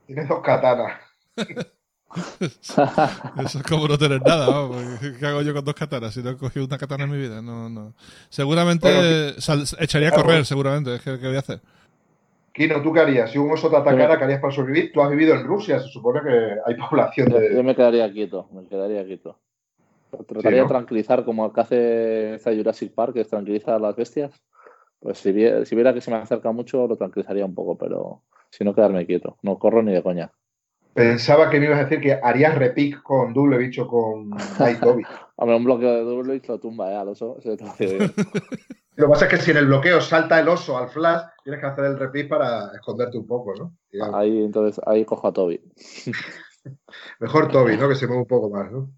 Tienes 0.08 0.30
dos 0.30 0.40
katanas. 0.42 0.94
Eso 2.40 3.60
es 3.60 3.64
como 3.68 3.88
no 3.88 3.98
tener 3.98 4.22
nada. 4.22 4.48
¿no? 4.48 4.72
¿Qué 5.20 5.26
hago 5.26 5.42
yo 5.42 5.54
con 5.54 5.66
dos 5.66 5.76
katanas 5.76 6.14
si 6.14 6.22
no 6.22 6.32
he 6.32 6.38
cogido 6.38 6.66
una 6.66 6.78
katana 6.78 7.06
en 7.06 7.12
mi 7.12 7.18
vida? 7.18 7.42
No, 7.42 7.70
no. 7.70 7.94
Seguramente 8.30 8.94
bueno, 8.94 9.42
sal, 9.42 9.64
echaría 9.80 10.10
a 10.10 10.12
correr, 10.12 10.46
seguramente. 10.46 11.00
¿Qué, 11.04 11.20
¿Qué 11.20 11.28
voy 11.28 11.36
a 11.36 11.40
hacer? 11.40 11.62
Kino, 12.54 12.82
¿tú 12.82 12.92
qué 12.92 13.00
harías? 13.00 13.32
Si 13.32 13.38
un 13.38 13.52
oso 13.52 13.70
te 13.70 13.78
atacara, 13.78 14.18
¿qué 14.18 14.26
harías 14.26 14.42
para 14.42 14.54
sobrevivir? 14.54 14.92
Tú 14.92 15.02
has 15.02 15.10
vivido 15.10 15.34
en 15.36 15.46
Rusia, 15.46 15.80
se 15.80 15.88
supone 15.88 16.20
que 16.22 16.58
hay 16.66 16.76
población 16.76 17.30
de... 17.30 17.56
Yo 17.56 17.64
me 17.64 17.76
quedaría 17.76 18.12
quieto, 18.12 18.50
me 18.52 18.68
quedaría 18.68 19.06
quieto. 19.06 19.38
Trataría 20.10 20.42
sí, 20.42 20.58
¿no? 20.58 20.64
de 20.64 20.68
tranquilizar 20.68 21.24
como 21.24 21.46
el 21.46 21.54
que 21.54 21.62
hace 21.62 22.36
esta 22.36 22.54
Jurassic 22.54 22.94
Park, 22.94 23.14
que 23.14 23.24
tranquiliza 23.24 23.76
a 23.76 23.80
las 23.80 23.96
bestias. 23.96 24.34
Pues 25.00 25.18
si 25.18 25.32
viera, 25.32 25.64
si 25.64 25.76
viera 25.76 25.94
que 25.94 26.02
se 26.02 26.12
me 26.12 26.18
acerca 26.18 26.52
mucho, 26.52 26.86
lo 26.88 26.98
tranquilizaría 26.98 27.46
un 27.46 27.56
poco, 27.56 27.78
pero 27.78 28.22
si 28.50 28.66
no, 28.66 28.76
quedarme 28.76 29.06
quieto. 29.06 29.38
No 29.42 29.58
corro 29.58 29.82
ni 29.82 29.94
de 29.94 30.04
coña. 30.04 30.32
Pensaba 30.94 31.50
que 31.50 31.60
me 31.60 31.68
ibas 31.68 31.80
a 31.80 31.84
decir 31.84 32.02
que 32.02 32.20
harías 32.22 32.58
repic 32.58 33.02
con 33.02 33.34
doble 33.34 33.58
bicho 33.58 33.88
con 33.88 34.30
Toby. 34.82 35.04
Hombre, 35.38 35.56
un 35.56 35.64
bloqueo 35.64 35.96
de 35.96 36.04
doble 36.04 36.34
bicho 36.34 36.54
lo 36.54 36.60
tumba, 36.60 36.92
¿eh? 36.92 36.96
Al 36.96 37.10
oso 37.10 37.38
te. 37.42 37.98
Lo 38.96 39.08
que 39.08 39.12
pasa 39.12 39.26
es 39.26 39.32
que 39.32 39.38
si 39.38 39.52
en 39.52 39.58
el 39.58 39.68
bloqueo 39.68 40.02
salta 40.02 40.40
el 40.40 40.50
oso 40.50 40.78
al 40.78 40.90
flash, 40.90 41.24
tienes 41.44 41.62
que 41.62 41.68
hacer 41.68 41.86
el 41.86 41.98
repic 41.98 42.28
para 42.28 42.72
esconderte 42.74 43.18
un 43.18 43.26
poco, 43.26 43.56
¿no? 43.56 43.74
Digamos. 43.90 44.16
Ahí, 44.16 44.44
entonces, 44.44 44.84
ahí 44.86 45.06
cojo 45.06 45.28
a 45.28 45.34
Toby. 45.34 45.62
Mejor 47.20 47.50
Toby, 47.50 47.78
¿no? 47.78 47.88
Que 47.88 47.96
se 47.96 48.06
mueve 48.06 48.24
un 48.24 48.28
poco 48.28 48.50
más, 48.50 48.70
¿no? 48.70 48.92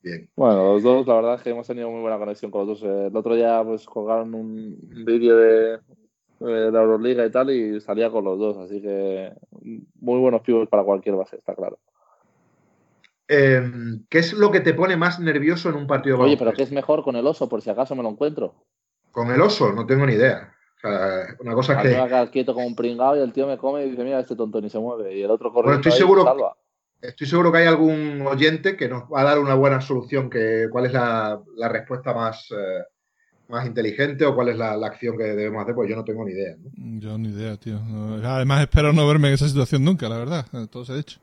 Bien. 0.00 0.30
Bueno, 0.36 0.74
los 0.74 0.82
dos, 0.82 1.06
la 1.06 1.14
verdad 1.14 1.34
es 1.34 1.42
que 1.42 1.50
hemos 1.50 1.66
tenido 1.66 1.90
muy 1.90 2.00
buena 2.00 2.18
conexión 2.18 2.50
con 2.50 2.66
los 2.66 2.80
dos. 2.80 2.88
El 2.88 3.16
otro 3.16 3.34
día, 3.34 3.62
pues, 3.64 3.84
colgaron 3.84 4.34
un 4.34 4.76
vídeo 5.04 5.36
de, 5.36 5.78
de 6.42 6.72
la 6.72 6.80
Euroliga 6.80 7.24
y 7.24 7.30
tal, 7.30 7.50
y 7.50 7.80
salía 7.80 8.10
con 8.10 8.24
los 8.24 8.38
dos, 8.38 8.58
así 8.58 8.80
que 8.80 9.32
muy 10.00 10.18
buenos 10.18 10.42
pibos 10.42 10.68
para 10.68 10.84
cualquier 10.84 11.16
base, 11.16 11.36
está 11.36 11.54
claro. 11.54 11.78
Eh, 13.28 13.62
¿Qué 14.08 14.18
es 14.18 14.32
lo 14.34 14.50
que 14.50 14.60
te 14.60 14.74
pone 14.74 14.96
más 14.96 15.18
nervioso 15.20 15.68
en 15.70 15.76
un 15.76 15.86
partido 15.86 16.18
Oye, 16.18 16.36
pero 16.36 16.52
¿qué 16.52 16.64
es 16.64 16.72
mejor 16.72 17.02
con 17.02 17.16
el 17.16 17.26
oso, 17.26 17.48
por 17.48 17.62
si 17.62 17.70
acaso 17.70 17.94
me 17.94 18.02
lo 18.02 18.10
encuentro? 18.10 18.54
Con 19.10 19.30
el 19.30 19.40
oso, 19.40 19.72
no 19.72 19.86
tengo 19.86 20.06
ni 20.06 20.14
idea. 20.14 20.54
O 20.76 20.80
sea, 20.80 21.36
una 21.40 21.54
cosa 21.54 21.80
que. 21.80 21.88
Me 21.88 22.30
quieto 22.30 22.54
como 22.54 22.66
un 22.66 22.74
pringado 22.74 23.16
y 23.16 23.20
el 23.20 23.32
tío 23.32 23.46
me 23.46 23.56
come 23.56 23.86
y 23.86 23.90
dice, 23.90 24.04
mira, 24.04 24.20
este 24.20 24.36
tonto 24.36 24.60
ni 24.60 24.68
se 24.68 24.78
mueve. 24.78 25.16
Y 25.16 25.22
el 25.22 25.30
otro 25.30 25.52
corre. 25.52 25.66
Bueno, 25.66 25.80
estoy 25.80 25.92
seguro, 25.92 26.24
salva. 26.24 26.56
estoy 27.00 27.26
seguro 27.26 27.52
que 27.52 27.58
hay 27.58 27.66
algún 27.66 28.26
oyente 28.26 28.76
que 28.76 28.88
nos 28.88 29.04
va 29.04 29.20
a 29.20 29.24
dar 29.24 29.38
una 29.38 29.54
buena 29.54 29.80
solución, 29.80 30.28
que 30.28 30.66
cuál 30.70 30.86
es 30.86 30.92
la, 30.92 31.40
la 31.56 31.68
respuesta 31.68 32.12
más. 32.12 32.50
Eh, 32.50 32.84
más 33.48 33.66
inteligente 33.66 34.24
o 34.24 34.34
cuál 34.34 34.48
es 34.48 34.56
la, 34.56 34.76
la, 34.76 34.86
acción 34.86 35.16
que 35.18 35.24
debemos 35.24 35.62
hacer, 35.62 35.74
pues 35.74 35.90
yo 35.90 35.96
no 35.96 36.04
tengo 36.04 36.24
ni 36.24 36.32
idea. 36.32 36.56
¿no? 36.56 37.00
Yo 37.00 37.18
ni 37.18 37.28
idea, 37.28 37.56
tío. 37.56 37.78
Además 38.24 38.62
espero 38.62 38.92
no 38.92 39.06
verme 39.06 39.28
en 39.28 39.34
esa 39.34 39.48
situación 39.48 39.84
nunca, 39.84 40.08
la 40.08 40.18
verdad. 40.18 40.46
Todo 40.70 40.84
se 40.84 40.92
ha 40.92 40.96
dicho. 40.96 41.18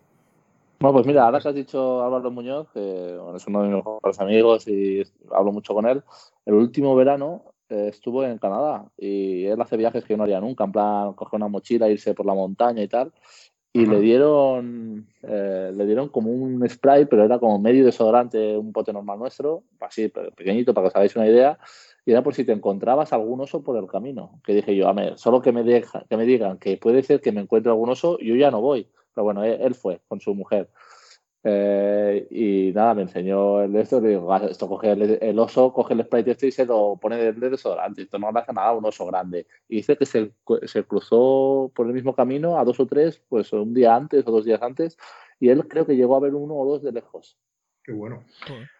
Bueno, 0.79 0.93
pues 0.93 1.05
mira, 1.05 1.25
ahora 1.25 1.41
que 1.41 1.49
has 1.49 1.55
dicho 1.55 2.01
Álvaro 2.01 2.31
Muñoz, 2.31 2.67
que 2.73 2.79
bueno, 2.79 3.35
es 3.35 3.45
uno 3.47 3.63
de 3.63 3.67
mis 3.67 3.75
mejores 3.75 4.19
amigos 4.21 4.65
y 4.67 5.03
hablo 5.29 5.51
mucho 5.51 5.73
con 5.73 5.85
él, 5.85 6.03
el 6.45 6.53
último 6.53 6.95
verano 6.95 7.43
eh, 7.67 7.89
estuvo 7.89 8.23
en 8.23 8.37
Canadá 8.37 8.85
y 8.97 9.45
él 9.45 9.59
hace 9.59 9.75
viajes 9.75 10.05
que 10.05 10.13
yo 10.13 10.17
no 10.17 10.23
haría 10.23 10.39
nunca, 10.39 10.63
en 10.63 10.71
plan 10.71 11.13
coger 11.13 11.35
una 11.35 11.49
mochila, 11.49 11.89
irse 11.89 12.13
por 12.13 12.25
la 12.25 12.33
montaña 12.33 12.81
y 12.81 12.87
tal. 12.87 13.11
Y 13.73 13.83
Ajá. 13.83 13.91
le 13.91 13.99
dieron 13.99 15.07
eh, 15.21 15.71
le 15.75 15.85
dieron 15.85 16.07
como 16.07 16.31
un 16.31 16.67
spray, 16.69 17.05
pero 17.05 17.25
era 17.25 17.39
como 17.39 17.59
medio 17.59 17.85
desodorante, 17.85 18.57
un 18.57 18.71
pote 18.71 18.93
normal 18.93 19.19
nuestro, 19.19 19.63
así 19.81 20.07
pequeñito 20.07 20.73
para 20.73 20.85
que 20.85 20.87
os 20.87 20.95
hagáis 20.95 21.15
una 21.17 21.27
idea 21.27 21.59
y 22.09 22.11
era 22.11 22.23
por 22.23 22.33
si 22.33 22.43
te 22.43 22.53
encontrabas 22.53 23.13
algún 23.13 23.39
oso 23.39 23.61
por 23.63 23.77
el 23.77 23.85
camino. 23.85 24.41
Que 24.43 24.55
dije 24.55 24.75
yo, 24.75 24.87
a 24.87 24.93
ver, 24.93 25.19
solo 25.19 25.43
que 25.43 25.51
me, 25.51 25.61
deja, 25.61 26.03
que 26.09 26.17
me 26.17 26.25
digan 26.25 26.57
que 26.57 26.75
puede 26.75 27.03
ser 27.03 27.21
que 27.21 27.31
me 27.31 27.41
encuentre 27.41 27.71
algún 27.71 27.91
oso, 27.91 28.17
yo 28.17 28.35
ya 28.35 28.49
no 28.49 28.61
voy. 28.61 28.89
Pero 29.13 29.25
bueno, 29.25 29.43
él, 29.43 29.59
él 29.61 29.75
fue 29.75 30.01
con 30.07 30.19
su 30.19 30.33
mujer. 30.33 30.71
Eh, 31.43 32.27
y 32.31 32.73
nada, 32.73 32.95
me 32.95 33.03
enseñó 33.03 33.61
el 33.61 33.73
de 33.73 33.81
esto, 33.81 34.01
le 34.01 34.09
digo, 34.09 34.35
esto 34.37 34.67
coge 34.67 34.93
el, 34.93 35.19
el, 35.21 35.37
oso, 35.37 35.71
coge 35.71 35.93
el 35.93 36.03
sprite 36.03 36.31
este 36.31 36.47
y 36.47 36.51
se 36.51 36.65
lo 36.65 36.97
pone 36.99 37.15
de, 37.17 37.31
de 37.31 37.49
desodorante, 37.51 38.01
esto 38.01 38.17
no 38.17 38.31
le 38.31 38.39
hace 38.39 38.53
nada 38.53 38.69
a 38.69 38.73
un 38.73 38.85
oso 38.85 39.05
grande. 39.05 39.45
Y 39.67 39.75
dice 39.75 39.95
que 39.95 40.07
se, 40.07 40.31
se, 40.63 40.83
cruzó 40.85 41.71
por 41.75 41.85
el 41.85 41.93
mismo 41.93 42.15
camino 42.15 42.57
a 42.57 42.63
dos 42.63 42.79
o 42.79 42.87
tres, 42.87 43.21
pues 43.29 43.53
un 43.53 43.75
día 43.75 43.95
antes 43.95 44.25
o 44.25 44.31
dos 44.31 44.45
días 44.45 44.63
antes, 44.63 44.97
y 45.39 45.49
él 45.49 45.67
creo 45.67 45.85
que 45.85 45.95
llegó 45.95 46.15
a 46.15 46.21
ver 46.21 46.33
uno 46.33 46.55
o 46.55 46.65
dos 46.65 46.81
de 46.81 46.91
lejos. 46.91 47.37
Qué 47.83 47.93
bueno. 47.93 48.25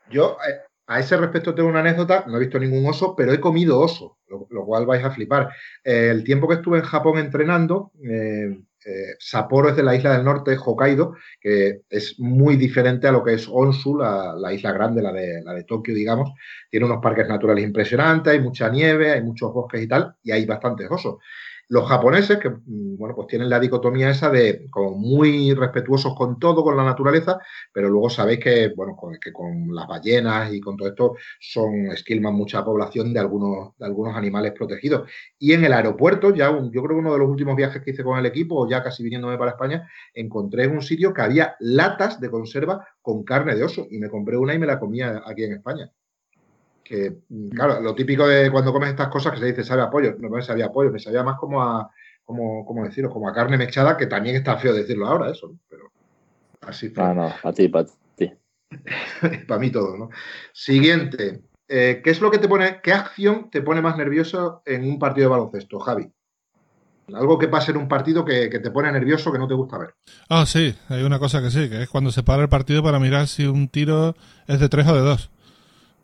Yo, 0.10 0.36
eh, 0.50 0.69
a 0.90 1.00
ese 1.00 1.16
respecto 1.18 1.54
tengo 1.54 1.70
una 1.70 1.82
anécdota, 1.82 2.26
no 2.28 2.38
he 2.38 2.40
visto 2.40 2.58
ningún 2.58 2.88
oso, 2.88 3.16
pero 3.16 3.32
he 3.32 3.40
comido 3.40 3.80
oso, 3.80 4.18
lo, 4.28 4.66
cual 4.66 4.88
vais 4.88 5.04
a 5.04 5.12
flipar. 5.12 5.50
Eh, 5.84 6.10
el 6.10 6.24
tiempo 6.24 6.48
que 6.48 6.56
estuve 6.56 6.80
en 6.80 6.84
Japón 6.84 7.20
entrenando, 7.20 7.92
eh, 8.04 8.60
eh, 8.86 9.14
Sapporo 9.20 9.70
es 9.70 9.76
de 9.76 9.84
la 9.84 9.96
isla 9.96 10.14
del 10.14 10.26
norte, 10.26 10.58
Hokkaido, 10.58 11.16
que 11.40 11.82
es 11.92 12.20
muy 12.20 12.56
diferente 12.56 13.08
a 13.08 13.12
lo 13.12 13.24
que 13.24 13.34
es 13.34 13.48
la, 13.48 14.34
la 14.36 14.52
isla 14.52 14.72
grande, 14.72 15.04
la 15.04 15.14
de, 15.14 15.44
la 15.44 15.54
de 15.54 15.64
Tokio, 15.64 15.94
digamos. 15.94 16.32
Tiene 16.72 16.88
unos 16.88 17.04
parques 17.04 17.28
naturales 17.28 17.64
impresionantes, 17.64 18.34
hay 18.34 18.40
mucha 18.40 18.68
nieve, 18.70 19.12
hay 19.12 19.22
muchos 19.22 19.54
bosques 19.54 19.84
y 19.84 19.88
tal, 19.88 20.16
y 20.24 20.32
hay 20.32 20.48
bastantes 20.48 20.90
osos. 20.90 21.18
Los 21.72 21.88
japoneses, 21.88 22.40
que 22.40 22.50
bueno, 22.66 23.14
pues 23.16 23.28
tienen 23.28 23.48
la 23.48 23.60
dicotomía 23.60 24.10
esa 24.10 24.32
de 24.32 24.66
como 24.72 24.98
muy 24.98 25.54
respetuosos 25.54 26.16
con 26.16 26.40
todo, 26.40 26.64
con 26.64 26.76
la 26.76 26.84
naturaleza, 26.84 27.40
pero 27.72 27.90
luego 27.90 28.10
sabéis 28.10 28.40
que, 28.40 28.70
bueno, 28.76 28.98
que 29.22 29.32
con 29.32 29.68
las 29.76 29.88
ballenas 29.88 30.52
y 30.52 30.60
con 30.62 30.76
todo 30.76 30.90
esto 30.90 31.16
son 31.40 31.92
esquilman 31.92 32.34
mucha 32.34 32.66
población 32.66 33.14
de 33.14 33.20
algunos, 33.20 33.78
de 33.78 33.86
algunos 33.86 34.16
animales 34.16 34.54
protegidos. 34.54 35.08
Y 35.38 35.54
en 35.54 35.64
el 35.64 35.74
aeropuerto, 35.74 36.34
ya 36.34 36.50
yo 36.52 36.82
creo 36.82 36.88
que 36.88 36.94
uno 36.96 37.14
de 37.14 37.20
los 37.20 37.30
últimos 37.30 37.56
viajes 37.56 37.84
que 37.84 37.92
hice 37.92 38.04
con 38.04 38.18
el 38.18 38.26
equipo, 38.26 38.68
ya 38.68 38.82
casi 38.82 39.04
viniéndome 39.04 39.38
para 39.38 39.52
España, 39.52 39.88
encontré 40.16 40.64
en 40.64 40.72
un 40.72 40.82
sitio 40.82 41.14
que 41.14 41.22
había 41.22 41.56
latas 41.60 42.20
de 42.20 42.32
conserva 42.32 42.88
con 43.04 43.24
carne 43.24 43.56
de 43.56 43.64
oso 43.64 43.86
y 43.92 44.00
me 44.00 44.10
compré 44.10 44.38
una 44.38 44.56
y 44.56 44.60
me 44.60 44.66
la 44.66 44.80
comía 44.80 45.22
aquí 45.24 45.44
en 45.44 45.54
España 45.54 45.92
que, 46.90 47.20
claro, 47.52 47.80
lo 47.82 47.94
típico 47.94 48.28
de 48.28 48.50
cuando 48.50 48.74
comes 48.74 48.90
estas 48.90 49.10
cosas 49.10 49.34
que 49.34 49.40
se 49.40 49.46
dice 49.46 49.64
sabe 49.64 49.84
a 49.84 49.92
pollo, 49.92 50.16
no 50.18 50.28
me 50.28 50.42
sabía 50.42 50.66
a 50.66 50.72
pollo, 50.72 50.92
me 50.92 50.98
sabía 50.98 51.22
más 51.22 51.38
como 51.38 51.62
a, 51.62 51.88
como, 52.26 52.66
como 52.66 52.84
decirlo, 52.84 53.12
como 53.12 53.30
a 53.30 53.32
carne 53.32 53.60
mechada, 53.60 53.96
que 53.96 54.08
también 54.08 54.36
está 54.36 54.58
feo 54.58 54.74
decirlo 54.74 55.06
ahora, 55.06 55.30
eso, 55.30 55.54
pero 55.70 55.92
así 56.62 56.90
fue. 56.90 57.04
Ah, 57.04 57.14
no, 57.14 57.32
a 57.44 57.54
ti, 57.54 57.68
para 57.68 57.86
ti. 58.16 58.34
para 59.48 59.60
mí 59.60 59.70
todo, 59.70 59.98
¿no? 59.98 60.10
Siguiente, 60.52 61.44
eh, 61.68 62.02
¿qué 62.04 62.10
es 62.10 62.22
lo 62.22 62.32
que 62.32 62.40
te 62.40 62.48
pone, 62.48 62.80
qué 62.82 62.92
acción 62.92 63.52
te 63.52 63.62
pone 63.62 63.84
más 63.84 63.96
nervioso 63.96 64.64
en 64.66 64.84
un 64.84 64.98
partido 64.98 65.30
de 65.30 65.36
baloncesto, 65.36 65.80
Javi? 65.80 66.12
Algo 67.14 67.38
que 67.38 67.50
pase 67.50 67.70
en 67.70 67.78
un 67.78 67.88
partido 67.88 68.26
que, 68.26 68.50
que, 68.50 68.58
te 68.58 68.72
pone 68.72 68.92
nervioso, 68.92 69.32
que 69.32 69.38
no 69.38 69.48
te 69.48 69.54
gusta 69.54 69.78
ver. 69.78 69.94
Ah, 70.28 70.48
sí, 70.48 70.76
hay 70.88 71.04
una 71.04 71.20
cosa 71.20 71.40
que 71.40 71.52
sí, 71.52 71.70
que 71.70 71.84
es 71.84 71.90
cuando 71.90 72.12
se 72.12 72.24
para 72.24 72.42
el 72.42 72.50
partido 72.50 72.82
para 72.82 73.00
mirar 73.00 73.28
si 73.28 73.46
un 73.46 73.68
tiro 73.68 74.16
es 74.48 74.60
de 74.60 74.70
tres 74.70 74.88
o 74.88 74.96
de 74.96 75.02
dos. 75.02 75.30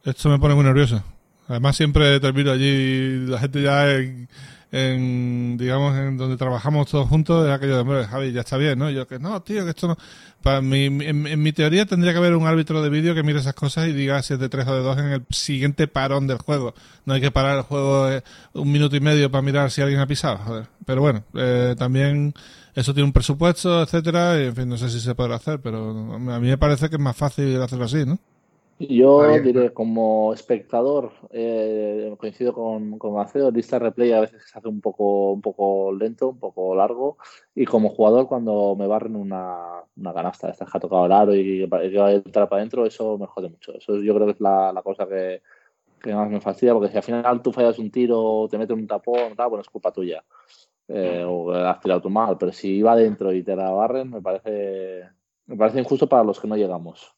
Esto 0.05 0.29
me 0.29 0.37
pone 0.37 0.53
muy 0.53 0.63
nervioso. 0.63 1.03
Además 1.47 1.75
siempre 1.75 2.19
termino 2.19 2.51
allí, 2.51 3.25
la 3.25 3.39
gente 3.39 3.61
ya 3.61 3.91
en, 3.91 4.29
en, 4.71 5.57
digamos, 5.57 5.97
en 5.97 6.15
donde 6.15 6.37
trabajamos 6.37 6.87
todos 6.87 7.09
juntos, 7.09 7.47
es 7.47 7.51
aquello 7.51 7.75
de, 7.75 7.81
hombre, 7.81 8.05
Javi, 8.05 8.31
ya 8.31 8.41
está 8.41 8.57
bien, 8.57 8.77
¿no? 8.77 8.89
yo 8.91 9.07
que 9.07 9.17
no, 9.17 9.41
tío, 9.41 9.63
que 9.63 9.71
esto 9.71 9.87
no... 9.87 9.97
Para 10.43 10.61
mi, 10.61 10.85
en, 10.85 11.41
mi 11.41 11.53
teoría 11.53 11.87
tendría 11.87 12.11
que 12.11 12.19
haber 12.19 12.35
un 12.35 12.45
árbitro 12.45 12.83
de 12.83 12.89
vídeo 12.89 13.15
que 13.15 13.23
mire 13.23 13.39
esas 13.39 13.55
cosas 13.55 13.87
y 13.87 13.93
diga 13.93 14.21
si 14.21 14.35
es 14.35 14.39
de 14.39 14.47
3 14.47 14.67
o 14.67 14.75
de 14.75 14.81
2 14.81 14.97
en 14.99 15.05
el 15.05 15.25
siguiente 15.31 15.87
parón 15.87 16.27
del 16.27 16.37
juego. 16.37 16.75
No 17.05 17.15
hay 17.15 17.21
que 17.21 17.31
parar 17.31 17.57
el 17.57 17.63
juego 17.63 18.11
eh, 18.11 18.23
un 18.53 18.71
minuto 18.71 18.95
y 18.95 18.99
medio 18.99 19.31
para 19.31 19.41
mirar 19.41 19.71
si 19.71 19.81
alguien 19.81 20.01
ha 20.01 20.05
pisado, 20.05 20.37
joder. 20.37 20.67
Pero 20.85 21.01
bueno, 21.01 21.23
eh, 21.33 21.73
también 21.79 22.35
eso 22.75 22.93
tiene 22.93 23.05
un 23.05 23.13
presupuesto, 23.13 23.81
etcétera, 23.81 24.39
y 24.39 24.45
en 24.47 24.55
fin, 24.55 24.69
no 24.69 24.77
sé 24.77 24.91
si 24.91 24.99
se 24.99 25.15
podrá 25.15 25.37
hacer, 25.37 25.61
pero 25.61 26.13
a 26.13 26.39
mí 26.39 26.47
me 26.47 26.59
parece 26.59 26.89
que 26.89 26.97
es 26.97 27.01
más 27.01 27.17
fácil 27.17 27.59
hacerlo 27.59 27.85
así, 27.85 28.05
¿no? 28.05 28.19
Yo 28.77 29.39
diré, 29.39 29.71
como 29.71 30.33
espectador, 30.33 31.13
eh, 31.31 32.13
coincido 32.17 32.51
con, 32.51 32.99
con 32.99 33.13
Maceo, 33.13 33.49
lista 33.49 33.79
replay 33.79 34.11
a 34.11 34.19
veces 34.19 34.43
se 34.49 34.57
hace 34.57 34.67
un 34.67 34.81
poco, 34.81 35.31
un 35.31 35.41
poco 35.41 35.93
lento, 35.93 36.27
un 36.27 36.39
poco 36.39 36.75
largo, 36.75 37.17
y 37.53 37.63
como 37.63 37.89
jugador 37.89 38.27
cuando 38.27 38.75
me 38.75 38.85
barren 38.85 39.15
una, 39.15 39.81
una 39.95 40.13
canasta, 40.13 40.49
esta 40.49 40.65
que 40.65 40.71
ha 40.73 40.79
tocado 40.81 41.05
el 41.05 41.11
aro 41.13 41.33
y 41.33 41.69
que 41.69 41.97
va 41.97 42.07
a 42.07 42.11
entrar 42.11 42.49
para 42.49 42.59
adentro, 42.59 42.85
eso 42.85 43.17
me 43.17 43.27
jode 43.27 43.47
mucho. 43.47 43.77
Eso 43.77 43.95
yo 44.01 44.13
creo 44.13 44.27
que 44.27 44.33
es 44.33 44.41
la, 44.41 44.73
la 44.73 44.81
cosa 44.81 45.07
que, 45.07 45.41
que, 46.01 46.13
más 46.13 46.29
me 46.29 46.41
fastidia, 46.41 46.73
porque 46.73 46.89
si 46.89 46.97
al 46.97 47.03
final 47.03 47.41
tú 47.41 47.53
fallas 47.53 47.79
un 47.79 47.89
tiro 47.89 48.45
te 48.51 48.57
metes 48.57 48.75
un 48.75 48.87
tapón, 48.87 49.37
tal, 49.37 49.47
bueno, 49.49 49.61
es 49.61 49.69
culpa 49.69 49.93
tuya. 49.93 50.21
Eh, 50.89 51.23
o 51.25 51.51
has 51.51 51.79
tirado 51.79 52.01
tú 52.01 52.09
mal, 52.09 52.37
pero 52.37 52.51
si 52.51 52.81
va 52.81 52.91
adentro 52.91 53.31
y 53.31 53.41
te 53.41 53.55
la 53.55 53.71
barren, 53.71 54.09
me 54.09 54.21
parece, 54.21 55.09
me 55.45 55.55
parece 55.55 55.79
injusto 55.79 56.09
para 56.09 56.25
los 56.25 56.41
que 56.41 56.47
no 56.47 56.57
llegamos. 56.57 57.14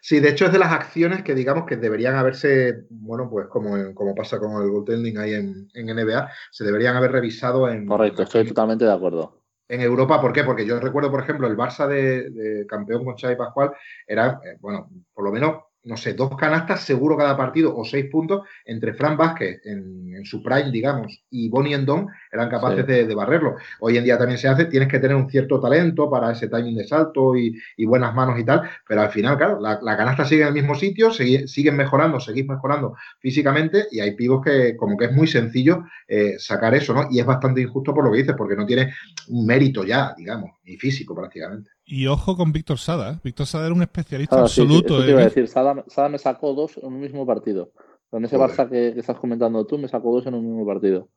Sí, 0.00 0.20
de 0.20 0.30
hecho 0.30 0.46
es 0.46 0.52
de 0.52 0.58
las 0.58 0.72
acciones 0.72 1.22
que 1.22 1.34
digamos 1.34 1.66
que 1.66 1.76
deberían 1.76 2.16
haberse, 2.16 2.84
bueno, 2.90 3.28
pues 3.28 3.48
como, 3.48 3.94
como 3.94 4.14
pasa 4.14 4.38
con 4.38 4.62
el 4.62 4.70
goaltending 4.70 5.18
ahí 5.18 5.34
en, 5.34 5.68
en, 5.74 5.86
NBA, 5.86 6.30
se 6.50 6.64
deberían 6.64 6.96
haber 6.96 7.12
revisado 7.12 7.68
en... 7.68 7.86
Correcto, 7.86 8.22
estoy 8.22 8.46
totalmente 8.46 8.84
de 8.84 8.92
acuerdo. 8.92 9.42
En 9.68 9.82
Europa, 9.82 10.20
¿por 10.20 10.32
qué? 10.32 10.42
Porque 10.42 10.66
yo 10.66 10.80
recuerdo, 10.80 11.10
por 11.10 11.22
ejemplo, 11.22 11.46
el 11.46 11.56
Barça 11.56 11.86
de, 11.86 12.30
de 12.30 12.66
campeón 12.66 13.04
con 13.04 13.16
Xavi 13.16 13.36
Pascual 13.36 13.72
era, 14.06 14.40
eh, 14.44 14.56
bueno, 14.60 14.90
por 15.12 15.24
lo 15.24 15.30
menos 15.30 15.62
no 15.84 15.96
sé, 15.96 16.12
dos 16.12 16.36
canastas 16.36 16.82
seguro 16.84 17.16
cada 17.16 17.36
partido 17.36 17.74
o 17.74 17.84
seis 17.84 18.06
puntos 18.10 18.42
entre 18.64 18.92
Fran 18.92 19.16
Vázquez 19.16 19.60
en, 19.64 20.24
su 20.24 20.42
prime, 20.42 20.70
digamos, 20.70 21.24
y 21.30 21.48
Bonnie 21.48 21.74
Endon 21.74 22.06
eran 22.30 22.50
capaces 22.50 22.86
de, 22.86 23.14
barrerlo. 23.14 23.56
Hoy 23.80 23.96
en 23.96 24.04
día 24.04 24.18
también 24.18 24.38
se 24.38 24.48
hace, 24.48 24.66
tienes 24.66 24.88
que 24.88 24.98
tener 24.98 25.16
un 25.16 25.30
cierto 25.30 25.58
talento 25.58 26.10
para 26.10 26.32
ese 26.32 26.48
timing 26.48 26.76
de 26.76 26.86
salto 26.86 27.34
y, 27.36 27.58
buenas 27.86 28.14
manos 28.14 28.38
y 28.38 28.44
tal, 28.44 28.68
pero 28.86 29.00
al 29.00 29.10
final, 29.10 29.38
claro, 29.38 29.58
la, 29.60 29.96
canasta 29.96 30.24
sigue 30.26 30.42
en 30.42 30.48
el 30.48 30.54
mismo 30.54 30.74
sitio, 30.74 31.10
siguen 31.10 31.76
mejorando, 31.76 32.20
seguís 32.20 32.46
mejorando 32.46 32.94
físicamente 33.18 33.86
y 33.90 34.00
hay 34.00 34.14
pibos 34.14 34.44
que 34.44 34.76
como 34.76 34.96
que 34.96 35.06
es 35.06 35.12
muy 35.12 35.26
sencillo 35.26 35.84
eh, 36.06 36.34
sacar 36.38 36.74
eso, 36.74 36.92
¿no? 36.92 37.08
Y 37.10 37.18
es 37.18 37.26
bastante 37.26 37.62
injusto 37.62 37.94
por 37.94 38.04
lo 38.04 38.12
que 38.12 38.18
dices, 38.18 38.34
porque 38.36 38.56
no 38.56 38.66
tiene 38.66 38.92
un 39.28 39.46
mérito 39.46 39.84
ya, 39.84 40.14
digamos, 40.16 40.50
ni 40.64 40.76
físico 40.76 41.14
prácticamente. 41.14 41.70
Y 41.92 42.06
ojo 42.06 42.36
con 42.36 42.52
Víctor 42.52 42.78
Sada. 42.78 43.14
¿eh? 43.14 43.18
Víctor 43.24 43.46
Sada 43.46 43.66
era 43.66 43.74
un 43.74 43.82
especialista 43.82 44.38
absoluto. 44.38 45.02
te 45.02 45.10
iba 45.10 45.22
a 45.22 45.24
decir. 45.24 45.48
Sada, 45.48 46.08
me 46.08 46.18
sacó 46.18 46.54
dos 46.54 46.76
en 46.76 46.86
un 46.86 47.00
mismo 47.00 47.26
partido. 47.26 47.72
Con 48.08 48.24
ese 48.24 48.38
Barça 48.38 48.70
que, 48.70 48.96
estás 48.96 49.18
comentando 49.18 49.66
tú, 49.66 49.76
me 49.76 49.88
sacó 49.88 50.12
dos 50.12 50.24
en 50.26 50.34
un 50.34 50.46
mismo 50.46 50.64
partido. 50.64 51.08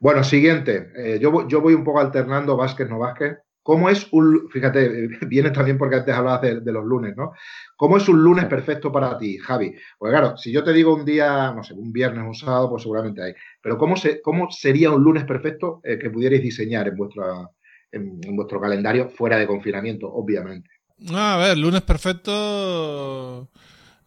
Bueno, 0.00 0.24
siguiente. 0.24 0.92
Eh, 0.96 1.18
yo, 1.20 1.46
yo 1.46 1.60
voy 1.60 1.74
un 1.74 1.84
poco 1.84 2.00
alternando 2.00 2.56
Vázquez, 2.56 2.88
no 2.88 2.98
Vázquez. 2.98 3.36
¿Cómo 3.62 3.90
es 3.90 4.08
un. 4.12 4.48
Fíjate, 4.48 5.08
viene 5.28 5.50
también 5.50 5.76
porque 5.76 5.96
antes 5.96 6.14
hablabas 6.14 6.40
de, 6.40 6.72
los 6.72 6.84
lunes, 6.84 7.14
¿no? 7.18 7.32
¿Cómo 7.76 7.98
es 7.98 8.08
un 8.08 8.24
lunes 8.24 8.46
perfecto 8.46 8.90
para 8.90 9.18
ti, 9.18 9.36
Javi? 9.36 9.74
Pues 9.98 10.10
claro, 10.10 10.38
si 10.38 10.52
yo 10.52 10.64
te 10.64 10.72
digo 10.72 10.94
un 10.94 11.04
día, 11.04 11.52
no 11.52 11.62
sé, 11.62 11.74
un 11.74 11.92
viernes, 11.92 12.24
un 12.24 12.34
sábado, 12.34 12.70
pues 12.70 12.84
seguramente 12.84 13.22
hay. 13.22 13.34
Pero 13.60 13.76
¿cómo, 13.76 13.94
se, 13.96 14.22
cómo 14.22 14.50
sería 14.50 14.90
un 14.90 15.02
lunes 15.02 15.24
perfecto 15.24 15.82
eh, 15.84 15.98
que 15.98 16.08
pudierais 16.08 16.40
diseñar 16.40 16.88
en 16.88 16.96
vuestra, 16.96 17.50
en, 17.96 18.20
vuestro 18.36 18.60
calendario 18.60 19.08
fuera 19.08 19.38
de 19.38 19.46
confinamiento, 19.46 20.08
obviamente. 20.12 20.70
a 21.12 21.36
ver, 21.36 21.58
lunes 21.58 21.82
perfecto. 21.82 23.48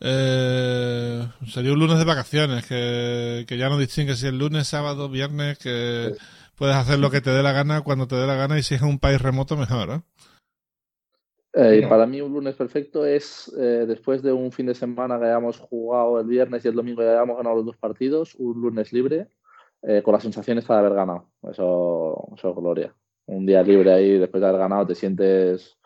Eh, 0.01 1.27
sería 1.47 1.73
un 1.73 1.79
lunes 1.79 1.97
de 1.97 2.05
vacaciones, 2.05 2.65
que, 2.65 3.45
ya 3.49 3.69
no 3.69 3.77
distingue 3.77 4.15
si 4.15 4.27
es 4.27 4.33
lunes, 4.33 4.67
sábado, 4.67 5.09
viernes, 5.09 5.57
que 5.57 6.13
puedes 6.55 6.75
hacer 6.75 6.99
lo 6.99 7.11
que 7.11 7.21
te 7.21 7.31
dé 7.31 7.43
la 7.43 7.51
gana 7.51 7.81
cuando 7.81 8.07
te 8.07 8.15
dé 8.15 8.25
la 8.25 8.35
gana 8.35 8.57
y 8.57 8.63
si 8.63 8.75
es 8.75 8.81
un 8.81 8.99
país 8.99 9.21
remoto, 9.21 9.57
mejor. 9.57 9.89
¿eh? 9.89 10.01
Eh, 11.53 11.87
para 11.89 12.05
mí 12.05 12.21
un 12.21 12.31
lunes 12.31 12.55
perfecto 12.55 13.05
es 13.05 13.51
después 13.55 14.21
de 14.21 14.31
un 14.31 14.51
fin 14.51 14.67
de 14.67 14.75
semana 14.75 15.19
que 15.19 15.25
hayamos 15.25 15.57
jugado 15.57 16.19
el 16.19 16.27
viernes 16.27 16.63
y 16.63 16.67
el 16.69 16.75
domingo 16.75 17.01
ya 17.01 17.11
hayamos 17.11 17.37
ganado 17.37 17.57
los 17.57 17.65
dos 17.65 17.77
partidos, 17.77 18.35
un 18.35 18.61
lunes 18.61 18.93
libre 18.93 19.27
con 20.03 20.13
las 20.13 20.23
sensaciones 20.23 20.67
de 20.67 20.73
haber 20.73 20.93
ganado. 20.93 21.29
Eso, 21.43 22.29
eso 22.37 22.49
es 22.49 22.55
gloria 22.55 22.93
un 23.29 23.45
día 23.45 23.61
libre 23.63 23.93
ahí 23.93 24.17
después 24.17 24.41
de 24.41 24.47
haber 24.47 24.61
ganado, 24.61 24.87
te 24.87 24.95
sientes 24.95 25.77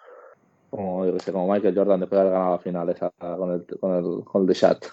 como, 0.70 1.06
como 1.32 1.54
Michael 1.54 1.76
Jordan 1.76 2.00
después 2.00 2.18
de 2.18 2.22
haber 2.22 2.34
ganado 2.34 2.54
la 2.54 2.60
final 2.60 2.96
con 3.38 3.52
el, 3.52 3.80
con 3.80 3.94
el, 3.96 4.24
con 4.24 4.48
The 4.48 4.54
Chat. 4.54 4.86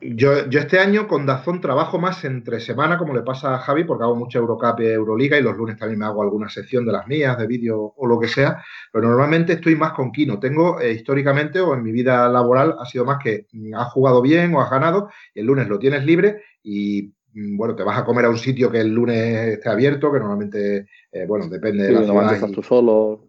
Yo, 0.00 0.46
yo, 0.50 0.60
este 0.60 0.80
año 0.80 1.08
con 1.08 1.24
Dazón 1.24 1.62
trabajo 1.62 1.98
más 1.98 2.24
entre 2.24 2.60
semana, 2.60 2.98
como 2.98 3.14
le 3.14 3.22
pasa 3.22 3.54
a 3.54 3.58
Javi, 3.58 3.84
porque 3.84 4.04
hago 4.04 4.16
mucha 4.16 4.38
Eurocup 4.38 4.80
y 4.80 4.86
Euroliga 4.86 5.38
y 5.38 5.42
los 5.42 5.56
lunes 5.56 5.78
también 5.78 6.00
me 6.00 6.04
hago 6.04 6.22
alguna 6.22 6.50
sección 6.50 6.84
de 6.84 6.92
las 6.92 7.06
mías, 7.06 7.38
de 7.38 7.46
vídeo 7.46 7.94
o 7.96 8.06
lo 8.06 8.18
que 8.18 8.28
sea, 8.28 8.62
pero 8.92 9.08
normalmente 9.08 9.54
estoy 9.54 9.76
más 9.76 9.92
con 9.92 10.12
Kino. 10.12 10.38
Tengo 10.38 10.78
eh, 10.78 10.92
históricamente 10.92 11.60
o 11.60 11.72
en 11.72 11.82
mi 11.82 11.92
vida 11.92 12.28
laboral 12.28 12.74
ha 12.78 12.84
sido 12.84 13.06
más 13.06 13.18
que 13.22 13.46
has 13.74 13.92
jugado 13.92 14.20
bien 14.20 14.54
o 14.54 14.60
has 14.60 14.70
ganado 14.70 15.08
y 15.32 15.40
el 15.40 15.46
lunes 15.46 15.68
lo 15.68 15.78
tienes 15.78 16.04
libre 16.04 16.42
y 16.62 17.14
Mm, 17.23 17.23
bueno, 17.34 17.74
te 17.74 17.82
vas 17.82 17.98
a 17.98 18.04
comer 18.04 18.26
a 18.26 18.30
un 18.30 18.38
sitio 18.38 18.70
que 18.70 18.80
el 18.80 18.88
lunes 18.88 19.48
esté 19.48 19.68
abierto, 19.68 20.12
que 20.12 20.18
normalmente, 20.18 20.86
eh, 21.10 21.26
bueno, 21.26 21.48
depende 21.48 21.84
de 21.84 21.92
la 21.92 22.04
zona. 22.04 22.32
estás 22.32 22.52
tú 22.52 22.62
solo. 22.62 23.28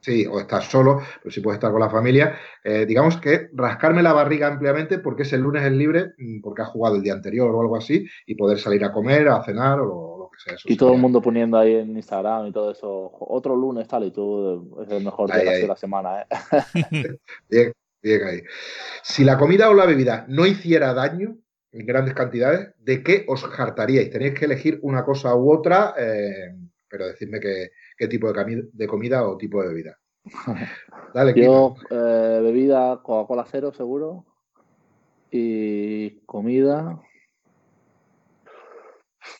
Sí, 0.00 0.24
o 0.24 0.38
estás 0.38 0.66
solo, 0.66 1.00
pero 1.20 1.32
sí 1.32 1.40
puedes 1.40 1.56
estar 1.56 1.72
con 1.72 1.80
la 1.80 1.90
familia. 1.90 2.38
Eh, 2.62 2.86
digamos 2.86 3.16
que 3.16 3.48
rascarme 3.54 4.02
la 4.02 4.12
barriga 4.12 4.46
ampliamente 4.46 4.98
porque 4.98 5.22
ese 5.22 5.38
lunes 5.38 5.64
es 5.64 5.72
libre, 5.72 6.12
mm, 6.18 6.42
porque 6.42 6.62
has 6.62 6.68
jugado 6.68 6.96
el 6.96 7.02
día 7.02 7.14
anterior 7.14 7.52
o 7.52 7.60
algo 7.60 7.76
así, 7.76 8.06
y 8.26 8.34
poder 8.36 8.58
salir 8.58 8.84
a 8.84 8.92
comer, 8.92 9.28
a 9.28 9.42
cenar 9.42 9.80
o 9.80 9.84
lo, 9.84 10.30
que 10.30 10.38
sea. 10.38 10.56
y 10.64 10.76
todo 10.76 10.92
el 10.92 11.00
mundo 11.00 11.20
poniendo 11.20 11.58
ahí 11.58 11.74
en 11.74 11.96
Instagram 11.96 12.46
y 12.46 12.52
todo 12.52 12.70
eso, 12.70 13.10
otro 13.18 13.56
lunes 13.56 13.88
tal, 13.88 14.04
y 14.04 14.12
tú 14.12 14.80
es 14.80 14.90
el 14.92 15.02
mejor 15.02 15.32
día 15.32 15.52
de 15.52 15.66
la 15.66 15.76
semana, 15.76 16.20
¿eh? 16.20 16.26
bien, 17.50 17.72
bien 18.00 18.22
ahí. 18.22 18.42
Si 19.02 19.24
la 19.24 19.38
comida 19.38 19.70
o 19.70 19.74
la 19.74 19.86
bebida 19.86 20.24
no 20.28 20.46
hiciera 20.46 20.94
daño, 20.94 21.36
en 21.72 21.86
grandes 21.86 22.14
cantidades, 22.14 22.74
¿de 22.78 23.02
qué 23.02 23.24
os 23.28 23.44
hartaríais? 23.44 24.10
Tenéis 24.10 24.34
que 24.34 24.46
elegir 24.46 24.78
una 24.82 25.04
cosa 25.04 25.34
u 25.34 25.52
otra, 25.52 25.94
eh, 25.98 26.54
pero 26.88 27.06
decidme 27.06 27.40
qué, 27.40 28.08
tipo 28.08 28.32
de, 28.32 28.68
de, 28.72 28.86
comida 28.86 29.26
o 29.26 29.36
tipo 29.36 29.62
de 29.62 29.68
bebida. 29.68 29.98
Dale, 31.14 31.34
Yo, 31.34 31.74
eh, 31.90 32.40
bebida 32.42 33.00
Coca-Cola 33.02 33.44
cero, 33.50 33.72
seguro. 33.72 34.24
Y 35.30 36.20
comida. 36.26 37.00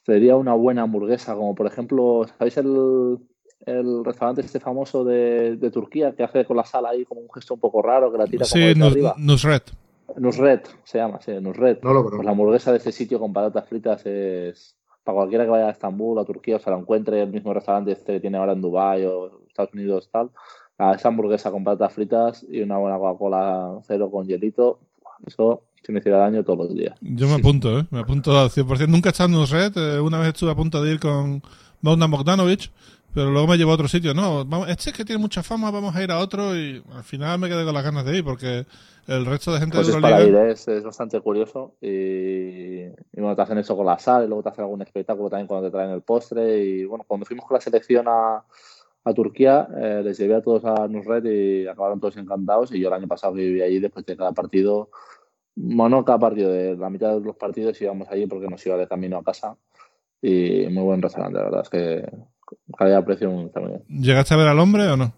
Sería 0.04 0.36
una 0.36 0.54
buena 0.54 0.82
hamburguesa, 0.82 1.34
como 1.34 1.54
por 1.54 1.66
ejemplo, 1.66 2.26
¿sabéis 2.38 2.56
el, 2.56 3.18
el 3.64 4.04
restaurante 4.04 4.40
este 4.40 4.60
famoso 4.60 5.04
de, 5.04 5.70
Turquía 5.72 6.14
que 6.14 6.24
hace 6.24 6.44
con 6.44 6.56
la 6.56 6.64
sal 6.64 6.86
ahí 6.86 7.04
como 7.04 7.20
un 7.20 7.32
gesto 7.32 7.54
un 7.54 7.60
poco 7.60 7.82
raro 7.82 8.10
que 8.10 8.18
la 8.18 8.26
tira 8.26 8.44
sí, 8.44 8.72
como 8.74 8.86
arriba? 8.86 9.14
Nusret. 9.18 9.72
Nusret 10.16 10.68
se 10.84 10.98
llama, 10.98 11.20
sí, 11.20 11.32
Nusret. 11.40 11.82
No 11.82 11.92
lo 11.92 12.09
Pues 12.09 12.24
la 12.24 12.30
hamburguesa 12.30 12.70
de 12.70 12.78
este 12.78 12.92
sitio 12.92 13.18
con 13.18 13.32
patatas 13.32 13.68
fritas 13.68 14.04
es. 14.07 14.76
Para 15.04 15.16
cualquiera 15.16 15.44
que 15.44 15.50
vaya 15.50 15.68
a 15.68 15.70
Estambul, 15.70 16.18
a 16.18 16.24
Turquía, 16.24 16.57
o 16.57 16.59
se 16.59 16.68
la 16.68 16.78
encuentre 16.78 17.22
el 17.22 17.30
mismo 17.30 17.54
restaurante 17.54 17.92
este 17.92 18.14
que 18.14 18.20
tiene 18.20 18.38
ahora 18.38 18.52
en 18.52 18.61
Dubai 18.61 19.04
o 19.04 19.40
Estados 19.46 19.72
Unidos, 19.72 20.09
tal. 20.11 20.30
Esa 20.78 21.09
hamburguesa 21.09 21.52
con 21.52 21.62
patatas 21.62 21.94
fritas 21.94 22.46
y 22.50 22.61
una 22.61 22.76
buena 22.78 22.98
Coca-Cola 22.98 23.78
cero 23.86 24.11
con 24.11 24.26
hielito, 24.26 24.80
eso 25.24 25.62
se 25.82 25.92
me 25.92 26.00
hiciera 26.00 26.18
daño 26.18 26.42
todos 26.42 26.59
los 26.59 26.74
días. 26.74 26.98
Yo 27.00 27.28
me 27.28 27.34
apunto, 27.34 27.78
¿eh? 27.78 27.86
Me 27.90 28.00
apunto 28.00 28.36
al 28.36 28.50
100%. 28.50 28.88
Nunca 28.88 29.09
he 29.09 29.12
estado 29.12 29.28
en 29.28 29.36
Nusret. 29.36 29.76
Eh, 29.76 30.00
una 30.00 30.18
vez 30.18 30.28
estuve 30.28 30.50
a 30.50 30.57
punto 30.57 30.82
de 30.82 30.92
ir 30.92 30.98
con 30.98 31.40
Bogdan 31.80 32.11
Bogdanovic 32.11 32.72
pero 33.16 33.30
luego 33.30 33.46
me 33.46 33.56
llevó 33.56 33.70
a 33.70 33.74
otro 33.76 33.88
sitio. 33.88 34.12
No, 34.12 34.44
vamos, 34.44 34.68
este 34.68 34.90
es 34.90 34.96
que 34.98 35.02
tiene 35.02 35.18
mucha 35.18 35.42
fama, 35.42 35.70
vamos 35.70 35.96
a 35.96 36.02
ir 36.02 36.10
a 36.10 36.18
otro 36.18 36.54
y 36.54 36.82
al 36.92 37.02
final 37.02 37.38
me 37.38 37.48
quedé 37.48 37.64
con 37.64 37.72
las 37.72 37.82
ganas 37.82 38.04
de 38.04 38.18
ir 38.18 38.22
porque 38.22 38.66
el 39.06 39.24
resto 39.24 39.54
de 39.54 39.60
gente 39.60 39.74
pues 39.74 39.86
de 39.86 39.94
es 39.94 39.98
para 40.02 40.22
ir, 40.22 40.34
es, 40.34 40.68
es, 40.68 40.84
bastante 40.84 41.18
curioso 41.22 41.76
y, 41.80 42.82
y, 42.82 42.92
bueno, 43.14 43.34
te 43.34 43.40
hacen 43.40 43.56
eso 43.56 43.74
con 43.74 43.86
la 43.86 43.98
sal 43.98 44.24
y 44.24 44.26
luego 44.26 44.42
te 44.42 44.50
hacen 44.50 44.64
algún 44.64 44.82
espectáculo 44.82 45.30
también 45.30 45.46
cuando 45.46 45.66
te 45.66 45.72
traen 45.72 45.92
el 45.92 46.02
postre 46.02 46.62
y 46.62 46.84
bueno, 46.84 47.04
cuando 47.08 47.24
fuimos 47.24 47.46
con 47.46 47.54
la 47.54 47.62
selección 47.62 48.04
a, 48.06 48.44
a 49.04 49.14
Turquía 49.14 49.66
eh, 49.78 50.02
les 50.04 50.18
llevé 50.18 50.34
a 50.34 50.42
todos 50.42 50.66
a 50.66 50.86
Nusret 50.86 51.24
y 51.24 51.66
acabaron 51.66 51.98
todos 51.98 52.18
encantados 52.18 52.70
y 52.72 52.80
yo 52.80 52.88
el 52.88 52.94
año 52.94 53.08
pasado 53.08 53.32
viví 53.32 53.62
allí 53.62 53.78
después 53.78 54.04
de 54.04 54.14
cada 54.14 54.32
partido 54.32 54.90
bueno, 55.54 56.04
cada 56.04 56.18
partido, 56.18 56.50
de 56.50 56.76
la 56.76 56.90
mitad 56.90 57.14
de 57.14 57.20
los 57.20 57.36
partidos 57.36 57.80
íbamos 57.80 58.08
allí 58.10 58.26
porque 58.26 58.46
nos 58.46 58.66
iba 58.66 58.76
de 58.76 58.86
camino 58.86 59.16
a 59.16 59.24
casa 59.24 59.56
y 60.20 60.66
muy 60.68 60.82
buen 60.82 61.00
restaurante, 61.00 61.38
la 61.38 61.44
verdad 61.44 61.62
es 61.62 61.70
que 61.70 62.36
calidad-precio 62.76 63.51
¿Llegaste 63.88 64.34
a 64.34 64.36
ver 64.36 64.49
al 64.49 64.59
hombre 64.59 64.88
o 64.88 64.97
no? 64.97 65.12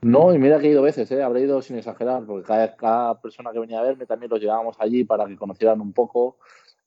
No, 0.00 0.32
y 0.32 0.38
mira 0.38 0.60
que 0.60 0.68
he 0.68 0.70
ido 0.70 0.82
veces, 0.82 1.10
¿eh? 1.10 1.22
habré 1.22 1.42
ido 1.42 1.60
sin 1.60 1.76
exagerar, 1.76 2.24
porque 2.24 2.46
cada, 2.46 2.76
cada 2.76 3.20
persona 3.20 3.50
que 3.50 3.58
venía 3.58 3.80
a 3.80 3.82
verme 3.82 4.06
también 4.06 4.30
los 4.30 4.40
llevábamos 4.40 4.76
allí 4.78 5.02
para 5.02 5.26
que 5.26 5.36
conocieran 5.36 5.80
un 5.80 5.92
poco. 5.92 6.36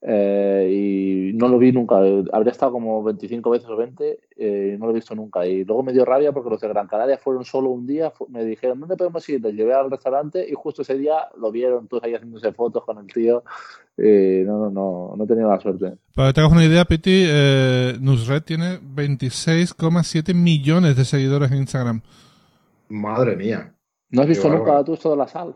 Eh, 0.04 1.30
y 1.32 1.34
no 1.38 1.47
lo 1.47 1.60
vi 1.60 1.72
nunca. 1.72 1.97
Habría 1.97 2.52
estado 2.52 2.72
como 2.72 3.04
25 3.04 3.49
veces 3.52 3.70
o 3.70 3.78
20 3.78 4.20
eh, 4.36 4.74
y 4.74 4.80
no 4.80 4.86
lo 4.86 4.91
he 4.91 4.95
visto 4.95 5.14
nunca. 5.14 5.45
Y 5.45 5.64
luego 5.64 5.84
me 5.84 5.93
dio 5.93 6.06
rabia 6.06 6.32
porque 6.32 6.49
los 6.49 6.60
de 6.60 6.68
Gran 6.68 6.88
Canaria 6.88 7.18
fueron 7.18 7.45
solo 7.45 7.70
un 7.70 7.86
día. 7.86 8.12
Me 8.30 8.43
dijeron, 8.43 8.80
¿dónde 8.80 8.97
podemos 8.97 9.28
ir? 9.30 9.41
Les 9.41 9.54
llevé 9.54 9.74
al 9.74 9.91
restaurante 9.91 10.45
y 10.47 10.54
justo 10.54 10.82
ese 10.82 10.97
día 10.97 11.28
lo 11.38 11.52
vieron 11.52 11.88
todos 11.88 12.04
ahí 12.04 12.14
haciéndose 12.14 12.52
fotos 12.52 12.84
con 12.84 12.97
el 12.97 13.08
tío. 13.08 13.43
Y 13.97 14.43
no, 14.43 14.58
no, 14.58 14.70
no, 14.72 15.14
no 15.16 15.24
he 15.24 15.28
tenido 15.28 15.49
la 15.49 15.60
suerte. 15.60 15.97
Para 16.16 16.30
que 16.30 16.34
tengas 16.34 16.52
una 16.52 16.66
idea, 16.66 16.86
Piti, 16.86 17.24
eh, 17.28 17.97
Nusret 17.99 18.43
tiene 18.43 18.80
26,7 18.80 20.34
millones 20.34 20.95
de 20.95 21.06
seguidores 21.06 21.52
en 21.52 21.58
Instagram. 21.58 22.02
Madre 22.89 23.36
mía. 23.36 23.74
¿No 24.10 24.24
has 24.24 24.28
visto 24.28 24.49
nunca 24.49 24.84
tú 24.84 24.95
esto 24.95 25.12
de 25.12 25.18
la 25.18 25.28
sal? 25.28 25.56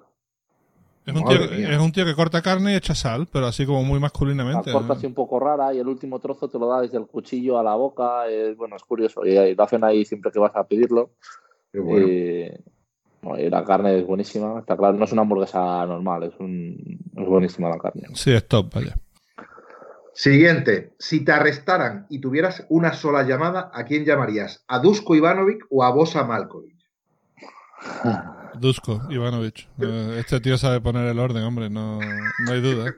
Es 1.06 1.16
un, 1.16 1.24
tío, 1.24 1.40
mía. 1.52 1.72
es 1.72 1.80
un 1.80 1.92
tío 1.92 2.04
que 2.04 2.16
corta 2.16 2.42
carne 2.42 2.74
y 2.74 2.76
echa 2.76 2.96
sal, 2.96 3.28
pero 3.32 3.46
así 3.46 3.66
como 3.66 3.84
muy 3.84 3.96
La 3.96 4.02
masculinamente. 4.02 4.72
corta 4.72 4.94
así 4.94 5.06
un 5.06 5.14
poco 5.14 5.40
rara 5.40 5.74
y 5.74 5.80
el 5.80 5.88
último 5.88 6.20
trozo 6.20 6.50
te 6.50 6.58
lo 6.58 6.68
da 6.68 6.82
desde 6.82 6.98
el 6.98 7.06
cuchillo 7.06 7.60
a 7.60 7.64
la 7.64 7.76
boca. 7.76 8.28
Es, 8.28 8.58
bueno, 8.58 8.76
es 8.76 8.84
curioso. 8.84 9.26
Y, 9.26 9.38
y 9.38 9.54
lo 9.56 9.64
hacen 9.64 9.84
ahí 9.84 10.04
siempre 10.04 10.32
que 10.32 10.40
vas 10.40 10.56
a 10.56 10.64
pedirlo. 10.64 11.12
Qué 11.72 11.80
bueno. 11.80 12.08
Y, 12.08 12.52
bueno, 13.22 13.44
y 13.44 13.50
la 13.50 13.64
carne 13.64 14.00
es 14.00 14.06
buenísima. 14.08 14.60
Está 14.60 14.76
claro, 14.76 14.98
no 14.98 15.06
es 15.06 15.12
una 15.12 15.22
hamburguesa 15.22 15.86
normal, 15.86 16.24
es, 16.24 16.34
un, 16.40 17.00
es 17.16 17.28
buenísima 17.28 17.70
la 17.70 17.78
carne. 17.78 18.04
Sí, 18.14 18.32
es 18.32 18.48
top, 18.48 18.74
vaya. 18.74 18.96
Siguiente. 20.14 20.94
Si 20.98 21.26
te 21.26 21.34
arrestaran 21.34 22.08
y 22.10 22.20
tuvieras 22.20 22.66
una 22.70 22.94
sola 22.94 23.24
llamada, 23.24 23.70
¿a 23.74 23.84
quién 23.84 24.06
llamarías? 24.06 24.64
¿A 24.68 24.80
Dusko 24.80 25.14
Ivanovic 25.16 25.66
o 25.70 25.84
a 25.84 25.92
Bosa 25.92 26.24
Malkovich? 26.24 26.88
Dusko 28.60 29.02
Ivanovic. 29.10 29.68
Eh, 29.82 30.18
Este 30.20 30.40
tío 30.40 30.58
sabe 30.58 30.82
poner 30.82 31.08
el 31.08 31.20
orden, 31.20 31.44
hombre, 31.44 31.70
no, 31.70 32.00
no 32.00 32.52
hay 32.52 32.62
duda. 32.62 32.94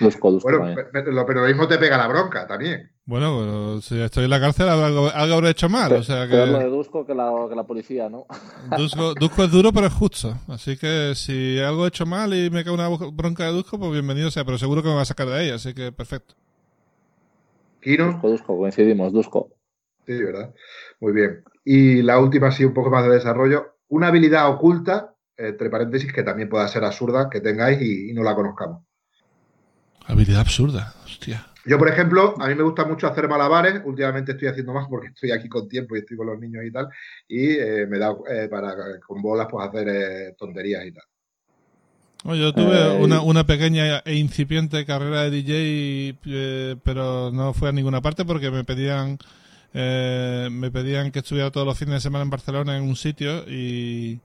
Dusko, 0.00 0.32
Dusko 0.32 0.48
Bueno, 0.50 0.64
también. 0.66 0.88
pe- 0.92 1.02
pe- 1.04 1.12
lo 1.12 1.24
periodismo 1.24 1.68
te 1.68 1.78
pega 1.78 1.96
la 1.96 2.08
bronca 2.08 2.46
también. 2.46 2.90
Bueno, 3.04 3.38
pero 3.38 3.80
si 3.80 4.00
estoy 4.00 4.24
en 4.24 4.30
la 4.30 4.40
cárcel, 4.40 4.68
algo, 4.68 5.08
algo 5.14 5.34
habré 5.36 5.50
hecho 5.50 5.68
mal. 5.68 5.92
O 5.92 6.02
sea 6.02 6.26
Peor 6.28 6.48
lo 6.48 6.58
de 6.58 6.64
que 6.64 6.70
Dusko 6.70 7.06
que 7.06 7.14
la, 7.14 7.30
que 7.48 7.54
la 7.54 7.62
policía, 7.62 8.08
¿no? 8.08 8.26
Dusko, 8.76 9.14
Dusko 9.14 9.44
es 9.44 9.50
duro, 9.52 9.72
pero 9.72 9.86
es 9.86 9.92
justo. 9.92 10.36
Así 10.48 10.76
que 10.76 11.12
si 11.14 11.60
algo 11.60 11.84
he 11.84 11.88
hecho 11.88 12.04
mal 12.04 12.34
y 12.34 12.50
me 12.50 12.64
cae 12.64 12.72
una 12.74 12.88
bronca 12.88 13.44
de 13.44 13.52
Dusko, 13.52 13.78
pues 13.78 13.92
bienvenido 13.92 14.28
sea. 14.32 14.44
Pero 14.44 14.58
seguro 14.58 14.82
que 14.82 14.88
me 14.88 14.96
va 14.96 15.02
a 15.02 15.06
sacar 15.06 15.28
de 15.28 15.34
ahí, 15.38 15.50
así 15.50 15.72
que 15.72 15.92
perfecto. 15.92 16.34
Kino. 17.80 18.06
Dusko, 18.06 18.28
Dusko, 18.30 18.56
coincidimos, 18.58 19.12
Dusko. 19.12 19.50
Sí, 20.04 20.12
¿verdad? 20.22 20.52
Muy 21.00 21.12
bien. 21.12 21.44
Y 21.64 22.02
la 22.02 22.18
última, 22.18 22.50
sí, 22.50 22.64
un 22.64 22.74
poco 22.74 22.90
más 22.90 23.04
de 23.04 23.10
desarrollo. 23.14 23.75
Una 23.88 24.08
habilidad 24.08 24.48
oculta, 24.48 25.14
entre 25.36 25.70
paréntesis, 25.70 26.12
que 26.12 26.22
también 26.22 26.48
pueda 26.48 26.68
ser 26.68 26.84
absurda, 26.84 27.28
que 27.30 27.40
tengáis 27.40 27.80
y, 27.82 28.10
y 28.10 28.14
no 28.14 28.22
la 28.22 28.34
conozcamos. 28.34 28.84
Habilidad 30.06 30.40
absurda, 30.40 30.94
hostia. 31.04 31.46
Yo, 31.64 31.78
por 31.78 31.88
ejemplo, 31.88 32.34
a 32.40 32.46
mí 32.48 32.54
me 32.54 32.62
gusta 32.62 32.84
mucho 32.84 33.08
hacer 33.08 33.28
malabares. 33.28 33.82
Últimamente 33.84 34.32
estoy 34.32 34.48
haciendo 34.48 34.72
más 34.72 34.86
porque 34.88 35.08
estoy 35.08 35.32
aquí 35.32 35.48
con 35.48 35.68
tiempo 35.68 35.96
y 35.96 36.00
estoy 36.00 36.16
con 36.16 36.26
los 36.28 36.38
niños 36.38 36.64
y 36.64 36.70
tal. 36.72 36.88
Y 37.26 37.50
eh, 37.58 37.86
me 37.88 37.98
da 37.98 38.16
eh, 38.30 38.48
para 38.48 38.74
con 39.00 39.20
bolas 39.20 39.48
pues 39.50 39.66
hacer 39.68 39.88
eh, 39.88 40.34
tonterías 40.38 40.84
y 40.86 40.92
tal. 40.92 41.04
Yo 42.24 42.52
tuve 42.54 42.92
Eh, 42.92 42.96
una, 42.96 43.20
una 43.20 43.44
pequeña 43.46 43.98
e 44.04 44.14
incipiente 44.16 44.84
carrera 44.84 45.22
de 45.22 45.30
DJ, 45.30 46.18
eh, 46.26 46.76
pero 46.82 47.30
no 47.32 47.52
fue 47.54 47.68
a 47.68 47.72
ninguna 47.72 48.00
parte 48.00 48.24
porque 48.24 48.50
me 48.50 48.64
pedían 48.64 49.18
eh, 49.78 50.48
me 50.50 50.70
pedían 50.70 51.12
que 51.12 51.18
estuviera 51.18 51.50
todos 51.50 51.66
los 51.66 51.76
fines 51.78 51.94
de 51.96 52.00
semana 52.00 52.22
en 52.22 52.30
Barcelona 52.30 52.76
en 52.78 52.84
un 52.84 52.96
sitio 52.96 53.44
y, 53.46 54.20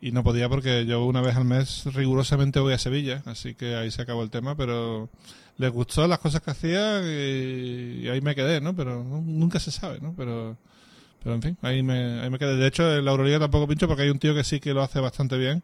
y 0.00 0.12
no 0.12 0.22
podía 0.22 0.48
porque 0.48 0.86
yo 0.86 1.04
una 1.04 1.20
vez 1.20 1.34
al 1.36 1.44
mes 1.44 1.82
rigurosamente 1.92 2.60
voy 2.60 2.72
a 2.74 2.78
Sevilla, 2.78 3.20
así 3.26 3.54
que 3.56 3.74
ahí 3.74 3.90
se 3.90 4.02
acabó 4.02 4.22
el 4.22 4.30
tema, 4.30 4.56
pero 4.56 5.10
les 5.58 5.70
gustó 5.72 6.06
las 6.06 6.20
cosas 6.20 6.40
que 6.42 6.52
hacía 6.52 7.00
y, 7.02 8.08
ahí 8.08 8.20
me 8.20 8.34
quedé, 8.36 8.60
¿no? 8.60 8.76
Pero 8.76 9.02
nu- 9.02 9.22
nunca 9.22 9.58
se 9.58 9.72
sabe, 9.72 9.98
¿no? 10.00 10.14
Pero 10.16 10.56
pero 11.22 11.34
en 11.36 11.42
fin, 11.42 11.58
ahí 11.62 11.82
me, 11.82 12.20
ahí 12.20 12.30
me 12.30 12.38
quedé. 12.38 12.56
De 12.56 12.66
hecho, 12.66 12.96
en 12.96 13.04
la 13.04 13.12
Euroliga 13.12 13.38
tampoco 13.40 13.68
pincho 13.68 13.88
porque 13.88 14.02
hay 14.04 14.10
un 14.10 14.18
tío 14.18 14.34
que 14.34 14.44
sí 14.44 14.60
que 14.60 14.74
lo 14.74 14.82
hace 14.82 15.00
bastante 15.00 15.36
bien 15.38 15.62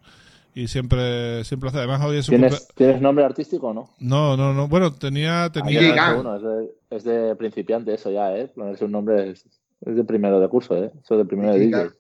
y 0.55 0.69
siempre 0.69 1.45
siempre 1.45 1.69
hace. 1.69 1.79
Además, 1.79 2.01
hoy 2.05 2.17
es 2.19 2.29
cumple- 2.29 2.49
¿Tienes, 2.49 2.69
¿Tienes 2.75 3.01
nombre 3.01 3.25
artístico 3.25 3.69
o 3.69 3.75
no? 3.75 3.91
no, 4.01 4.37
no, 4.37 4.53
no. 4.55 4.69
Bueno, 4.69 4.93
tenía, 4.95 5.45
Ah, 5.45 5.53
tenía, 5.53 6.15
bueno, 6.15 6.37
es, 6.37 6.43
de, 6.43 6.97
es 6.97 7.05
de 7.05 7.37
principiante 7.37 7.95
eso 7.95 8.11
ya, 8.11 8.37
¿eh? 8.37 8.49
Ponerse 8.49 8.85
un 8.85 8.93
nombre 8.93 9.31
es, 9.31 9.45
es 9.87 9.97
de 9.97 10.05
primero 10.05 10.41
de 10.41 10.49
curso, 10.49 10.77
¿eh? 10.77 10.91
Eso 11.03 11.15
es 11.15 11.19
de 11.19 11.25
primero 11.25 11.53
de 11.53 11.61
DJ 11.61 11.91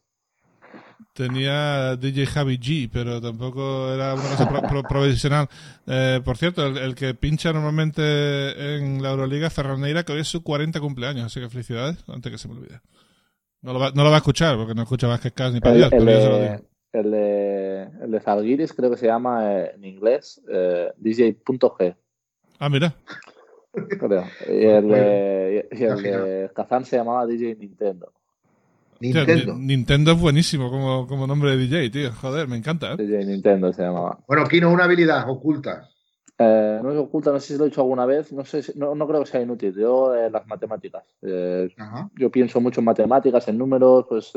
tenía 1.14 1.96
DJ 1.96 2.26
Javi 2.26 2.58
G, 2.58 2.88
pero 2.92 3.20
tampoco 3.20 3.92
era 3.92 4.14
una 4.14 4.22
cosa 4.22 4.48
pro- 4.48 4.62
pro- 4.68 4.82
profesional. 4.84 5.48
Eh, 5.86 6.20
por 6.24 6.36
cierto, 6.36 6.64
el, 6.66 6.76
el 6.78 6.94
que 6.94 7.14
pincha 7.14 7.52
normalmente 7.52 8.76
en 8.76 9.02
la 9.02 9.10
Euroliga, 9.10 9.50
Ferran 9.50 9.80
Neira, 9.80 10.04
que 10.04 10.12
hoy 10.12 10.20
es 10.20 10.28
su 10.28 10.42
40 10.44 10.78
cumpleaños, 10.80 11.26
así 11.26 11.40
que 11.40 11.48
felicidades, 11.48 12.04
antes 12.08 12.30
que 12.30 12.38
se 12.38 12.46
me 12.48 12.54
olvide. 12.54 12.80
No 13.62 13.72
lo 13.72 13.80
va, 13.80 13.90
no 13.92 14.04
lo 14.04 14.10
va 14.10 14.16
a 14.16 14.18
escuchar, 14.18 14.56
porque 14.56 14.74
no 14.74 14.82
escucha 14.82 15.08
más 15.08 15.18
que 15.20 15.32
Cas 15.32 15.52
ni 15.52 15.60
para 15.60 15.72
El, 15.74 15.78
Dios, 15.80 15.92
el 15.92 15.98
pero 16.04 16.10
yo 16.12 16.20
se 16.20 16.28
lo 16.28 16.38
digo. 16.38 16.68
El, 16.92 17.10
de, 17.10 17.82
el 18.02 18.10
de 18.10 18.20
Zalgiris 18.20 18.72
creo 18.72 18.90
que 18.90 18.96
se 18.96 19.06
llama 19.06 19.54
eh, 19.60 19.72
en 19.74 19.84
inglés 19.84 20.42
eh, 20.50 20.92
DJ.g, 20.96 21.94
Ah, 22.58 22.68
mira. 22.68 22.94
creo. 23.72 24.24
Y 24.48 24.64
el 24.64 24.88
de, 24.88 25.68
y 25.70 25.84
el 25.84 26.02
de 26.02 26.50
Kazan 26.54 26.84
se 26.84 26.96
llamaba 26.96 27.26
DJ 27.26 27.54
Nintendo. 27.56 28.12
Nintendo. 29.00 29.54
Ni- 29.54 29.66
Nintendo 29.76 30.12
es 30.12 30.20
buenísimo 30.20 30.70
como, 30.70 31.06
como 31.06 31.26
nombre 31.26 31.50
de 31.50 31.56
DJ, 31.56 31.90
tío. 31.90 32.12
Joder, 32.12 32.48
me 32.48 32.56
encanta, 32.56 32.94
¿eh? 32.94 32.96
DJ 32.96 33.24
Nintendo 33.26 33.72
se 33.72 33.82
llamaba. 33.82 34.18
Bueno, 34.26 34.44
Kino, 34.46 34.72
una 34.72 34.84
habilidad 34.84 35.28
oculta. 35.30 35.88
Eh, 36.36 36.80
no 36.82 36.90
es 36.92 36.98
oculta, 36.98 37.30
no 37.32 37.38
sé 37.38 37.52
si 37.52 37.58
lo 37.58 37.64
he 37.64 37.68
hecho 37.68 37.80
alguna 37.82 38.06
vez, 38.06 38.32
no 38.32 38.44
sé, 38.44 38.62
si- 38.62 38.76
no, 38.78 38.94
no 38.96 39.06
creo 39.06 39.20
que 39.20 39.26
sea 39.30 39.40
inútil. 39.40 39.72
Yo, 39.74 40.14
eh, 40.16 40.30
las 40.30 40.46
matemáticas. 40.48 41.04
Eh, 41.22 41.68
yo 42.16 42.30
pienso 42.30 42.60
mucho 42.60 42.80
en 42.80 42.86
matemáticas, 42.86 43.46
en 43.46 43.58
números, 43.58 44.06
pues 44.08 44.32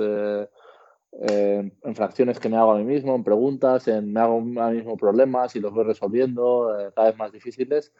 eh, 1.19 1.71
en 1.83 1.95
fracciones 1.95 2.39
que 2.39 2.49
me 2.49 2.57
hago 2.57 2.71
a 2.71 2.77
mí 2.77 2.83
mismo, 2.83 3.15
en 3.15 3.23
preguntas, 3.23 3.87
en 3.87 4.13
me 4.13 4.19
hago 4.19 4.37
a 4.37 4.69
mí 4.69 4.77
mismo 4.77 4.97
problemas 4.97 5.55
y 5.55 5.59
los 5.59 5.73
voy 5.73 5.83
resolviendo 5.83 6.77
eh, 6.79 6.91
cada 6.95 7.07
vez 7.09 7.17
más 7.17 7.31
difíciles. 7.31 7.93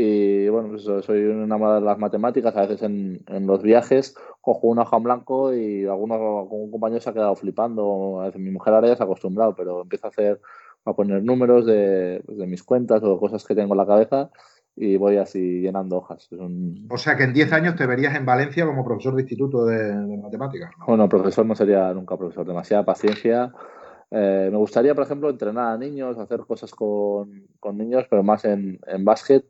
Y 0.00 0.48
bueno, 0.48 0.68
pues 0.68 0.84
soy 1.04 1.24
una 1.24 1.74
de 1.74 1.80
las 1.80 1.98
matemáticas, 1.98 2.56
a 2.56 2.60
veces 2.60 2.82
en, 2.82 3.20
en 3.26 3.48
los 3.48 3.62
viajes 3.62 4.14
cojo 4.40 4.68
una 4.68 4.82
hoja 4.82 4.96
en 4.96 5.02
blanco 5.02 5.52
y 5.52 5.86
alguno, 5.86 6.14
algún 6.14 6.70
compañero 6.70 7.00
se 7.00 7.10
ha 7.10 7.12
quedado 7.12 7.34
flipando. 7.34 8.20
A 8.20 8.26
veces 8.26 8.40
mi 8.40 8.50
mujer 8.50 8.74
ahora 8.74 8.88
ya 8.88 8.96
se 8.96 9.02
ha 9.02 9.06
acostumbrado, 9.06 9.56
pero 9.56 9.82
empiezo 9.82 10.06
a 10.06 10.10
hacer, 10.10 10.40
a 10.84 10.94
poner 10.94 11.24
números 11.24 11.66
de, 11.66 12.22
pues, 12.24 12.38
de 12.38 12.46
mis 12.46 12.62
cuentas 12.62 13.02
o 13.02 13.18
cosas 13.18 13.44
que 13.44 13.56
tengo 13.56 13.74
en 13.74 13.78
la 13.78 13.86
cabeza 13.86 14.30
y 14.80 14.96
voy 14.96 15.16
así 15.16 15.60
llenando 15.60 15.96
hojas. 15.96 16.30
Un, 16.30 16.86
O 16.88 16.98
sea 16.98 17.16
que 17.16 17.24
en 17.24 17.32
10 17.32 17.52
años 17.52 17.74
te 17.74 17.84
verías 17.84 18.14
en 18.14 18.24
Valencia 18.24 18.64
como 18.64 18.84
profesor 18.84 19.14
de 19.16 19.22
instituto 19.22 19.64
de, 19.64 19.76
de 19.76 20.16
matemáticas. 20.18 20.70
¿no? 20.78 20.86
Bueno, 20.86 21.08
profesor 21.08 21.44
no 21.44 21.56
sería 21.56 21.92
nunca 21.92 22.16
profesor, 22.16 22.46
demasiada 22.46 22.84
paciencia. 22.84 23.52
Eh, 24.10 24.48
me 24.52 24.56
gustaría, 24.56 24.94
por 24.94 25.04
ejemplo, 25.04 25.28
entrenar 25.30 25.74
a 25.74 25.78
niños, 25.78 26.16
hacer 26.16 26.40
cosas 26.40 26.70
con, 26.70 27.48
con 27.58 27.76
niños, 27.76 28.06
pero 28.08 28.22
más 28.22 28.44
en, 28.44 28.78
en 28.86 29.04
básquet. 29.04 29.44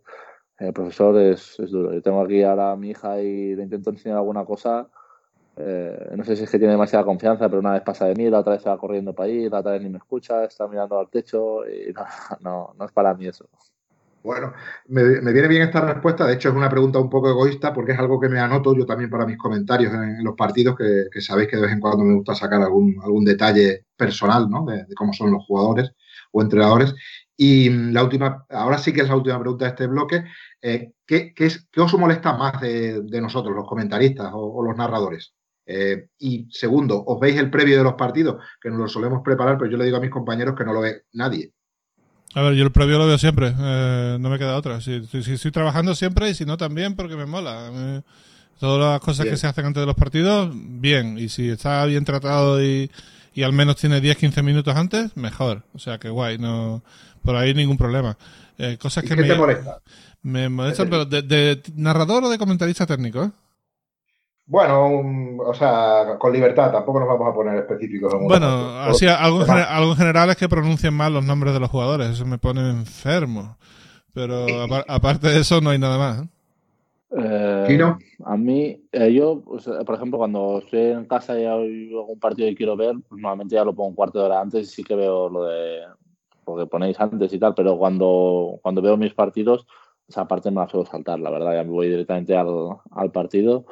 El 0.56 0.72
profesor 0.72 1.16
es, 1.20 1.60
es 1.60 1.70
duro. 1.70 1.92
Yo 1.92 2.00
tengo 2.00 2.22
aquí 2.22 2.42
ahora 2.42 2.72
a 2.72 2.76
mi 2.76 2.90
hija 2.90 3.20
y 3.20 3.54
le 3.54 3.62
intento 3.62 3.90
enseñar 3.90 4.16
alguna 4.16 4.46
cosa. 4.46 4.88
Eh, 5.56 6.12
no 6.16 6.24
sé 6.24 6.36
si 6.36 6.44
es 6.44 6.50
que 6.50 6.58
tiene 6.58 6.72
demasiada 6.72 7.04
confianza, 7.04 7.48
pero 7.48 7.60
una 7.60 7.72
vez 7.72 7.82
pasa 7.82 8.06
de 8.06 8.14
mí, 8.14 8.30
la 8.30 8.40
otra 8.40 8.54
vez 8.54 8.62
se 8.62 8.70
va 8.70 8.78
corriendo 8.78 9.12
para 9.12 9.28
ahí, 9.28 9.48
la 9.50 9.60
otra 9.60 9.72
vez 9.72 9.82
ni 9.82 9.90
me 9.90 9.98
escucha, 9.98 10.44
está 10.44 10.66
mirando 10.68 10.98
al 10.98 11.10
techo 11.10 11.68
y 11.68 11.92
no, 11.92 12.04
no, 12.40 12.74
no 12.78 12.84
es 12.86 12.92
para 12.92 13.12
mí 13.14 13.26
eso. 13.26 13.48
Bueno, 14.22 14.52
me, 14.88 15.02
me 15.20 15.32
viene 15.32 15.48
bien 15.48 15.62
esta 15.62 15.80
respuesta. 15.80 16.26
De 16.26 16.34
hecho, 16.34 16.48
es 16.50 16.54
una 16.54 16.68
pregunta 16.68 16.98
un 16.98 17.08
poco 17.08 17.30
egoísta 17.30 17.72
porque 17.72 17.92
es 17.92 17.98
algo 17.98 18.20
que 18.20 18.28
me 18.28 18.40
anoto 18.40 18.74
yo 18.76 18.84
también 18.84 19.10
para 19.10 19.26
mis 19.26 19.38
comentarios 19.38 19.92
en, 19.94 20.22
los 20.24 20.34
partidos, 20.34 20.76
que, 20.76 21.20
sabéis 21.20 21.48
que 21.48 21.56
de 21.56 21.62
vez 21.62 21.72
en 21.72 21.80
cuando 21.80 22.04
me 22.04 22.14
gusta 22.14 22.34
sacar 22.34 22.60
algún, 22.62 22.96
algún 23.02 23.24
detalle 23.24 23.86
personal, 23.96 24.50
¿no? 24.50 24.64
De, 24.66 24.86
cómo 24.94 25.12
son 25.12 25.30
los 25.30 25.44
jugadores 25.46 25.92
o 26.32 26.42
entrenadores. 26.42 26.94
Y 27.36 27.70
la 27.70 28.02
última, 28.02 28.44
ahora 28.50 28.78
sí 28.78 28.92
que 28.92 29.02
es 29.02 29.08
la 29.08 29.16
última 29.16 29.38
pregunta 29.40 29.64
de 29.64 29.70
este 29.70 29.86
bloque. 29.86 30.24
Eh, 30.60 30.92
¿qué, 31.06 31.32
qué 31.34 31.46
es, 31.46 31.68
¿Qué 31.70 31.80
os 31.80 31.94
molesta 31.94 32.36
más 32.36 32.60
de, 32.60 33.00
de 33.02 33.20
nosotros, 33.20 33.54
los 33.54 33.66
comentaristas 33.66 34.32
o, 34.34 34.38
o 34.38 34.62
los 34.64 34.76
narradores? 34.76 35.34
Eh, 35.70 36.08
y 36.18 36.48
segundo, 36.50 37.04
¿os 37.06 37.20
veis 37.20 37.36
el 37.36 37.50
previo 37.50 37.76
de 37.76 37.84
los 37.84 37.94
partidos? 37.94 38.42
Que 38.60 38.70
nos 38.70 38.78
lo 38.78 38.88
solemos 38.88 39.22
preparar, 39.22 39.58
pero 39.58 39.70
yo 39.70 39.76
le 39.76 39.84
digo 39.84 39.98
a 39.98 40.00
mis 40.00 40.10
compañeros 40.10 40.54
que 40.56 40.64
no 40.64 40.72
lo 40.72 40.80
ve 40.80 41.02
nadie. 41.12 41.52
A 42.34 42.42
ver, 42.42 42.54
yo 42.54 42.64
el 42.64 42.72
previo 42.72 42.98
lo 42.98 43.06
veo 43.06 43.18
siempre, 43.18 43.54
eh, 43.58 44.16
no 44.20 44.28
me 44.28 44.38
queda 44.38 44.56
otra. 44.56 44.80
Si, 44.80 45.02
estoy 45.12 45.50
trabajando 45.50 45.94
siempre 45.94 46.28
y 46.30 46.34
si 46.34 46.44
no 46.44 46.56
también 46.56 46.94
porque 46.94 47.16
me 47.16 47.26
mola. 47.26 48.02
Todas 48.60 48.92
las 48.92 49.00
cosas 49.00 49.24
Bien. 49.24 49.34
que 49.34 49.38
se 49.38 49.46
hacen 49.46 49.66
antes 49.66 49.80
de 49.80 49.86
los 49.86 49.94
partidos, 49.94 50.50
bien. 50.52 51.16
Y 51.16 51.28
si 51.28 51.48
está 51.48 51.84
bien 51.86 52.04
tratado 52.04 52.62
y, 52.62 52.90
y 53.32 53.42
al 53.44 53.52
menos 53.52 53.76
tiene 53.76 54.02
10-15 54.02 54.42
minutos 54.42 54.76
antes, 54.76 55.16
mejor. 55.16 55.62
O 55.74 55.78
sea 55.78 55.98
que 55.98 56.08
guay, 56.08 56.38
no 56.38 56.82
por 57.22 57.36
ahí 57.36 57.54
ningún 57.54 57.76
problema. 57.76 58.18
Eh, 58.58 58.76
cosas 58.78 59.04
¿Y 59.04 59.08
que 59.08 59.14
qué 59.14 59.22
me, 59.22 59.28
te 59.28 59.34
molesta? 59.36 59.78
me 60.22 60.48
molestan, 60.48 60.90
pero 60.90 61.04
de, 61.04 61.22
de 61.22 61.62
narrador 61.76 62.24
o 62.24 62.28
de 62.28 62.38
comentarista 62.38 62.84
técnico, 62.84 63.24
¿eh? 63.24 63.30
Bueno, 64.48 65.42
o 65.44 65.52
sea, 65.52 66.16
con 66.18 66.32
libertad, 66.32 66.72
tampoco 66.72 67.00
nos 67.00 67.08
vamos 67.08 67.28
a 67.28 67.34
poner 67.34 67.56
específicos. 67.58 68.14
bueno, 68.18 68.80
así, 68.80 69.06
algo, 69.06 69.42
en 69.42 69.96
general 69.96 70.30
es 70.30 70.36
que 70.36 70.48
pronuncien 70.48 70.94
mal 70.94 71.12
los 71.12 71.24
nombres 71.24 71.52
de 71.52 71.60
los 71.60 71.70
jugadores, 71.70 72.08
eso 72.08 72.24
me 72.24 72.38
pone 72.38 72.68
enfermo. 72.70 73.58
Pero 74.14 74.46
aparte 74.88 75.28
de 75.28 75.40
eso, 75.40 75.60
no 75.60 75.68
hay 75.68 75.78
nada 75.78 75.98
más. 75.98 76.26
Eh, 77.10 77.78
a 78.24 78.36
mí, 78.38 78.82
eh, 78.90 79.12
yo, 79.12 79.42
pues, 79.44 79.66
eh, 79.66 79.84
por 79.84 79.96
ejemplo, 79.96 80.16
cuando 80.16 80.60
estoy 80.64 80.80
en 80.80 81.04
casa 81.04 81.38
y 81.38 81.44
hay 81.44 81.90
algún 81.94 82.18
partido 82.18 82.48
que 82.48 82.56
quiero 82.56 82.74
ver, 82.74 82.94
pues, 83.06 83.20
normalmente 83.20 83.54
ya 83.54 83.64
lo 83.64 83.74
pongo 83.74 83.90
un 83.90 83.94
cuarto 83.94 84.18
de 84.18 84.24
hora 84.24 84.40
antes 84.40 84.66
y 84.66 84.70
sí 84.76 84.82
que 84.82 84.96
veo 84.96 85.28
lo 85.28 85.44
de 85.44 85.80
lo 86.46 86.56
que 86.56 86.66
ponéis 86.66 86.98
antes 86.98 87.30
y 87.34 87.38
tal, 87.38 87.54
pero 87.54 87.76
cuando, 87.76 88.58
cuando 88.62 88.80
veo 88.80 88.96
mis 88.96 89.12
partidos, 89.12 89.66
esa 90.08 90.26
parte 90.26 90.50
no 90.50 90.62
la 90.62 90.68
suelo 90.68 90.86
saltar, 90.86 91.20
la 91.20 91.28
verdad, 91.28 91.52
ya 91.52 91.64
me 91.64 91.70
voy 91.70 91.88
directamente 91.90 92.34
al, 92.34 92.48
al 92.90 93.12
partido 93.12 93.66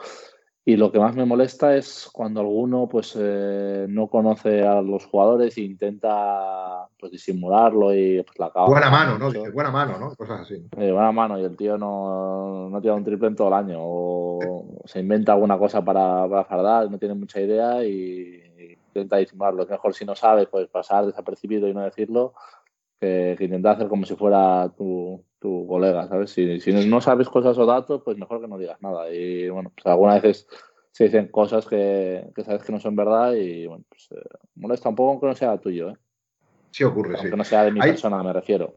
y 0.68 0.76
lo 0.76 0.90
que 0.90 0.98
más 0.98 1.14
me 1.14 1.24
molesta 1.24 1.76
es 1.76 2.10
cuando 2.12 2.40
alguno 2.40 2.88
pues 2.88 3.16
eh, 3.16 3.86
no 3.88 4.08
conoce 4.08 4.66
a 4.66 4.82
los 4.82 5.06
jugadores 5.06 5.56
e 5.56 5.60
intenta 5.60 6.88
pues 6.98 7.12
disimularlo 7.12 7.94
y 7.94 8.20
pues 8.24 8.36
la 8.40 8.46
acaba. 8.46 8.66
Buena 8.66 8.90
mano, 8.90 9.16
¿no? 9.16 9.30
Dice, 9.30 9.52
buena 9.52 9.70
mano, 9.70 9.96
¿no? 9.96 10.12
Cosas 10.16 10.40
así. 10.40 10.54
Eh, 10.76 10.90
buena 10.90 11.12
mano 11.12 11.38
y 11.38 11.44
el 11.44 11.56
tío 11.56 11.78
no, 11.78 12.68
no 12.68 12.80
tira 12.80 12.94
un 12.94 13.04
triple 13.04 13.28
en 13.28 13.36
todo 13.36 13.46
el 13.46 13.54
año 13.54 13.76
o 13.78 14.64
se 14.86 14.98
inventa 14.98 15.34
alguna 15.34 15.56
cosa 15.56 15.84
para, 15.84 16.28
para 16.28 16.44
fardar, 16.44 16.90
no 16.90 16.98
tiene 16.98 17.14
mucha 17.14 17.40
idea 17.40 17.84
y, 17.84 18.42
intenta 18.88 19.18
disimularlo. 19.18 19.62
Es 19.62 19.70
mejor 19.70 19.94
si 19.94 20.04
no 20.04 20.16
sabe 20.16 20.48
pues 20.48 20.66
pasar 20.66 21.06
desapercibido 21.06 21.68
y 21.68 21.74
no 21.74 21.82
decirlo 21.82 22.34
que, 23.00 23.34
que 23.38 23.44
intentar 23.44 23.76
hacer 23.76 23.88
como 23.88 24.04
si 24.04 24.14
fuera 24.16 24.72
tu, 24.76 25.24
tu 25.38 25.66
colega, 25.66 26.08
¿sabes? 26.08 26.30
Si, 26.30 26.60
si, 26.60 26.72
no 26.72 27.00
sabes 27.00 27.28
cosas 27.28 27.56
o 27.58 27.66
datos, 27.66 28.02
pues 28.04 28.16
mejor 28.16 28.40
que 28.40 28.48
no 28.48 28.58
digas 28.58 28.80
nada. 28.80 29.10
Y 29.12 29.48
bueno, 29.48 29.72
pues 29.74 29.86
algunas 29.86 30.22
veces 30.22 30.46
se 30.92 31.04
dicen 31.04 31.28
cosas 31.28 31.66
que, 31.66 32.30
que 32.34 32.44
sabes 32.44 32.62
que 32.62 32.72
no 32.72 32.80
son 32.80 32.96
verdad 32.96 33.34
y 33.34 33.66
bueno, 33.66 33.84
pues 33.88 34.08
eh, 34.12 34.38
molesta 34.54 34.88
un 34.88 34.96
poco 34.96 35.10
aunque 35.10 35.26
no 35.26 35.34
sea 35.34 35.58
tuyo, 35.58 35.90
¿eh? 35.90 35.96
Sí 36.70 36.84
ocurre, 36.84 37.14
aunque 37.14 37.30
sí. 37.30 37.36
no 37.36 37.44
sea 37.44 37.64
de 37.64 37.72
mi 37.72 37.80
persona, 37.80 38.22
me 38.22 38.32
refiero. 38.32 38.74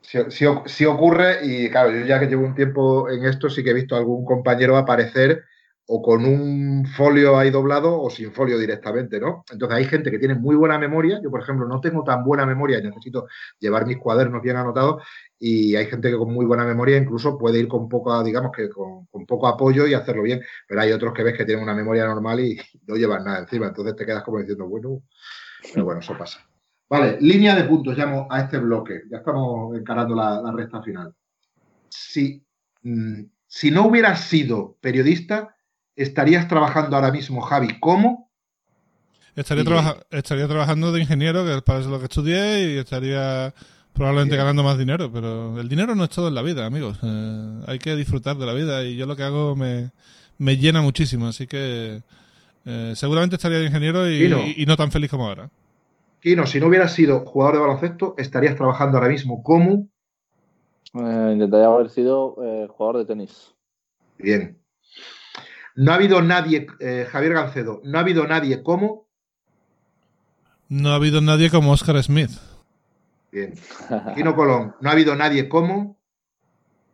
Sí, 0.00 0.18
sí, 0.30 0.46
sí, 0.66 0.84
ocurre 0.84 1.44
y 1.44 1.70
claro, 1.70 1.90
yo 1.90 2.06
ya 2.06 2.20
que 2.20 2.26
llevo 2.26 2.44
un 2.44 2.54
tiempo 2.54 3.10
en 3.10 3.24
esto 3.24 3.50
sí 3.50 3.62
que 3.62 3.70
he 3.70 3.74
visto 3.74 3.94
a 3.94 3.98
algún 3.98 4.24
compañero 4.24 4.76
aparecer 4.76 5.44
o 5.90 6.02
con 6.02 6.26
un 6.26 6.86
folio 6.86 7.38
ahí 7.38 7.50
doblado 7.50 7.98
o 7.98 8.10
sin 8.10 8.30
folio 8.30 8.58
directamente, 8.58 9.18
¿no? 9.18 9.44
Entonces 9.50 9.78
hay 9.78 9.84
gente 9.86 10.10
que 10.10 10.18
tiene 10.18 10.34
muy 10.34 10.54
buena 10.54 10.78
memoria, 10.78 11.18
yo 11.22 11.30
por 11.30 11.40
ejemplo 11.40 11.66
no 11.66 11.80
tengo 11.80 12.04
tan 12.04 12.22
buena 12.24 12.44
memoria 12.44 12.78
y 12.78 12.82
necesito 12.82 13.26
llevar 13.58 13.86
mis 13.86 13.96
cuadernos 13.96 14.42
bien 14.42 14.56
anotados 14.56 15.02
y 15.38 15.76
hay 15.76 15.86
gente 15.86 16.10
que 16.10 16.18
con 16.18 16.30
muy 16.30 16.44
buena 16.44 16.66
memoria 16.66 16.98
incluso 16.98 17.38
puede 17.38 17.58
ir 17.58 17.68
con 17.68 17.88
poco, 17.88 18.22
digamos 18.22 18.52
que 18.54 18.68
con, 18.68 19.06
poco 19.26 19.48
apoyo 19.48 19.86
y 19.86 19.94
hacerlo 19.94 20.24
bien, 20.24 20.42
pero 20.66 20.82
hay 20.82 20.92
otros 20.92 21.14
que 21.14 21.22
ves 21.22 21.38
que 21.38 21.46
tienen 21.46 21.64
una 21.64 21.74
memoria 21.74 22.04
normal 22.04 22.40
y 22.40 22.60
no 22.86 22.94
llevan 22.96 23.24
nada 23.24 23.38
encima, 23.38 23.68
entonces 23.68 23.96
te 23.96 24.04
quedas 24.04 24.22
como 24.24 24.40
diciendo, 24.40 24.68
bueno, 24.68 25.02
pero 25.72 25.86
bueno, 25.86 26.00
eso 26.00 26.18
pasa. 26.18 26.46
Vale, 26.90 27.16
línea 27.22 27.56
de 27.56 27.64
puntos, 27.64 27.96
llamo 27.96 28.26
a 28.30 28.42
este 28.42 28.58
bloque, 28.58 29.04
ya 29.10 29.18
estamos 29.18 29.74
encarando 29.74 30.14
la, 30.14 30.52
recta 30.52 30.82
final. 30.82 31.14
Si, 31.88 32.44
mm, 32.82 33.22
si 33.46 33.70
no 33.70 33.86
hubieras 33.86 34.20
sido 34.20 34.76
periodista, 34.82 35.54
¿Estarías 35.98 36.46
trabajando 36.46 36.94
ahora 36.94 37.10
mismo, 37.10 37.40
Javi, 37.40 37.80
cómo? 37.80 38.30
Estaría, 39.34 39.96
estaría 40.12 40.46
trabajando 40.46 40.92
de 40.92 41.00
ingeniero, 41.00 41.44
que 41.44 41.56
es 41.56 41.62
para 41.62 41.80
eso 41.80 41.90
lo 41.90 41.98
que 41.98 42.04
estudié, 42.04 42.74
y 42.74 42.78
estaría 42.78 43.52
probablemente 43.94 44.36
ganando 44.36 44.62
más 44.62 44.78
dinero, 44.78 45.10
pero 45.12 45.58
el 45.58 45.68
dinero 45.68 45.96
no 45.96 46.04
es 46.04 46.10
todo 46.10 46.28
en 46.28 46.36
la 46.36 46.42
vida, 46.42 46.64
amigos. 46.64 47.00
Eh, 47.02 47.62
hay 47.66 47.80
que 47.80 47.96
disfrutar 47.96 48.36
de 48.36 48.46
la 48.46 48.52
vida 48.52 48.84
y 48.84 48.96
yo 48.96 49.06
lo 49.06 49.16
que 49.16 49.24
hago 49.24 49.56
me, 49.56 49.90
llena 50.38 50.82
muchísimo, 50.82 51.26
así 51.26 51.48
que 51.48 52.00
eh, 52.64 52.92
seguramente 52.94 53.34
estaría 53.34 53.58
de 53.58 53.66
ingeniero 53.66 54.08
y, 54.08 54.64
no 54.68 54.76
tan 54.76 54.92
feliz 54.92 55.10
como 55.10 55.26
ahora. 55.26 55.50
Kino, 56.20 56.46
si 56.46 56.60
no 56.60 56.68
hubieras 56.68 56.92
sido 56.92 57.26
jugador 57.26 57.56
de 57.56 57.60
baloncesto, 57.60 58.14
estarías 58.18 58.54
trabajando 58.54 58.98
ahora 58.98 59.10
mismo 59.10 59.42
como... 59.42 59.88
Eh, 60.94 61.30
intentaría 61.32 61.66
haber 61.66 61.90
sido 61.90 62.36
jugador 62.68 62.98
de 62.98 63.04
tenis. 63.04 63.52
Bien, 64.16 64.57
no 65.78 65.92
ha 65.92 65.94
habido 65.94 66.20
nadie, 66.22 66.66
eh, 66.80 67.06
Javier 67.08 67.34
Gancedo, 67.34 67.80
no 67.84 67.98
ha 67.98 68.00
habido 68.00 68.26
nadie 68.26 68.64
como. 68.64 69.06
No 70.68 70.90
ha 70.90 70.96
habido 70.96 71.20
nadie 71.20 71.50
como 71.50 71.70
Oscar 71.70 72.02
Smith. 72.02 72.32
Bien. 73.30 73.54
Kino 74.16 74.34
Colón, 74.34 74.74
no 74.80 74.88
ha 74.88 74.92
habido 74.92 75.14
nadie 75.14 75.48
como. 75.48 75.96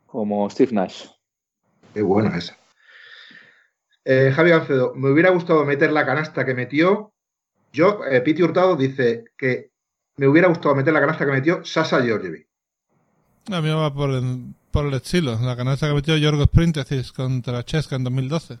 Como 0.05 0.47
Steve 0.51 0.71
Nash. 0.73 1.07
Qué 1.95 2.03
bueno 2.03 2.31
esa. 2.35 2.55
Eh, 4.03 4.31
Javier 4.35 4.59
Gancedo, 4.59 4.93
me 4.93 5.09
hubiera 5.09 5.31
gustado 5.31 5.65
meter 5.65 5.91
la 5.91 6.05
canasta 6.05 6.45
que 6.45 6.53
metió. 6.53 7.11
Yo, 7.73 8.01
eh, 8.05 8.21
Piti 8.21 8.43
Hurtado 8.43 8.75
dice 8.75 9.25
que 9.35 9.71
me 10.17 10.27
hubiera 10.27 10.47
gustado 10.47 10.75
meter 10.75 10.93
la 10.93 10.99
canasta 10.99 11.25
que 11.25 11.31
metió 11.31 11.65
Sasa 11.65 12.03
Georgievi. 12.03 12.45
A 13.51 13.61
mí 13.61 13.67
me 13.67 13.73
va 13.73 13.91
por 13.91 14.11
el, 14.11 14.53
por 14.69 14.85
el 14.85 14.93
estilo. 14.93 15.39
La 15.41 15.57
canasta 15.57 15.87
que 15.87 15.95
metió 15.95 16.15
Yorgos 16.17 16.49
Printesis 16.49 17.11
contra 17.11 17.65
Cheska 17.65 17.95
en 17.95 18.03
2012 18.03 18.59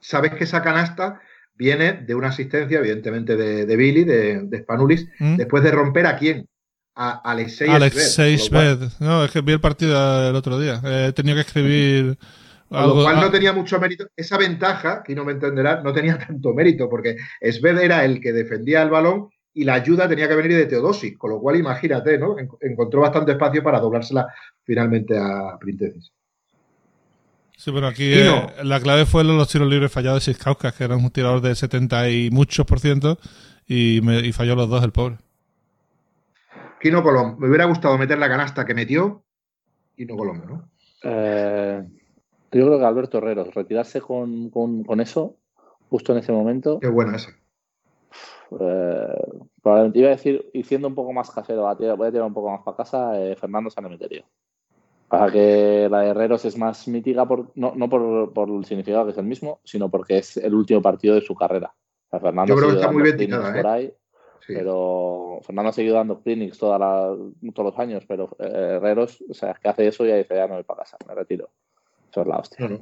sabes 0.00 0.34
que 0.34 0.44
esa 0.44 0.62
canasta 0.62 1.20
viene 1.54 1.92
de 1.92 2.14
una 2.14 2.28
asistencia, 2.28 2.78
evidentemente, 2.78 3.36
de, 3.36 3.76
Billy, 3.76 4.04
de, 4.04 4.42
de 4.44 4.58
Spanulis, 4.60 5.08
¿Mm? 5.18 5.36
después 5.36 5.62
de 5.64 5.72
romper 5.72 6.06
a 6.06 6.16
quién? 6.16 6.48
A 6.94 7.20
Alexei 7.30 7.68
Alexei 7.68 8.36
No, 8.98 9.24
es 9.24 9.30
que 9.30 9.40
vi 9.40 9.52
el 9.52 9.60
partido 9.60 10.30
el 10.30 10.34
otro 10.34 10.58
día. 10.58 10.80
He 10.84 11.12
tenido 11.12 11.36
que 11.36 11.42
escribir. 11.42 12.18
Algo, 12.70 12.96
lo 12.96 13.02
cual 13.02 13.20
no 13.20 13.30
tenía 13.30 13.52
mucho 13.52 13.80
mérito. 13.80 14.06
Esa 14.14 14.36
ventaja, 14.36 15.02
que 15.02 15.14
no 15.14 15.24
me 15.24 15.32
entenderá, 15.32 15.80
no 15.80 15.92
tenía 15.92 16.18
tanto 16.18 16.52
mérito, 16.52 16.88
porque 16.88 17.16
Sved 17.40 17.78
era 17.78 18.04
el 18.04 18.20
que 18.20 18.32
defendía 18.32 18.82
el 18.82 18.90
balón 18.90 19.30
y 19.54 19.64
la 19.64 19.74
ayuda 19.74 20.08
tenía 20.08 20.28
que 20.28 20.34
venir 20.34 20.56
de 20.56 20.66
Teodosi, 20.66 21.14
con 21.16 21.30
lo 21.30 21.40
cual 21.40 21.56
imagínate, 21.56 22.18
¿no? 22.18 22.36
Encontró 22.60 23.00
bastante 23.00 23.32
espacio 23.32 23.62
para 23.62 23.80
doblársela 23.80 24.26
finalmente 24.64 25.16
a 25.16 25.56
Printesis. 25.58 26.12
Sí, 27.58 27.72
pero 27.72 27.88
aquí 27.88 28.12
eh, 28.12 28.46
la 28.62 28.78
clave 28.78 29.04
fue 29.04 29.24
los 29.24 29.48
tiros 29.48 29.68
libres 29.68 29.90
fallados 29.90 30.24
de 30.24 30.32
Siskauskas, 30.32 30.72
que 30.76 30.84
era 30.84 30.96
un 30.96 31.10
tirador 31.10 31.40
de 31.40 31.56
70 31.56 32.08
y 32.08 32.30
muchos 32.30 32.64
por 32.64 32.78
ciento, 32.78 33.18
y, 33.66 34.00
me, 34.00 34.32
falló 34.32 34.54
los 34.54 34.68
dos 34.68 34.84
el 34.84 34.92
pobre. 34.92 35.16
Kino 36.80 37.02
Colón, 37.02 37.34
me 37.40 37.48
hubiera 37.48 37.64
gustado 37.64 37.98
meter 37.98 38.16
la 38.16 38.28
canasta 38.28 38.64
que 38.64 38.74
metió 38.74 39.24
Kino 39.96 40.16
Colón, 40.16 40.44
¿no? 40.46 40.68
Eh, 41.02 41.82
yo 42.52 42.66
creo 42.66 42.78
que 42.78 42.84
Alberto 42.84 43.18
Herreros, 43.18 43.52
retirarse 43.52 44.00
con, 44.00 44.52
eso, 45.00 45.34
justo 45.90 46.12
en 46.12 46.18
ese 46.18 46.30
momento. 46.30 46.78
Qué 46.78 46.86
bueno 46.86 47.16
eso. 47.16 47.30
Eh, 48.60 49.32
probablemente 49.60 49.98
iba 49.98 50.08
a 50.08 50.12
decir, 50.12 50.48
y 50.52 50.62
siendo 50.62 50.86
un 50.86 50.94
poco 50.94 51.12
más 51.12 51.28
casero, 51.32 51.62
voy 51.96 52.06
a 52.06 52.12
tirar 52.12 52.24
un 52.24 52.34
poco 52.34 52.52
más 52.52 52.62
para 52.62 52.76
casa, 52.76 53.20
eh, 53.20 53.34
Fernando 53.34 53.68
Sanemeterio. 53.68 54.24
Pasa 55.08 55.32
que 55.32 55.88
la 55.90 56.00
de 56.00 56.08
Herreros 56.08 56.44
es 56.44 56.58
más 56.58 56.86
mítica, 56.86 57.26
por, 57.26 57.50
no, 57.54 57.72
no 57.74 57.88
por, 57.88 58.32
por, 58.32 58.50
el 58.50 58.64
significado 58.66 59.06
que 59.06 59.12
es 59.12 59.18
el 59.18 59.24
mismo, 59.24 59.60
sino 59.64 59.90
porque 59.90 60.18
es 60.18 60.36
el 60.36 60.54
último 60.54 60.82
partido 60.82 61.14
de 61.14 61.22
su 61.22 61.34
carrera. 61.34 61.72
Fernando 62.10 62.46
Yo 62.46 62.56
creo 62.56 62.70
que 62.70 62.76
está 62.76 62.92
muy 62.92 63.02
bien 63.12 63.32
¿eh? 63.32 63.94
Pero 64.46 65.40
Fernando 65.42 65.70
ha 65.70 65.72
seguido 65.72 65.96
dando 65.96 66.20
clinics 66.20 66.58
toda 66.58 66.78
todos 66.78 67.70
los 67.70 67.78
años, 67.78 68.04
pero 68.06 68.30
eh, 68.38 68.76
Herreros, 68.76 69.22
o 69.28 69.34
sea, 69.34 69.50
es 69.52 69.58
que 69.58 69.68
hace 69.68 69.86
eso 69.86 70.06
y 70.06 70.08
ya 70.08 70.16
dice, 70.16 70.34
ya 70.34 70.46
me 70.46 70.54
voy 70.54 70.64
para 70.64 70.80
casa, 70.80 70.96
me 71.06 71.14
retiro. 71.14 71.50
Eso 72.10 72.22
es 72.22 72.26
la 72.26 72.38
hostia 72.38 72.80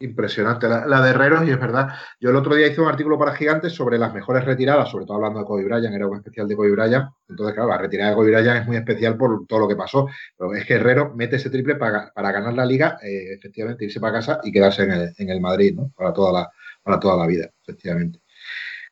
impresionante. 0.00 0.68
La, 0.68 1.00
de 1.02 1.10
Herreros, 1.10 1.46
y 1.46 1.50
es 1.50 1.60
verdad. 1.60 1.88
Yo 2.20 2.30
el 2.30 2.36
otro 2.36 2.54
día 2.54 2.66
hice 2.66 2.80
un 2.80 2.88
artículo 2.88 3.18
para 3.18 3.34
Gigantes 3.34 3.72
sobre 3.72 3.98
las 3.98 4.12
mejores 4.12 4.44
retiradas, 4.44 4.90
sobre 4.90 5.04
todo 5.04 5.16
hablando 5.16 5.40
de 5.40 5.44
Kobe 5.44 5.64
Bryant, 5.64 5.94
era 5.94 6.06
un 6.06 6.16
especial 6.16 6.48
de 6.48 6.56
Kobe 6.56 6.70
Bryant. 6.70 7.10
Entonces, 7.28 7.54
claro, 7.54 7.70
la 7.70 7.78
retirada 7.78 8.10
de 8.10 8.16
Kobe 8.16 8.30
Bryant 8.30 8.60
es 8.60 8.66
muy 8.66 8.76
especial 8.76 9.16
por 9.16 9.46
todo 9.46 9.60
lo 9.60 9.68
que 9.68 9.76
pasó. 9.76 10.06
Pero 10.36 10.54
es 10.54 10.64
que 10.64 10.74
Herrero 10.74 11.14
mete 11.14 11.36
ese 11.36 11.50
triple 11.50 11.76
para, 11.76 12.12
ganar 12.14 12.54
la 12.54 12.64
liga, 12.64 12.98
eh, 13.02 13.34
efectivamente, 13.34 13.84
irse 13.84 14.00
para 14.00 14.14
casa 14.14 14.40
y 14.42 14.52
quedarse 14.52 14.84
en 14.84 15.30
el, 15.30 15.40
Madrid, 15.40 15.74
¿no? 15.74 15.92
Para 15.96 16.12
toda 16.12 16.32
la, 16.32 16.50
para 16.82 16.98
toda 16.98 17.16
la 17.16 17.26
vida, 17.26 17.50
efectivamente. 17.62 18.20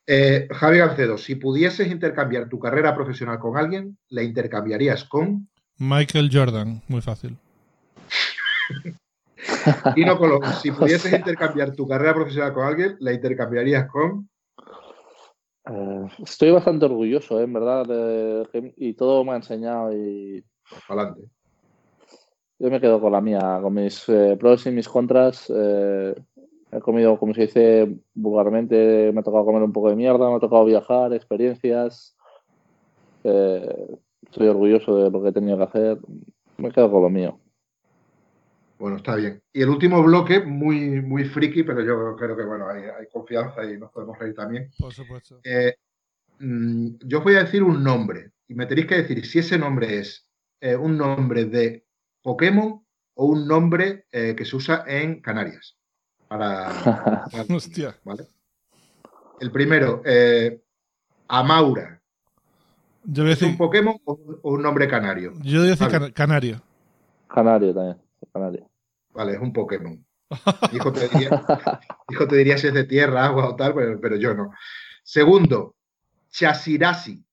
Eh, 0.07 0.47
Javi 0.51 0.79
Gancedo, 0.79 1.19
si 1.19 1.35
pudieses 1.35 1.91
intercambiar 1.91 2.49
tu 2.49 2.61
carrera 2.61 2.95
profesional 2.95 3.39
con 3.41 3.57
alguien, 3.57 3.99
¿la 4.09 4.23
intercambiarías 4.23 5.05
con? 5.05 5.49
Michael 5.79 6.31
Jordan, 6.33 6.83
muy 6.89 7.01
fácil. 7.01 7.37
Colón, 10.19 10.41
si 10.63 10.71
pudieses 10.71 11.13
intercambiar 11.13 11.73
tu 11.73 11.87
carrera 11.87 12.15
profesional 12.15 12.53
con 12.53 12.65
alguien, 12.65 12.97
¿la 13.01 13.13
intercambiarías 13.13 13.89
con? 13.89 14.29
Eh, 15.69 16.07
estoy 16.23 16.53
bastante 16.53 16.85
orgulloso, 16.85 17.41
¿eh? 17.41 17.45
en 17.45 17.53
verdad, 17.53 18.47
y 18.77 18.95
todo 18.95 19.25
me 19.25 19.33
ha 19.33 19.37
enseñado 19.37 19.93
y... 19.93 20.45
Adelante. 20.89 21.23
Yo 22.59 22.71
me 22.71 22.81
quedo 22.81 23.01
con 23.01 23.13
la 23.13 23.21
mía, 23.21 23.59
con 23.61 23.75
mis 23.75 24.09
eh, 24.09 24.37
pros 24.39 24.67
y 24.67 24.71
mis 24.71 24.89
contras. 24.89 25.51
he 25.51 26.15
comido, 26.81 27.19
como 27.19 27.35
se 27.35 27.43
dice 27.43 27.97
vulgarmente, 28.15 29.11
me 29.13 29.21
ha 29.21 29.23
tocado 29.23 29.45
comer 29.45 29.63
un 29.63 29.73
poco 29.73 29.91
de 29.91 29.97
mierda, 29.97 30.31
me 30.31 30.37
ha 30.37 30.41
tocado 30.41 30.65
viajar, 30.65 31.13
experiencias. 31.13 32.17
estoy 33.23 34.49
orgulloso 34.49 34.97
de 34.97 35.11
lo 35.11 35.23
que 35.23 35.29
he 35.29 35.33
tenido 35.33 35.59
que 35.59 35.65
hacer. 35.65 35.99
Me 36.57 36.71
quedo 36.71 36.91
con 36.91 37.03
lo 37.03 37.11
mío. 37.11 37.39
Bueno, 38.79 38.99
está 38.99 39.17
bien. 39.17 39.43
Y 39.53 39.63
el 39.63 39.71
último 39.71 40.03
bloque, 40.03 40.41
muy, 40.41 41.01
muy 41.01 41.25
friki, 41.25 41.63
pero 41.63 41.83
yo 41.83 42.15
creo 42.17 42.37
que 42.37 42.45
bueno, 42.45 42.69
hay, 42.69 43.07
confianza 43.11 43.65
y 43.65 43.79
nos 43.79 43.91
podemos 43.91 44.19
reír 44.19 44.35
también. 44.35 44.71
Por 44.79 44.93
supuesto. 44.93 45.41
Eh, 45.45 45.75
mm, 46.41 46.89
yo 47.05 47.19
os 47.19 47.25
voy 47.25 47.37
a 47.37 47.45
decir 47.45 47.63
un 47.63 47.83
nombre 47.83 48.33
y 48.49 48.55
me 48.55 48.67
tenéis 48.67 48.87
que 48.87 48.97
decir 48.97 49.25
si 49.25 49.39
ese 49.39 49.59
nombre 49.59 49.99
es 49.99 50.29
eh, 50.61 50.77
un 50.77 50.99
nombre 50.99 51.47
de 51.47 51.87
Pokémon 52.23 52.85
o 53.15 53.25
un 53.25 53.49
nombre 53.49 54.07
eh, 54.13 54.35
que 54.37 54.45
se 54.45 54.57
usa 54.57 54.85
en 54.87 55.23
Canarias. 55.23 55.77
Para, 56.29 57.25
Hostia. 57.49 57.97
¿vale? 58.05 58.27
El 59.41 59.51
primero, 59.51 60.03
Amaura. 61.29 62.03
Yo 63.05 63.23
voy 63.23 63.31
a 63.33 63.35
decir... 63.35 63.49
¿Es 63.49 63.53
un 63.53 63.59
Pokémon 63.59 63.97
o, 64.05 64.19
un 64.43 64.63
nombre 64.63 64.89
canario? 64.89 65.33
Yo 65.43 65.61
voy 65.61 65.69
a 65.69 65.77
decir 65.77 66.13
canario. 66.13 66.61
Canario 67.29 67.73
también. 67.73 68.06
Vale, 69.11 69.33
es 69.33 69.41
un 69.41 69.53
Pokémon. 69.53 70.05
Hijo 70.73 70.93
te, 70.93 72.37
diría, 72.37 72.59
si 72.59 72.67
es 72.67 72.75
de 72.75 72.85
tierra, 72.85 73.27
agua 73.27 73.51
o 73.51 73.57
tal, 73.57 73.75
pero, 73.75 74.17
yo 74.17 74.35
no. 74.35 74.53
Segundo, 75.03 75.75
Chasirasi. 76.31 77.25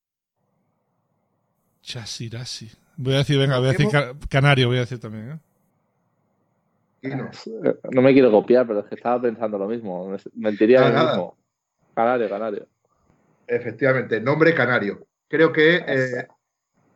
Chasirasi. 1.82 2.70
Voy 2.96 3.14
a 3.14 3.18
decir, 3.18 3.38
venga, 3.38 3.58
voy 3.58 3.68
a 3.68 3.72
decir 3.72 3.88
canario, 4.30 4.68
voy 4.68 4.78
a 4.78 4.80
decir 4.80 5.00
también. 5.00 5.32
¿eh? 5.32 5.38
No. 7.92 8.02
me 8.02 8.12
quiero 8.12 8.30
copiar, 8.30 8.66
pero 8.66 8.80
es 8.80 8.86
que 8.86 8.94
estaba 8.94 9.20
pensando 9.20 9.58
lo 9.58 9.66
mismo. 9.66 10.16
Mentiría 10.34 10.88
lo 10.88 11.06
mismo. 11.06 11.36
Canario, 11.94 12.28
canario. 12.28 12.66
Efectivamente, 13.46 14.20
nombre 14.20 14.54
canario. 14.54 15.06
Creo 15.28 15.52
que, 15.52 15.76
eh, 15.76 16.28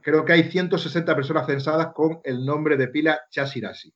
creo 0.01 0.25
que 0.25 0.33
hay 0.33 0.51
160 0.51 1.15
personas 1.15 1.47
censadas 1.47 1.93
con 1.95 2.21
el 2.25 2.45
nombre 2.45 2.77
de 2.77 2.89
pila 2.89 3.21
Chasirasi. 3.31 3.93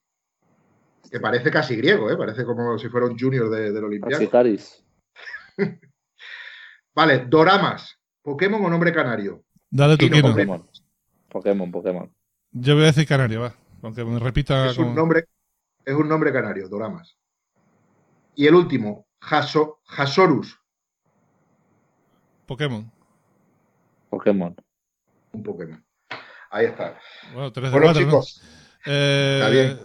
Que 1.10 1.20
parece 1.20 1.50
casi 1.50 1.76
griego, 1.76 2.10
¿eh? 2.10 2.16
parece 2.16 2.44
como 2.44 2.78
si 2.78 2.88
fuera 2.88 3.06
un 3.06 3.18
junior 3.18 3.50
de, 3.50 3.72
del 3.72 3.84
Olimpiado. 3.84 4.22
vale, 6.94 7.26
Doramas. 7.26 7.98
¿Pokémon 8.22 8.64
o 8.64 8.70
nombre 8.70 8.92
canario? 8.92 9.44
Dale 9.68 9.96
tu 9.96 10.08
Kino, 10.08 10.30
Pokémon. 10.30 10.68
Pokémon, 11.28 11.70
Pokémon. 11.70 12.14
Yo 12.52 12.74
voy 12.74 12.84
a 12.84 12.86
decir 12.86 13.06
canario, 13.06 13.40
va. 13.40 13.54
Aunque 13.82 14.04
me 14.04 14.18
repita. 14.18 14.70
Es, 14.70 14.78
un, 14.78 14.94
nombre, 14.94 15.24
es 15.84 15.94
un 15.94 16.08
nombre 16.08 16.32
canario, 16.32 16.68
Doramas. 16.68 17.16
Y 18.34 18.46
el 18.46 18.54
último, 18.54 19.06
Haso, 19.20 19.80
Hasorus. 19.88 20.58
Pokémon. 22.46 22.90
Pokémon. 24.08 24.54
Un 25.32 25.42
Pokémon. 25.42 25.84
Ahí 26.52 26.66
está. 26.66 26.98
Bueno, 27.32 27.50
tres 27.50 27.72
de 27.72 27.78
bueno, 27.78 27.94
chicos. 27.94 28.42
Eh, 28.84 29.76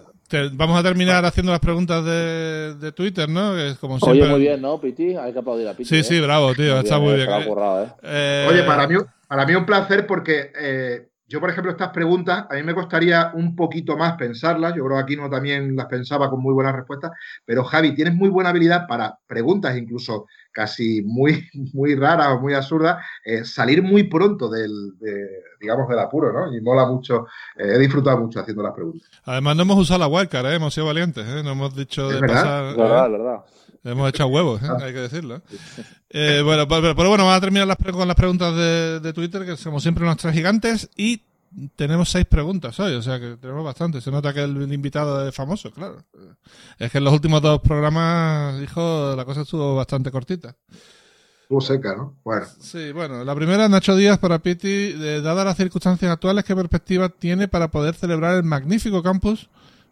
vamos 0.51 0.77
a 0.77 0.83
terminar 0.83 1.23
haciendo 1.23 1.53
las 1.53 1.61
preguntas 1.61 2.03
de, 2.03 2.75
de 2.75 2.91
Twitter, 2.91 3.29
¿no? 3.29 3.57
Es 3.57 3.77
como 3.77 3.97
siempre... 3.97 4.23
Oye, 4.23 4.31
muy 4.31 4.41
bien, 4.41 4.61
¿no, 4.61 4.79
Piti? 4.81 5.15
Hay 5.15 5.31
que 5.31 5.39
aplaudir 5.39 5.67
a 5.69 5.71
Piti. 5.71 5.87
Sí, 5.87 5.99
¿eh? 5.99 6.03
sí, 6.03 6.19
bravo, 6.19 6.53
tío. 6.53 6.77
está 6.77 6.99
muy 6.99 7.15
bien. 7.15 7.29
¿eh? 8.03 8.47
Oye, 8.49 8.63
para 8.63 8.85
mí, 8.85 8.95
para 9.27 9.45
mí 9.45 9.55
un 9.55 9.65
placer 9.65 10.05
porque 10.05 11.07
yo, 11.27 11.41
por 11.41 11.49
ejemplo, 11.49 11.71
estas 11.71 11.89
preguntas 11.89 12.45
a 12.49 12.55
mí 12.55 12.63
me 12.63 12.73
costaría 12.73 13.31
un 13.33 13.55
poquito 13.55 13.97
más 13.97 14.13
pensarlas. 14.13 14.73
Yo 14.75 14.85
creo 14.85 14.97
que 14.97 15.03
aquí 15.03 15.15
no 15.17 15.29
también 15.29 15.75
las 15.75 15.87
pensaba 15.87 16.29
con 16.29 16.41
muy 16.41 16.53
buenas 16.53 16.73
respuestas. 16.73 17.11
Pero 17.43 17.65
Javi, 17.65 17.93
tienes 17.93 18.15
muy 18.15 18.29
buena 18.29 18.51
habilidad 18.51 18.87
para 18.87 19.19
preguntas 19.27 19.75
incluso 19.77 20.27
casi 20.53 21.01
muy, 21.03 21.47
muy 21.73 21.95
raras 21.95 22.29
o 22.29 22.39
muy 22.39 22.53
absurdas, 22.53 23.03
eh, 23.25 23.43
salir 23.43 23.83
muy 23.83 24.03
pronto 24.03 24.49
del, 24.49 24.93
digamos, 25.59 25.87
del 25.89 25.99
apuro, 25.99 26.31
¿no? 26.31 26.55
Y 26.55 26.61
mola 26.61 26.85
mucho. 26.85 27.27
Eh, 27.57 27.73
he 27.75 27.77
disfrutado 27.77 28.17
mucho 28.17 28.39
haciendo 28.39 28.63
las 28.63 28.73
preguntas. 28.73 29.09
Además, 29.25 29.55
no 29.55 29.63
hemos 29.63 29.79
usado 29.79 29.99
la 29.99 30.07
wildcard, 30.07 30.47
¿eh? 30.47 30.55
Hemos 30.55 30.73
sido 30.73 30.87
valientes, 30.87 31.27
¿eh? 31.27 31.43
No 31.43 31.51
hemos 31.51 31.75
dicho 31.75 32.07
de 32.09 32.21
pasar. 32.21 32.71
Es 32.71 32.77
verdad, 32.77 33.11
verdad. 33.11 33.39
Hemos 33.87 34.09
echado 34.09 34.29
huevos, 34.29 34.61
¿eh? 34.61 34.67
Ah. 34.69 34.77
hay 34.81 34.93
que 34.93 34.99
decirlo. 34.99 35.41
Eh, 36.09 36.41
bueno, 36.43 36.67
pero, 36.67 36.93
bueno, 36.93 37.25
vamos 37.25 37.37
a 37.37 37.41
terminar 37.41 37.67
las, 37.67 37.77
con 37.77 38.07
las 38.07 38.15
preguntas 38.15 38.55
de, 38.55 38.99
de 38.99 39.13
Twitter, 39.13 39.45
que 39.45 39.57
somos 39.57 39.81
siempre 39.81 40.05
nuestras 40.05 40.33
gigantes, 40.33 40.89
y 40.95 41.21
tenemos 41.75 42.09
seis 42.09 42.25
preguntas 42.25 42.79
hoy, 42.79 42.93
o 42.93 43.01
sea 43.01 43.19
que 43.19 43.37
tenemos 43.37 43.63
bastante. 43.63 44.01
Se 44.01 44.11
nota 44.11 44.33
que 44.33 44.43
el, 44.43 44.71
invitado 44.71 45.27
es 45.27 45.33
famoso, 45.33 45.71
claro. 45.71 46.03
Es 46.77 46.91
que 46.91 46.97
en 46.97 47.03
los 47.03 47.13
últimos 47.13 47.41
dos 47.41 47.61
programas, 47.61 48.59
dijo, 48.59 49.15
la 49.15 49.25
cosa 49.25 49.41
estuvo 49.41 49.75
bastante 49.75 50.11
cortita. 50.11 50.55
Estuvo 51.43 51.61
seca, 51.61 51.95
¿no? 51.95 52.15
Bueno. 52.23 52.45
Sí, 52.59 52.91
bueno, 52.91 53.23
la 53.23 53.33
primera, 53.35 53.69
Nacho 53.69 53.95
Díaz 53.95 54.19
para 54.19 54.39
Piti, 54.39 54.93
dadas 55.21 55.45
las 55.45 55.57
circunstancias 55.57 56.11
actuales, 56.11 56.43
¿qué 56.43 56.55
perspectiva 56.55 57.09
tiene 57.09 57.47
para 57.47 57.69
poder 57.71 57.95
celebrar 57.95 58.35
el 58.35 58.43
magnífico 58.43 59.01
campus 59.01 59.49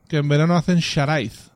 que 0.09 0.17
en 0.17 0.27
verano 0.27 0.55
hacen 0.55 0.79
Sharaiz? 0.79 1.54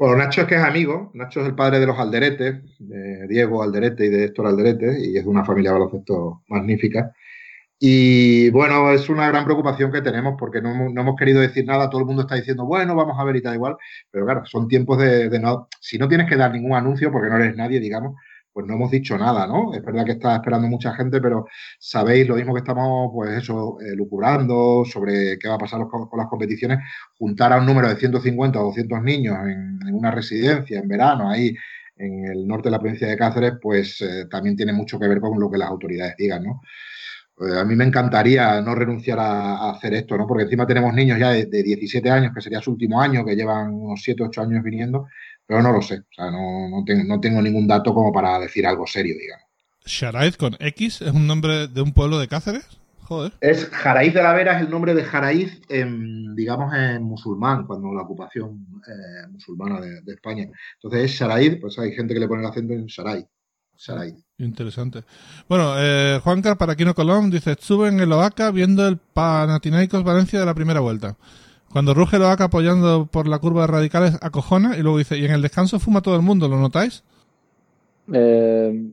Bueno, 0.00 0.16
Nacho 0.16 0.40
es 0.40 0.46
que 0.46 0.54
es 0.54 0.62
amigo, 0.62 1.10
Nacho 1.12 1.42
es 1.42 1.46
el 1.46 1.54
padre 1.54 1.78
de 1.78 1.86
los 1.86 1.98
Alderetes, 1.98 2.62
de 2.78 3.28
Diego 3.28 3.62
Alderete 3.62 4.06
y 4.06 4.08
de 4.08 4.24
Héctor 4.24 4.46
Alderete, 4.46 4.98
y 4.98 5.18
es 5.18 5.26
una 5.26 5.44
familia 5.44 5.72
de 5.72 5.78
baloncesto 5.78 6.42
magnífica. 6.48 7.12
Y 7.78 8.48
bueno, 8.48 8.90
es 8.92 9.10
una 9.10 9.28
gran 9.28 9.44
preocupación 9.44 9.92
que 9.92 10.00
tenemos 10.00 10.36
porque 10.38 10.62
no, 10.62 10.70
hemos 10.70 11.16
querido 11.16 11.42
decir 11.42 11.66
nada, 11.66 11.90
todo 11.90 12.00
el 12.00 12.06
mundo 12.06 12.22
está 12.22 12.36
diciendo, 12.36 12.64
bueno, 12.64 12.94
vamos 12.96 13.18
a 13.18 13.24
ver 13.24 13.36
y 13.36 13.42
tal 13.42 13.56
igual, 13.56 13.76
pero 14.10 14.24
claro, 14.24 14.46
son 14.46 14.68
tiempos 14.68 14.96
de, 14.96 15.28
de, 15.28 15.38
no, 15.38 15.68
si 15.80 15.98
no 15.98 16.08
tienes 16.08 16.30
que 16.30 16.36
dar 16.36 16.50
ningún 16.50 16.72
anuncio 16.72 17.12
porque 17.12 17.28
no 17.28 17.36
eres 17.36 17.54
nadie, 17.54 17.78
digamos, 17.78 18.14
pues 18.52 18.66
no 18.66 18.74
hemos 18.74 18.90
dicho 18.90 19.16
nada, 19.16 19.46
¿no? 19.46 19.72
Es 19.74 19.84
verdad 19.84 20.04
que 20.04 20.12
está 20.12 20.36
esperando 20.36 20.68
mucha 20.68 20.94
gente, 20.94 21.20
pero 21.20 21.46
sabéis 21.78 22.28
lo 22.28 22.36
mismo 22.36 22.54
que 22.54 22.60
estamos, 22.60 23.10
pues 23.12 23.42
eso, 23.42 23.78
eh, 23.80 23.94
lucubrando 23.94 24.84
sobre 24.84 25.38
qué 25.38 25.48
va 25.48 25.54
a 25.54 25.58
pasar 25.58 25.86
con, 25.88 26.08
las 26.18 26.26
competiciones, 26.28 26.78
juntar 27.18 27.52
a 27.52 27.58
un 27.58 27.66
número 27.66 27.88
de 27.88 27.96
150 27.96 28.60
o 28.60 28.64
200 28.66 29.02
niños 29.02 29.36
en, 29.46 29.78
una 29.94 30.10
residencia 30.10 30.80
en 30.80 30.88
verano, 30.88 31.30
ahí 31.30 31.54
en 31.96 32.24
el 32.26 32.46
norte 32.46 32.68
de 32.68 32.72
la 32.72 32.80
provincia 32.80 33.08
de 33.08 33.16
Cáceres, 33.16 33.54
pues 33.60 34.00
eh, 34.00 34.26
también 34.30 34.56
tiene 34.56 34.72
mucho 34.72 34.98
que 34.98 35.08
ver 35.08 35.20
con 35.20 35.38
lo 35.38 35.50
que 35.50 35.58
las 35.58 35.68
autoridades 35.68 36.14
digan, 36.16 36.44
¿no? 36.44 36.62
Eh, 37.40 37.58
a 37.58 37.64
mí 37.64 37.74
me 37.74 37.84
encantaría 37.84 38.60
no 38.60 38.74
renunciar 38.74 39.18
a, 39.18 39.70
hacer 39.70 39.94
esto, 39.94 40.16
¿no? 40.16 40.26
Porque 40.26 40.44
encima 40.44 40.66
tenemos 40.66 40.92
niños 40.94 41.18
ya 41.18 41.30
de, 41.30 41.46
de, 41.46 41.62
17 41.62 42.10
años, 42.10 42.32
que 42.34 42.40
sería 42.42 42.60
su 42.60 42.70
último 42.72 43.00
año, 43.00 43.24
que 43.24 43.34
llevan 43.34 43.72
unos 43.72 44.02
7, 44.02 44.22
8 44.24 44.42
años 44.42 44.62
viniendo, 44.62 45.06
pero 45.50 45.62
no 45.62 45.72
lo 45.72 45.82
sé. 45.82 45.98
O 45.98 46.14
sea, 46.14 46.30
no, 46.30 46.68
no, 46.68 46.84
tengo, 46.84 47.02
no 47.02 47.20
tengo 47.20 47.42
ningún 47.42 47.66
dato 47.66 47.92
como 47.92 48.12
para 48.12 48.38
decir 48.38 48.64
algo 48.64 48.86
serio, 48.86 49.16
digamos. 49.20 49.44
¿Sharaiz 49.84 50.36
con 50.36 50.56
X 50.60 51.02
es 51.02 51.12
un 51.12 51.26
nombre 51.26 51.66
de 51.66 51.82
un 51.82 51.92
pueblo 51.92 52.20
de 52.20 52.28
Cáceres? 52.28 52.68
Joder. 53.02 53.32
Es 53.40 53.66
Jaraíz 53.66 54.14
de 54.14 54.22
la 54.22 54.32
Vera, 54.32 54.56
es 54.56 54.62
el 54.62 54.70
nombre 54.70 54.94
de 54.94 55.02
Jaraíz, 55.02 55.60
en, 55.68 56.36
digamos, 56.36 56.72
en 56.72 57.02
musulmán, 57.02 57.66
cuando 57.66 57.92
la 57.92 58.02
ocupación 58.02 58.64
eh, 58.86 59.26
musulmana 59.32 59.80
de, 59.80 60.12
España. 60.12 60.46
Entonces 60.74 61.10
es 61.10 61.18
Sharaíz, 61.18 61.58
pues 61.60 61.76
hay 61.80 61.90
gente 61.94 62.14
que 62.14 62.20
le 62.20 62.28
pone 62.28 62.42
el 62.42 62.48
acento 62.48 62.72
en 62.72 62.86
Sharaíz. 62.86 63.26
Sharaíz. 63.76 64.14
Interesante. 64.38 65.02
Bueno, 65.48 65.72
eh, 65.78 66.20
Juancar 66.22 66.58
Paraquino 66.58 66.94
Colón 66.94 67.28
dice, 67.28 67.52
estuve 67.52 67.88
en 67.88 67.98
el 67.98 68.12
OACA 68.12 68.52
viendo 68.52 68.86
el 68.86 68.98
Panathinaikos 68.98 70.04
Valencia 70.04 70.38
de 70.38 70.46
la 70.46 70.54
primera 70.54 70.78
vuelta. 70.78 71.16
Cuando 71.72 71.94
ruge 71.94 72.16
el 72.16 72.22
OACA 72.22 72.44
apoyando 72.44 73.06
por 73.06 73.28
la 73.28 73.38
curva 73.38 73.62
de 73.62 73.66
radicales, 73.68 74.18
acojona 74.22 74.76
y 74.76 74.82
luego 74.82 74.98
dice, 74.98 75.16
¿y 75.16 75.24
en 75.24 75.30
el 75.30 75.42
descanso 75.42 75.78
fuma 75.78 76.02
todo 76.02 76.16
el 76.16 76.22
mundo? 76.22 76.48
¿Lo 76.48 76.56
notáis? 76.56 77.04
Eh, 78.12 78.90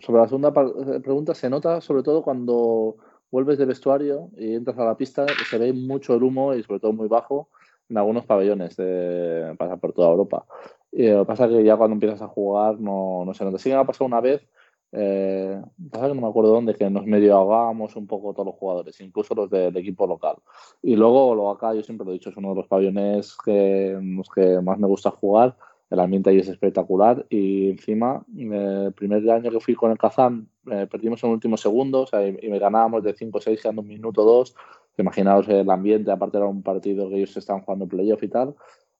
sobre 0.00 0.20
la 0.20 0.28
segunda 0.28 0.48
eh, 0.50 1.00
pregunta, 1.00 1.34
se 1.34 1.48
nota 1.48 1.80
sobre 1.80 2.02
todo 2.02 2.22
cuando 2.22 2.96
vuelves 3.30 3.56
del 3.56 3.68
vestuario 3.68 4.28
y 4.36 4.54
entras 4.54 4.78
a 4.78 4.84
la 4.84 4.96
pista, 4.96 5.24
se 5.48 5.56
ve 5.56 5.72
mucho 5.72 6.14
el 6.14 6.22
humo 6.22 6.54
y 6.54 6.62
sobre 6.62 6.80
todo 6.80 6.92
muy 6.92 7.08
bajo 7.08 7.48
en 7.88 7.96
algunos 7.96 8.26
pabellones, 8.26 8.76
de, 8.76 9.54
pasa 9.58 9.78
por 9.78 9.94
toda 9.94 10.10
Europa. 10.10 10.44
Y 10.92 11.08
lo 11.08 11.20
que 11.20 11.26
pasa 11.26 11.46
es 11.46 11.52
que 11.52 11.64
ya 11.64 11.76
cuando 11.76 11.94
empiezas 11.94 12.20
a 12.20 12.28
jugar 12.28 12.78
no, 12.78 13.24
no 13.24 13.32
se 13.32 13.44
nota. 13.44 13.58
Sí 13.58 13.70
me 13.70 13.76
ha 13.76 13.84
pasado 13.84 14.06
una 14.06 14.20
vez 14.20 14.46
eh, 14.92 15.62
pasa 15.90 16.08
que 16.08 16.14
no 16.14 16.20
me 16.20 16.28
acuerdo 16.28 16.52
dónde, 16.52 16.74
que 16.74 16.90
nos 16.90 17.06
medio 17.06 17.36
ahogábamos 17.36 17.94
un 17.96 18.06
poco 18.06 18.32
todos 18.32 18.46
los 18.46 18.56
jugadores, 18.56 19.00
incluso 19.00 19.34
los 19.34 19.50
del 19.50 19.76
equipo 19.76 20.06
local. 20.06 20.36
Y 20.82 20.96
luego, 20.96 21.34
lo 21.34 21.50
acá, 21.50 21.74
yo 21.74 21.82
siempre 21.82 22.04
lo 22.04 22.10
he 22.10 22.14
dicho, 22.14 22.30
es 22.30 22.36
uno 22.36 22.50
de 22.50 22.56
los 22.56 22.66
pabellones 22.66 23.36
que, 23.44 23.98
los 24.00 24.28
que 24.28 24.60
más 24.60 24.78
me 24.78 24.88
gusta 24.88 25.10
jugar. 25.10 25.56
El 25.90 25.98
ambiente 25.98 26.30
ahí 26.30 26.38
es 26.38 26.48
espectacular. 26.48 27.26
Y 27.28 27.70
encima, 27.70 28.24
eh, 28.36 28.84
el 28.86 28.92
primer 28.92 29.28
año 29.30 29.50
que 29.50 29.60
fui 29.60 29.74
con 29.74 29.90
el 29.90 29.98
Kazán, 29.98 30.48
eh, 30.70 30.86
perdimos 30.90 31.22
en 31.24 31.30
últimos 31.30 31.60
segundos 31.60 32.10
y, 32.12 32.48
me 32.48 32.58
ganábamos 32.58 33.02
de 33.02 33.12
5 33.14 33.38
o 33.38 33.40
6, 33.40 33.60
quedando 33.60 33.82
un 33.82 33.88
minuto 33.88 34.22
o 34.22 34.24
dos. 34.24 34.54
Imaginaos 34.98 35.48
el 35.48 35.68
ambiente, 35.70 36.10
aparte 36.10 36.36
era 36.36 36.46
un 36.46 36.62
partido 36.62 37.08
que 37.08 37.16
ellos 37.16 37.36
estaban 37.36 37.62
jugando 37.62 37.88
playoff 37.88 38.22
y 38.22 38.28
tal. 38.28 38.54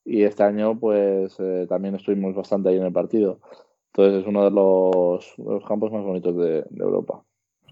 Y 0.05 0.23
este 0.23 0.43
año, 0.43 0.79
pues 0.79 1.37
eh, 1.39 1.67
también 1.69 1.95
estuvimos 1.95 2.35
bastante 2.35 2.71
ahí 2.71 2.77
en 2.77 2.87
el 2.87 2.93
partido. 2.93 3.41
Entonces 3.93 4.23
es 4.23 4.27
uno 4.27 4.45
de 4.45 4.51
los, 4.51 5.65
campos 5.67 5.91
más 5.93 6.03
bonitos 6.03 6.37
de, 6.37 6.65
Europa. 6.79 7.23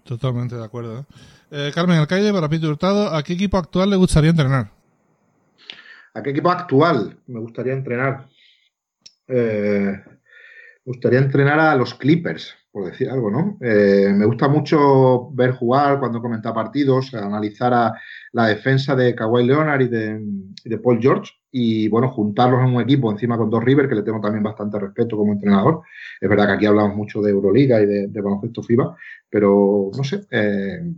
Totalmente 0.04 0.56
de 0.56 0.64
acuerdo. 0.64 1.00
¿eh? 1.00 1.04
eh, 1.50 1.70
Carmen 1.74 1.98
Alcaide, 1.98 2.32
para 2.32 2.48
Pito 2.48 2.68
Hurtado, 2.68 3.14
¿a 3.14 3.22
qué 3.22 3.34
equipo 3.34 3.56
actual 3.56 3.90
le 3.90 3.96
gustaría 3.96 4.30
entrenar? 4.30 4.70
¿A 6.14 6.22
qué 6.22 6.30
equipo 6.30 6.50
actual 6.50 7.16
me 7.26 7.38
gustaría 7.38 7.72
entrenar? 7.72 8.26
Eh, 9.28 9.92
me 10.88 10.92
gustaría 10.92 11.18
entrenar 11.18 11.60
a 11.60 11.76
los 11.76 11.94
Clippers, 11.94 12.54
por 12.72 12.86
decir 12.86 13.10
algo, 13.10 13.30
¿no? 13.30 13.58
Eh, 13.60 14.12
me 14.14 14.24
gusta 14.24 14.48
mucho 14.48 15.30
ver 15.32 15.52
jugar 15.52 16.00
cuando 16.00 16.20
comenta 16.20 16.54
partidos, 16.54 17.14
analizar 17.14 17.74
a 17.74 17.92
la 18.32 18.46
defensa 18.46 18.96
de 18.96 19.14
Kawhi 19.14 19.46
Leonard 19.46 19.82
y 19.82 19.88
de, 19.88 20.78
Paul 20.78 20.98
George. 21.00 21.32
Y 21.51 21.88
bueno, 21.88 22.11
juntarlos 22.11 22.61
en 22.61 22.74
un 22.74 22.82
equipo 22.82 23.11
encima 23.11 23.38
con 23.38 23.49
dos 23.49 23.64
River, 23.64 23.88
que 23.88 23.94
le 23.94 24.03
tengo 24.03 24.20
también 24.20 24.42
bastante 24.42 24.78
respeto 24.78 25.16
como 25.16 25.32
entrenador. 25.32 25.82
Es 26.20 26.28
verdad 26.28 26.46
que 26.46 26.53
aquí 26.53 26.66
hablamos 26.66 26.96
mucho 26.96 27.22
de 27.22 27.30
Euroliga 27.30 27.80
y 27.80 27.86
de, 27.86 28.20
baloncesto 28.20 28.62
FIBA, 28.62 28.96
pero 29.30 29.90
no 29.96 30.05
sé, 30.05 30.26
eh, 30.30 30.92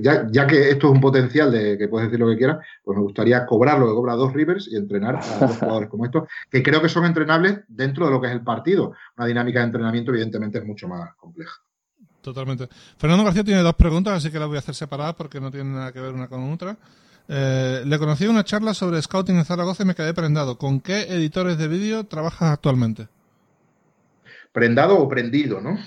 ya, 0.00 0.28
ya, 0.30 0.46
que 0.46 0.70
esto 0.70 0.88
es 0.88 0.92
un 0.92 1.00
potencial 1.00 1.50
de 1.50 1.76
que 1.76 1.88
puedes 1.88 2.08
decir 2.08 2.20
lo 2.20 2.30
que 2.30 2.36
quieras, 2.36 2.64
pues 2.84 2.96
me 2.96 3.02
gustaría 3.02 3.44
cobrar 3.44 3.78
lo 3.78 3.86
que 3.86 3.94
cobra 3.94 4.14
dos 4.14 4.32
Rivers 4.32 4.68
y 4.70 4.76
entrenar 4.76 5.16
a 5.16 5.46
dos 5.46 5.58
jugadores 5.58 5.88
como 5.88 6.04
estos, 6.04 6.28
que 6.50 6.62
creo 6.62 6.80
que 6.80 6.88
son 6.88 7.04
entrenables 7.04 7.60
dentro 7.66 8.06
de 8.06 8.12
lo 8.12 8.20
que 8.20 8.28
es 8.28 8.32
el 8.32 8.42
partido. 8.42 8.92
Una 9.16 9.26
dinámica 9.26 9.58
de 9.60 9.66
entrenamiento, 9.66 10.12
evidentemente, 10.12 10.58
es 10.58 10.64
mucho 10.64 10.86
más 10.86 11.14
compleja. 11.16 11.60
Totalmente. 12.20 12.68
Fernando 12.96 13.24
García 13.24 13.42
tiene 13.42 13.62
dos 13.62 13.74
preguntas, 13.74 14.14
así 14.14 14.30
que 14.30 14.38
las 14.38 14.46
voy 14.46 14.56
a 14.56 14.60
hacer 14.60 14.76
separadas 14.76 15.14
porque 15.14 15.40
no 15.40 15.50
tienen 15.50 15.74
nada 15.74 15.92
que 15.92 16.00
ver 16.00 16.14
una 16.14 16.28
con 16.28 16.52
otra. 16.52 16.78
Eh, 17.28 17.82
le 17.84 17.98
conocí 17.98 18.26
una 18.26 18.44
charla 18.44 18.74
sobre 18.74 19.00
scouting 19.00 19.36
en 19.36 19.44
Zaragoza 19.44 19.82
y 19.82 19.86
me 19.86 19.94
quedé 19.94 20.14
prendado. 20.14 20.58
¿Con 20.58 20.80
qué 20.80 21.02
editores 21.02 21.58
de 21.58 21.68
vídeo 21.68 22.04
trabajas 22.04 22.52
actualmente? 22.52 23.08
Prendado 24.52 24.98
o 24.98 25.08
prendido, 25.08 25.60
¿no? 25.60 25.78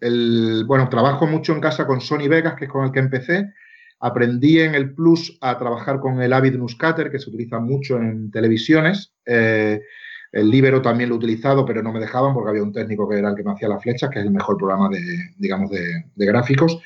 El, 0.00 0.64
bueno, 0.66 0.88
trabajo 0.88 1.26
mucho 1.26 1.52
en 1.52 1.60
casa 1.60 1.86
con 1.86 2.00
Sony 2.00 2.28
Vegas, 2.28 2.54
que 2.54 2.66
es 2.66 2.70
con 2.70 2.84
el 2.84 2.92
que 2.92 3.00
empecé. 3.00 3.52
Aprendí 4.00 4.60
en 4.60 4.74
el 4.74 4.94
Plus 4.94 5.38
a 5.40 5.58
trabajar 5.58 6.00
con 6.00 6.20
el 6.22 6.32
Avid 6.32 6.54
Newscutter, 6.54 7.10
que 7.10 7.18
se 7.18 7.30
utiliza 7.30 7.58
mucho 7.60 7.96
en 7.96 8.30
televisiones. 8.30 9.12
Eh, 9.24 9.80
el 10.32 10.50
Libero 10.50 10.82
también 10.82 11.08
lo 11.08 11.14
he 11.14 11.18
utilizado, 11.18 11.64
pero 11.64 11.82
no 11.82 11.92
me 11.92 12.00
dejaban 12.00 12.34
porque 12.34 12.50
había 12.50 12.62
un 12.62 12.72
técnico 12.72 13.08
que 13.08 13.18
era 13.18 13.30
el 13.30 13.36
que 13.36 13.42
me 13.42 13.52
hacía 13.52 13.68
las 13.68 13.82
flechas, 13.82 14.10
que 14.10 14.18
es 14.18 14.26
el 14.26 14.30
mejor 14.30 14.58
programa 14.58 14.90
de, 14.90 15.00
digamos, 15.38 15.70
de, 15.70 16.04
gráficos. 16.14 16.78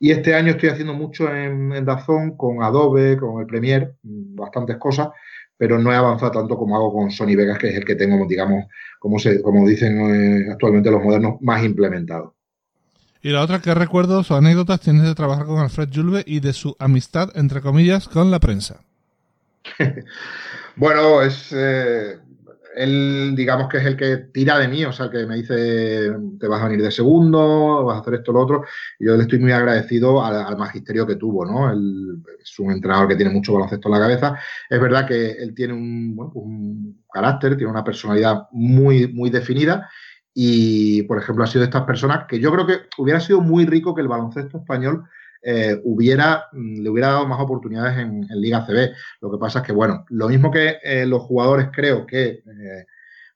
Y 0.00 0.12
este 0.12 0.34
año 0.34 0.52
estoy 0.52 0.68
haciendo 0.68 0.94
mucho 0.94 1.32
en, 1.34 1.72
en, 1.72 1.84
Dazón, 1.84 2.36
con 2.36 2.62
Adobe, 2.62 3.16
con 3.16 3.40
el 3.40 3.46
Premiere, 3.46 3.94
bastantes 4.02 4.76
cosas, 4.76 5.08
pero 5.56 5.78
no 5.78 5.92
he 5.92 5.96
avanzado 5.96 6.30
tanto 6.30 6.56
como 6.56 6.76
hago 6.76 6.92
con 6.92 7.10
Sony 7.10 7.34
Vegas, 7.36 7.58
que 7.58 7.68
es 7.68 7.74
el 7.74 7.84
que 7.84 7.96
tengo, 7.96 8.24
digamos, 8.28 8.66
como, 9.00 9.18
se, 9.18 9.42
como 9.42 9.66
dicen 9.68 9.98
eh, 9.98 10.52
actualmente 10.52 10.90
los 10.90 11.02
modernos, 11.02 11.40
más 11.40 11.64
implementado. 11.64 12.34
Y 13.20 13.30
la 13.30 13.42
otra 13.42 13.60
que 13.60 13.74
recuerdo, 13.74 14.22
sus 14.22 14.36
anécdotas, 14.36 14.80
tienes 14.80 15.02
de 15.02 15.14
trabajar 15.16 15.46
con 15.46 15.58
Alfred 15.58 15.88
Julve 15.92 16.22
y 16.24 16.38
de 16.38 16.52
su 16.52 16.76
amistad, 16.78 17.30
entre 17.36 17.60
comillas, 17.60 18.06
con 18.08 18.30
la 18.30 18.38
prensa. 18.38 18.80
bueno, 20.76 21.22
es... 21.22 21.52
Eh, 21.52 22.18
él, 22.78 23.34
digamos 23.34 23.68
que 23.68 23.78
es 23.78 23.84
el 23.84 23.96
que 23.96 24.16
tira 24.32 24.58
de 24.58 24.68
mí, 24.68 24.84
o 24.84 24.92
sea, 24.92 25.06
el 25.06 25.12
que 25.12 25.26
me 25.26 25.36
dice, 25.36 26.12
te 26.38 26.46
vas 26.46 26.62
a 26.62 26.68
venir 26.68 26.82
de 26.82 26.92
segundo, 26.92 27.84
vas 27.84 27.96
a 27.96 28.00
hacer 28.00 28.14
esto, 28.14 28.32
lo 28.32 28.40
otro. 28.40 28.64
Y 28.98 29.06
yo 29.06 29.16
le 29.16 29.22
estoy 29.22 29.40
muy 29.40 29.50
agradecido 29.52 30.24
al, 30.24 30.56
magisterio 30.56 31.06
que 31.06 31.16
tuvo, 31.16 31.44
¿no? 31.44 31.72
Él 31.72 32.22
es 32.40 32.58
un 32.58 32.70
entrenador 32.70 33.08
que 33.08 33.16
tiene 33.16 33.32
mucho 33.32 33.52
baloncesto 33.52 33.88
en 33.88 33.92
la 33.92 34.00
cabeza. 34.00 34.38
Es 34.70 34.80
verdad 34.80 35.06
que 35.06 35.32
él 35.32 35.54
tiene 35.54 35.74
un, 35.74 36.14
bueno, 36.14 36.32
pues 36.32 36.46
carácter, 37.12 37.56
tiene 37.56 37.72
una 37.72 37.84
personalidad 37.84 38.48
muy, 38.52 39.12
muy 39.12 39.30
definida. 39.30 39.88
Y, 40.32 41.02
por 41.02 41.18
ejemplo, 41.18 41.42
ha 41.42 41.48
sido 41.48 41.62
de 41.62 41.66
estas 41.66 41.82
personas 41.82 42.26
que 42.28 42.38
yo 42.38 42.52
creo 42.52 42.66
que 42.66 42.82
hubiera 42.96 43.18
sido 43.18 43.40
muy 43.40 43.66
rico 43.66 43.94
que 43.94 44.02
el 44.02 44.08
baloncesto 44.08 44.58
español 44.58 45.04
eh, 45.42 45.80
hubiera, 45.84 46.46
mm, 46.52 46.80
le 46.80 46.90
hubiera 46.90 47.08
dado 47.08 47.26
más 47.26 47.40
oportunidades 47.40 47.98
en, 47.98 48.26
Liga 48.40 48.66
CB. 48.66 48.92
Lo 49.20 49.30
que 49.30 49.38
pasa 49.38 49.60
es 49.60 49.66
que, 49.66 49.72
bueno, 49.72 50.04
lo 50.08 50.28
mismo 50.28 50.50
que 50.50 50.78
eh, 50.82 51.06
los 51.06 51.22
jugadores 51.22 51.68
creo 51.72 52.06
que 52.06 52.42
eh, 52.44 52.86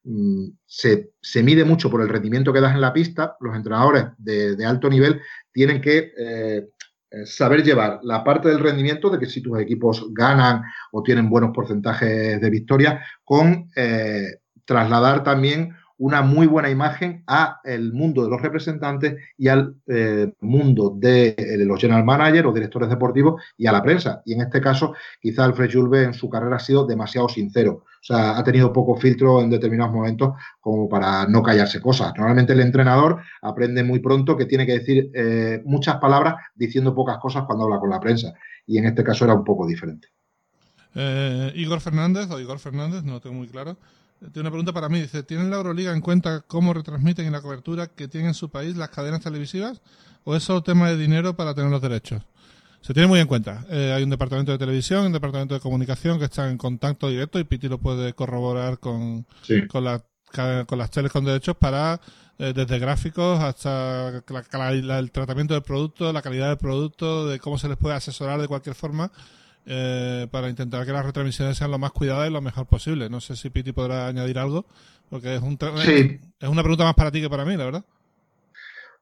mm, 0.05 0.47
se, 0.67 1.13
mide 1.43 1.65
mucho 1.65 1.91
por 1.91 2.03
el 2.03 2.09
rendimiento 2.09 2.53
que 2.53 2.61
das 2.61 2.75
en 2.75 2.81
la 2.81 2.93
pista, 2.93 3.37
los 3.41 3.55
entrenadores 3.57 4.07
de, 4.19 4.65
alto 4.65 4.89
nivel 4.89 5.21
tienen 5.53 5.81
que 5.81 6.13
saber 7.27 7.63
llevar 7.63 8.01
la 8.03 8.25
parte 8.25 8.49
del 8.49 8.61
rendimiento 8.61 9.11
de 9.11 9.19
que 9.19 9.27
si 9.27 9.43
tus 9.43 9.61
equipos 9.61 10.07
ganan 10.13 10.63
o 10.93 11.03
tienen 11.03 11.29
buenos 11.29 11.51
porcentajes 11.55 12.41
de 12.41 12.51
victoria, 12.51 13.05
con 13.23 13.69
trasladar 14.65 15.23
también 15.23 15.75
una 16.03 16.21
muy 16.21 16.49
buena 16.49 16.69
imagen 16.69 17.23
a 17.29 17.61
el 17.63 17.93
mundo 17.93 18.25
de 18.25 18.31
los 18.31 18.43
representantes 18.43 19.15
y 19.39 19.47
al 19.47 19.77
eh, 19.87 20.33
mundo 20.41 20.93
de, 20.97 21.29
eh, 21.39 21.59
los 21.59 21.81
general 21.81 22.05
managers 22.05 22.49
o 22.49 22.53
directores 22.53 22.89
deportivos 22.89 23.41
y 23.57 23.69
a 23.69 23.73
la 23.73 23.81
prensa. 23.85 24.21
Y 24.25 24.33
en 24.33 24.41
este 24.41 24.61
caso, 24.61 24.95
quizá 25.21 25.45
Alfred 25.45 25.71
Julve 25.73 26.03
en 26.03 26.13
su 26.13 26.29
carrera 26.29 26.57
ha 26.57 26.59
sido 26.59 26.85
demasiado 26.87 27.29
sincero. 27.29 27.85
O 27.85 28.05
sea, 28.05 28.37
ha 28.37 28.43
tenido 28.43 28.73
poco 28.73 28.97
filtro 28.97 29.41
en 29.43 29.51
determinados 29.51 29.95
momentos 29.95 30.33
como 30.59 30.89
para 30.89 31.29
no 31.29 31.41
callarse 31.41 31.81
cosas. 31.81 32.13
Normalmente 32.17 32.53
el 32.53 32.61
entrenador 32.63 33.21
aprende 33.41 33.85
muy 33.85 34.01
pronto 34.01 34.37
que 34.37 34.47
tiene 34.47 34.67
que 34.67 34.81
decir 34.81 35.09
eh, 35.15 35.63
muchas 35.65 35.99
palabras 35.99 36.35
diciendo 36.57 36.97
pocas 36.97 37.19
cosas 37.19 37.45
cuando 37.47 37.67
habla 37.67 37.79
con 37.79 37.91
la 37.91 38.01
prensa. 38.01 38.35
Y 38.67 38.77
en 38.77 38.87
este 38.87 39.05
caso 39.05 39.25
era 39.25 39.35
un 39.35 39.45
poco 39.45 39.69
diferente. 39.69 40.09
Igor 41.55 41.81
Fernández, 41.81 42.29
o 42.31 42.41
Igor 42.41 42.59
Fernández, 42.59 43.05
no 43.05 43.13
lo 43.13 43.21
tengo 43.21 43.37
muy 43.37 43.47
claro. 43.47 43.79
Tiene 44.31 44.43
una 44.43 44.51
pregunta 44.51 44.73
para 44.73 44.89
mí. 44.89 45.01
Dice, 45.01 45.23
¿tienen 45.25 45.51
la 45.51 45.57
Euroliga 45.57 45.93
en 45.93 46.01
cuenta 46.01 46.43
cómo 46.43 46.73
retransmiten 46.73 47.27
en 47.27 47.33
la 47.33 47.43
cobertura 47.43 47.89
que 47.89 48.07
tiene 48.07 48.29
en 48.29 48.35
su 48.35 48.51
país 48.51 48.77
las 48.77 48.91
cadenas 48.91 49.21
televisivas? 49.21 49.81
¿O 50.25 50.37
es 50.37 50.45
solo 50.45 50.63
tema 50.63 50.89
de 50.89 50.97
dinero 50.97 51.35
para 51.35 51.55
tener 51.55 51.71
los 51.71 51.83
derechos? 51.83 52.23
Se 52.83 52.95
tiene 52.95 53.09
muy 53.09 53.19
en 53.19 53.27
cuenta. 53.27 53.65
Eh, 53.69 53.93
hay 53.95 54.03
un 54.05 54.11
departamento 54.11 54.53
de 54.53 54.59
televisión, 54.59 55.07
un 55.07 55.13
departamento 55.13 55.55
de 55.55 55.61
comunicación 55.61 56.19
que 56.19 56.27
están 56.27 56.51
en 56.51 56.59
contacto 56.59 57.09
directo 57.09 57.39
y 57.39 57.45
Piti 57.45 57.69
lo 57.69 57.79
puede 57.79 58.13
corroborar 58.13 58.79
con, 58.79 59.27
con, 59.69 60.03
con 60.67 60.79
las 60.79 60.91
teles 60.91 61.13
con 61.13 61.25
derechos 61.25 61.57
para, 61.57 62.01
eh, 62.39 62.53
desde 62.55 62.79
gráficos 62.79 63.41
hasta 63.41 64.09
el 64.09 65.11
tratamiento 65.13 65.55
del 65.55 65.63
producto, 65.63 66.13
la 66.13 66.23
calidad 66.23 66.49
del 66.49 66.59
producto, 66.59 67.29
de 67.29 67.39
cómo 67.39 67.59
se 67.59 67.69
les 67.69 67.77
puede 67.77 67.95
asesorar 67.95 68.41
de 68.41 68.49
cualquier 68.49 68.75
forma 68.75 69.11
eh, 69.67 70.27
para 70.31 70.49
intentar 70.49 70.85
que 70.85 70.93
las 70.93 71.05
retransmisiones 71.05 71.57
sean 71.57 71.71
lo 71.71 71.79
más 71.79 71.93
cuidadas 71.93 72.29
y 72.29 72.33
lo 72.33 72.41
mejor 72.41 72.67
posible. 72.67 73.09
No 73.09 73.21
sé 73.21 73.37
si 73.37 73.51
Piti 73.51 73.73
podrá 73.73 74.07
añadir 74.07 74.39
algo, 74.39 74.67
porque 75.11 75.37
es, 75.37 75.43
un 75.43 75.59
es 76.41 76.49
una 76.49 76.63
pregunta 76.63 76.85
más 76.85 76.95
para 76.95 77.11
ti 77.11 77.21
que 77.21 77.31
para 77.31 77.45
mí, 77.45 77.57
la 77.57 77.65
verdad. 77.67 77.85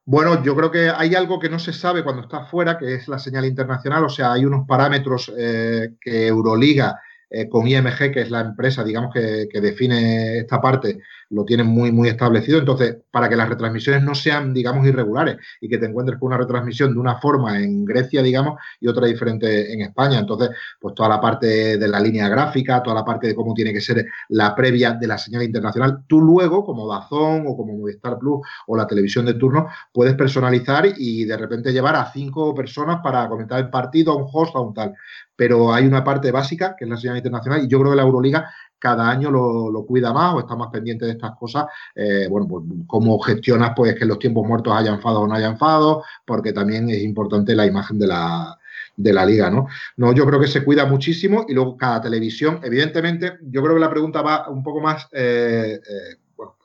Bueno, 0.03 0.43
yo 0.43 0.55
creo 0.55 0.71
que 0.71 0.89
hay 0.89 1.15
algo 1.15 1.39
que 1.39 1.49
no 1.49 1.59
se 1.59 1.73
sabe 1.73 2.03
cuando 2.03 2.23
está 2.23 2.45
fuera, 2.45 2.77
que 2.77 2.95
es 2.95 3.07
la 3.07 3.19
señal 3.19 3.45
internacional. 3.45 4.03
O 4.03 4.09
sea, 4.09 4.33
hay 4.33 4.45
unos 4.45 4.67
parámetros 4.67 5.31
eh, 5.37 5.93
que 6.01 6.27
Euroliga 6.27 6.99
eh, 7.33 7.47
con 7.47 7.65
IMG, 7.65 8.11
que 8.11 8.21
es 8.21 8.29
la 8.29 8.41
empresa, 8.41 8.83
digamos, 8.83 9.13
que, 9.13 9.47
define 9.61 10.39
esta 10.39 10.59
parte, 10.59 10.99
lo 11.29 11.45
tienen 11.45 11.67
muy, 11.67 11.89
muy 11.89 12.09
establecido. 12.09 12.59
Entonces, 12.59 12.97
para 13.09 13.29
que 13.29 13.37
las 13.37 13.47
retransmisiones 13.47 14.03
no 14.03 14.13
sean, 14.13 14.53
digamos, 14.53 14.85
irregulares 14.85 15.37
y 15.61 15.69
que 15.69 15.77
te 15.77 15.85
encuentres 15.85 16.19
con 16.19 16.27
una 16.27 16.37
retransmisión 16.37 16.93
de 16.93 16.99
una 16.99 17.19
forma 17.19 17.57
en 17.57 17.85
Grecia, 17.85 18.21
digamos, 18.21 18.59
y 18.81 18.87
otra 18.89 19.07
diferente 19.07 19.71
en 19.71 19.79
España. 19.79 20.19
Entonces, 20.19 20.49
pues 20.77 20.93
toda 20.93 21.07
la 21.07 21.21
parte 21.21 21.77
de 21.77 21.87
la 21.87 22.01
línea 22.01 22.27
gráfica, 22.27 22.83
toda 22.83 22.97
la 22.97 23.05
parte 23.05 23.27
de 23.27 23.35
cómo 23.35 23.53
tiene 23.53 23.71
que 23.71 23.79
ser 23.79 24.05
la 24.27 24.53
previa 24.53 24.91
de 24.93 25.07
la 25.07 25.17
señal 25.17 25.43
internacional, 25.43 26.03
tú 26.07 26.19
luego, 26.19 26.65
como 26.65 26.85
Dazón 26.85 27.45
o 27.47 27.55
como 27.55 27.77
Movistar 27.77 28.19
Plus 28.19 28.41
o 28.67 28.75
la 28.75 28.87
televisión 28.87 29.25
de 29.25 29.35
turno, 29.35 29.67
puedes 29.93 30.15
personalizar 30.15 30.85
y 30.97 31.23
de 31.23 31.37
repente 31.37 31.71
llevar 31.71 31.95
a 31.95 32.11
cinco 32.11 32.53
personas 32.53 32.99
para 33.01 33.29
comentar 33.29 33.59
el 33.59 33.69
partido, 33.69 34.11
a 34.11 34.17
un 34.17 34.27
host, 34.29 34.53
a 34.53 34.59
un 34.59 34.73
tal. 34.73 34.95
Pero 35.41 35.73
hay 35.73 35.87
una 35.87 36.03
parte 36.03 36.29
básica, 36.31 36.75
que 36.77 36.85
es 36.85 36.89
la 36.91 36.97
señal 36.97 37.17
internacional, 37.17 37.63
y 37.63 37.67
yo 37.67 37.79
creo 37.79 37.89
que 37.89 37.95
la 37.95 38.03
Euroliga 38.03 38.53
cada 38.77 39.09
año 39.09 39.31
lo, 39.31 39.83
cuida 39.87 40.13
más 40.13 40.35
o 40.35 40.39
está 40.41 40.55
más 40.55 40.69
pendiente 40.69 41.03
de 41.05 41.13
estas 41.13 41.35
cosas. 41.35 41.65
Eh, 41.95 42.27
bueno, 42.29 42.47
pues 42.47 42.63
cómo 42.85 43.17
gestionas 43.17 43.71
pues 43.75 43.95
que 43.95 44.05
los 44.05 44.19
tiempos 44.19 44.47
muertos 44.47 44.71
hayan 44.71 44.97
enfado 44.97 45.21
o 45.21 45.27
no 45.27 45.33
hayan 45.33 45.53
enfado, 45.53 46.03
porque 46.27 46.53
también 46.53 46.91
es 46.91 47.01
importante 47.01 47.55
la 47.55 47.65
imagen 47.65 47.97
de 47.97 48.05
la, 48.05 48.55
de 48.95 49.13
la 49.13 49.25
liga, 49.25 49.49
¿no? 49.49 49.65
No, 49.97 50.13
yo 50.13 50.27
creo 50.27 50.39
que 50.39 50.47
se 50.47 50.63
cuida 50.63 50.85
muchísimo 50.85 51.43
y 51.49 51.55
luego 51.55 51.75
cada 51.75 52.01
televisión, 52.01 52.59
evidentemente, 52.61 53.39
yo 53.41 53.63
creo 53.63 53.73
que 53.73 53.81
la 53.81 53.89
pregunta 53.89 54.21
va 54.21 54.47
un 54.47 54.61
poco 54.61 54.79
más, 54.79 55.07
eh, 55.11 55.79
eh, 55.83 56.17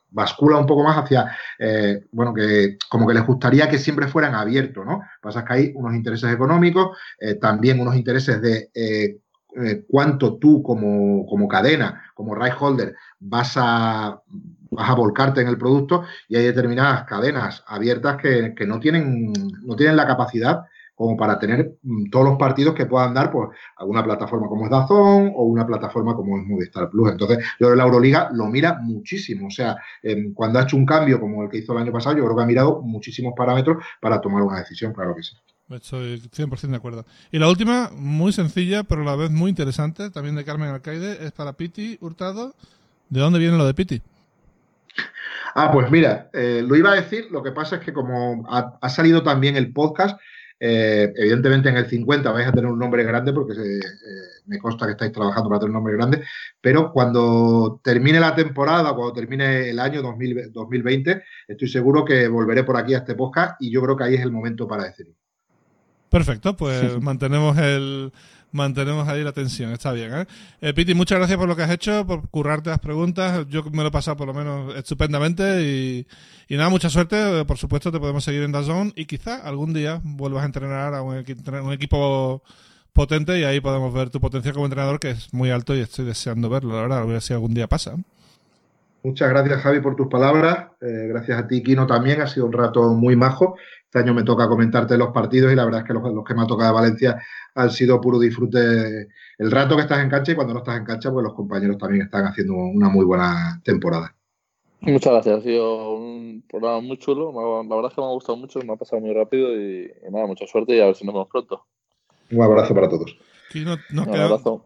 bascula 0.09 0.57
un 0.57 0.65
poco 0.65 0.83
más 0.83 0.97
hacia, 0.97 1.35
bueno, 2.11 2.33
que 2.33 2.77
como 2.89 3.07
que 3.07 3.13
les 3.13 3.25
gustaría 3.25 3.69
que 3.69 3.77
siempre 3.77 4.07
fueran 4.07 4.35
abiertos, 4.35 4.85
¿no? 4.85 5.01
Pasa 5.21 5.43
que 5.43 5.53
hay 5.53 5.71
unos 5.75 5.93
intereses 5.93 6.31
económicos, 6.31 6.97
también 7.41 7.79
unos 7.79 7.95
intereses 7.95 8.41
de 8.41 8.69
eh, 9.59 9.85
cuánto 9.89 10.37
tú 10.37 10.61
como, 10.61 11.25
como, 11.25 11.47
cadena, 11.47 12.03
como 12.13 12.35
right 12.35 12.53
holder, 12.59 12.95
vas 13.19 13.53
a, 13.55 14.21
vas 14.69 14.89
a 14.89 14.93
volcarte 14.93 15.41
en 15.41 15.47
el 15.47 15.57
producto 15.57 16.03
y 16.27 16.35
hay 16.35 16.43
determinadas 16.43 17.05
cadenas 17.05 17.63
abiertas 17.65 18.17
que, 18.17 18.53
no, 18.67 18.79
tienen, 18.79 19.33
no 19.63 19.75
tienen 19.75 19.95
la 19.95 20.05
capacidad 20.05 20.65
como 20.97 21.15
para 21.15 21.37
tener 21.37 21.77
mm, 21.83 22.09
todos 22.09 22.25
los 22.25 22.37
partidos 22.37 22.73
que 22.73 22.87
puedan 22.87 23.13
dar 23.13 23.31
pues 23.31 23.49
alguna 23.77 24.03
plataforma 24.03 24.47
como 24.47 24.65
es 24.65 24.71
Dazón 24.71 25.31
o 25.35 25.43
una 25.43 25.65
plataforma 25.65 26.15
como 26.15 26.39
es 26.39 26.45
Movistar 26.45 26.89
Plus. 26.89 27.11
Entonces, 27.11 27.37
yo 27.37 27.67
creo 27.67 27.69
que 27.71 27.75
la 27.77 27.83
Euroliga 27.83 28.29
lo 28.33 28.47
mira 28.47 28.79
muchísimo. 28.81 29.47
O 29.47 29.51
sea, 29.51 29.77
em, 30.01 30.33
cuando 30.33 30.57
ha 30.57 30.63
hecho 30.63 30.75
un 30.75 30.87
cambio 30.87 31.19
como 31.19 31.43
el 31.43 31.49
que 31.49 31.59
hizo 31.59 31.73
el 31.73 31.83
año 31.83 31.91
pasado, 31.91 32.17
yo 32.17 32.23
creo 32.23 32.35
que 32.35 32.43
ha 32.43 32.47
mirado 32.47 32.81
muchísimos 32.81 33.33
parámetros 33.37 33.77
para 34.01 34.19
tomar 34.19 34.41
una 34.41 34.57
decisión, 34.57 34.91
claro 34.91 35.15
que 35.15 35.21
sí. 35.21 35.37
Estoy 35.69 36.19
100% 36.19 36.71
de 36.71 36.77
acuerdo. 36.77 37.05
Y 37.31 37.37
la 37.37 37.49
última, 37.49 37.91
muy 37.93 38.31
sencilla, 38.31 38.83
pero 38.83 39.03
a 39.03 39.05
la 39.05 39.15
vez 39.15 39.29
muy 39.29 39.51
interesante, 39.51 40.09
también 40.09 40.35
de 40.35 40.45
Carmen 40.45 40.69
Alcaide, 40.69 41.23
es 41.23 41.31
para 41.31 41.53
Piti 41.53 41.97
Hurtado. 42.01 42.55
¿De 43.09 43.19
dónde 43.19 43.37
viene 43.37 43.57
lo 43.57 43.65
de 43.65 43.73
Piti? 43.73 44.01
Ah, 45.53 45.71
pues 45.71 45.89
mira, 45.89 46.29
eh, 46.33 46.63
lo 46.65 46.75
iba 46.75 46.91
a 46.91 46.95
decir, 46.95 47.27
lo 47.31 47.41
que 47.41 47.51
pasa 47.51 47.77
es 47.77 47.81
que 47.81 47.91
como 47.91 48.45
ha, 48.49 48.89
salido 48.89 49.23
también 49.23 49.57
el 49.57 49.73
podcast, 49.73 50.19
Eh, 50.59 51.13
evidentemente 51.15 51.69
en 51.69 51.77
el 51.77 51.85
50 51.85 52.31
vais 52.31 52.47
a 52.47 52.51
tener 52.51 52.65
un 52.65 52.79
nombre 52.79 53.03
grande 53.03 53.31
porque 53.31 53.53
eh, 53.53 53.79
me 54.47 54.57
consta 54.57 54.87
que 54.87 54.93
estáis 54.93 55.11
trabajando 55.11 55.49
para 55.49 55.59
tener 55.59 55.69
un 55.69 55.75
nombre 55.75 55.93
grande, 55.93 56.23
pero 56.59 56.91
cuando 56.91 57.79
termine 57.83 58.19
la 58.19 58.33
temporada, 58.33 58.93
cuando 58.95 59.13
termine 59.13 59.69
el 59.69 59.79
año 59.79 60.01
2020, 60.01 61.23
estoy 61.47 61.67
seguro 61.67 62.03
que 62.03 62.27
volveré 62.27 62.63
por 62.63 62.77
aquí 62.77 62.95
a 62.95 62.99
este 62.99 63.13
podcast 63.13 63.61
y 63.61 63.69
yo 63.69 63.81
creo 63.83 63.95
que 63.95 64.05
ahí 64.05 64.15
es 64.15 64.21
el 64.21 64.31
momento 64.31 64.67
para 64.67 64.85
decirlo. 64.85 65.13
Perfecto, 66.09 66.55
pues 66.55 67.01
mantenemos 67.01 67.57
el 67.57 68.13
mantenemos 68.57 69.07
ahí 69.07 69.23
la 69.23 69.31
tensión, 69.31 69.71
está 69.71 69.93
bien. 69.93 70.13
¿eh? 70.13 70.25
¿eh? 70.59 70.73
Piti, 70.73 70.93
muchas 70.93 71.19
gracias 71.19 71.37
por 71.37 71.47
lo 71.47 71.55
que 71.55 71.63
has 71.63 71.71
hecho, 71.71 72.05
por 72.05 72.27
currarte 72.29 72.69
las 72.69 72.79
preguntas. 72.79 73.45
Yo 73.47 73.63
me 73.71 73.83
lo 73.83 73.87
he 73.87 73.91
pasado 73.91 74.17
por 74.17 74.27
lo 74.27 74.33
menos 74.33 74.75
estupendamente 74.75 76.05
y, 76.49 76.55
nada, 76.55 76.69
mucha 76.69 76.89
suerte. 76.89 77.45
Por 77.45 77.57
supuesto, 77.57 77.91
te 77.91 77.99
podemos 77.99 78.23
seguir 78.23 78.43
en 78.43 78.51
Dazón 78.51 78.91
y 78.95 79.05
quizá 79.05 79.37
algún 79.47 79.73
día 79.73 80.01
vuelvas 80.03 80.43
a 80.43 80.47
entrenar 80.47 80.93
a 80.93 81.01
un, 81.01 81.15
un 81.15 81.73
equipo 81.73 82.43
potente 82.91 83.39
y 83.39 83.43
ahí 83.43 83.61
podemos 83.61 83.93
ver 83.93 84.09
tu 84.09 84.19
potencia 84.19 84.51
como 84.51 84.65
entrenador, 84.65 84.99
que 84.99 85.11
es 85.11 85.33
muy 85.33 85.51
alto 85.51 85.75
y 85.75 85.79
estoy 85.79 86.05
deseando 86.05 86.49
verlo, 86.49 86.75
la 86.75 86.81
verdad. 86.81 86.99
A 86.99 87.05
ver 87.05 87.21
si 87.21 87.33
algún 87.33 87.53
día 87.53 87.67
pasa. 87.67 87.95
Muchas 89.03 89.29
gracias, 89.29 89.61
Javi, 89.61 89.79
por 89.79 89.95
tus 89.95 90.07
palabras. 90.07 90.67
Eh, 90.81 91.07
gracias 91.07 91.39
a 91.39 91.47
ti, 91.47 91.63
Kino, 91.63 91.87
también. 91.87 92.19
Ha 92.21 92.27
sido 92.27 92.45
un 92.45 92.53
rato 92.53 92.93
muy 92.93 93.15
majo. 93.15 93.55
Este 93.87 93.99
año 93.99 94.13
me 94.13 94.23
toca 94.23 94.49
comentarte 94.49 94.97
los 94.97 95.13
partidos 95.13 95.53
y 95.53 95.55
la 95.55 95.63
verdad 95.63 95.81
es 95.81 95.87
que 95.87 95.93
los, 95.93 96.03
que 96.25 96.33
me 96.33 96.41
ha 96.41 96.45
tocado 96.45 96.73
de 96.73 96.75
Valencia 96.75 97.21
han 97.55 97.71
sido 97.71 98.01
puro 98.01 98.19
disfrute 98.19 99.07
el 99.37 99.49
rato 99.49 99.77
que 99.77 99.83
estás 99.83 99.99
en 99.99 100.09
cancha 100.09 100.33
y 100.33 100.35
cuando 100.35 100.53
no 100.53 100.59
estás 100.59 100.77
en 100.77 100.83
cancha, 100.83 101.09
pues 101.09 101.23
los 101.23 101.33
compañeros 101.33 101.77
también 101.77 102.03
están 102.03 102.25
haciendo 102.25 102.53
una 102.53 102.89
muy 102.89 103.05
buena 103.05 103.61
temporada. 103.63 104.13
Muchas 104.81 105.13
gracias, 105.13 105.39
ha 105.39 105.41
sido 105.41 105.93
un 105.93 106.43
programa 106.49 106.81
muy 106.81 106.97
chulo. 106.97 107.31
La 107.63 107.75
verdad 107.75 107.91
es 107.91 107.95
que 107.95 108.01
me 108.01 108.07
ha 108.07 108.11
gustado 108.11 108.37
mucho, 108.37 108.59
me 108.59 108.73
ha 108.73 108.75
pasado 108.75 109.01
muy 109.01 109.13
rápido 109.13 109.55
y, 109.55 109.89
nada, 110.11 110.27
mucha 110.27 110.45
suerte 110.47 110.75
y 110.75 110.81
a 110.81 110.87
ver 110.87 110.95
si 110.95 111.05
nos 111.05 111.13
vemos 111.13 111.29
pronto. 111.29 111.65
Un 112.29 112.41
abrazo 112.41 112.75
para 112.75 112.89
todos. 112.89 113.15
nos, 113.55 114.07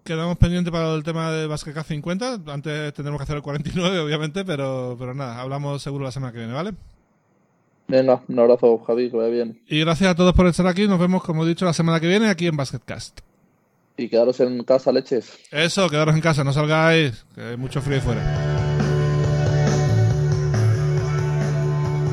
quedamos, 0.04 0.38
pendientes 0.40 0.72
para 0.72 0.96
el 0.96 1.04
tema 1.04 1.32
de 1.32 1.46
Basket 1.46 1.80
50. 1.80 2.40
Antes 2.48 2.94
tendremos 2.96 3.20
que 3.20 3.24
hacer 3.24 3.36
el 3.36 3.44
49, 3.44 4.00
obviamente, 4.00 4.44
pero, 4.44 4.96
pero 4.98 5.14
nada, 5.14 5.40
hablamos 5.40 5.84
seguro 5.84 6.06
la 6.06 6.12
semana 6.12 6.34
que 6.34 6.40
viene, 6.40 6.54
¿vale? 6.54 6.72
Venga, 7.92 8.22
un 8.26 8.40
abrazo, 8.40 8.78
Javi, 8.88 9.12
que 9.12 9.18
vaya 9.18 9.30
bien. 9.30 9.62
Y 9.68 9.82
gracias 9.82 10.10
a 10.10 10.16
todos 10.16 10.34
por 10.34 10.48
estar 10.48 10.66
aquí. 10.66 10.88
Nos 10.88 10.98
vemos, 10.98 11.22
como 11.24 11.44
he 11.44 11.48
dicho, 11.50 11.66
la 11.66 11.74
semana 11.74 12.00
que 12.00 12.08
viene 12.08 12.30
aquí 12.30 12.48
en 12.48 12.56
Basketcast. 12.56 13.20
Y 13.98 14.08
quedaros 14.08 14.40
en 14.40 14.64
casa, 14.64 14.94
leches. 14.94 15.38
Eso, 15.52 15.90
quedaros 15.90 16.16
en 16.16 16.22
casa, 16.22 16.46
no 16.46 16.54
salgáis, 16.54 17.26
que 17.36 17.42
hay 17.42 17.58
mucho 17.58 17.82
frío 17.82 17.98
ahí 17.98 18.02
fuera. 18.02 18.22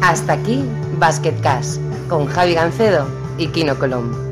Hasta 0.02 0.32
aquí 0.32 0.64
Basketcast 0.98 1.80
con 2.08 2.26
Javi 2.26 2.54
Gancedo 2.54 3.06
y 3.38 3.46
Kino 3.46 3.78
Colombo. 3.78 4.27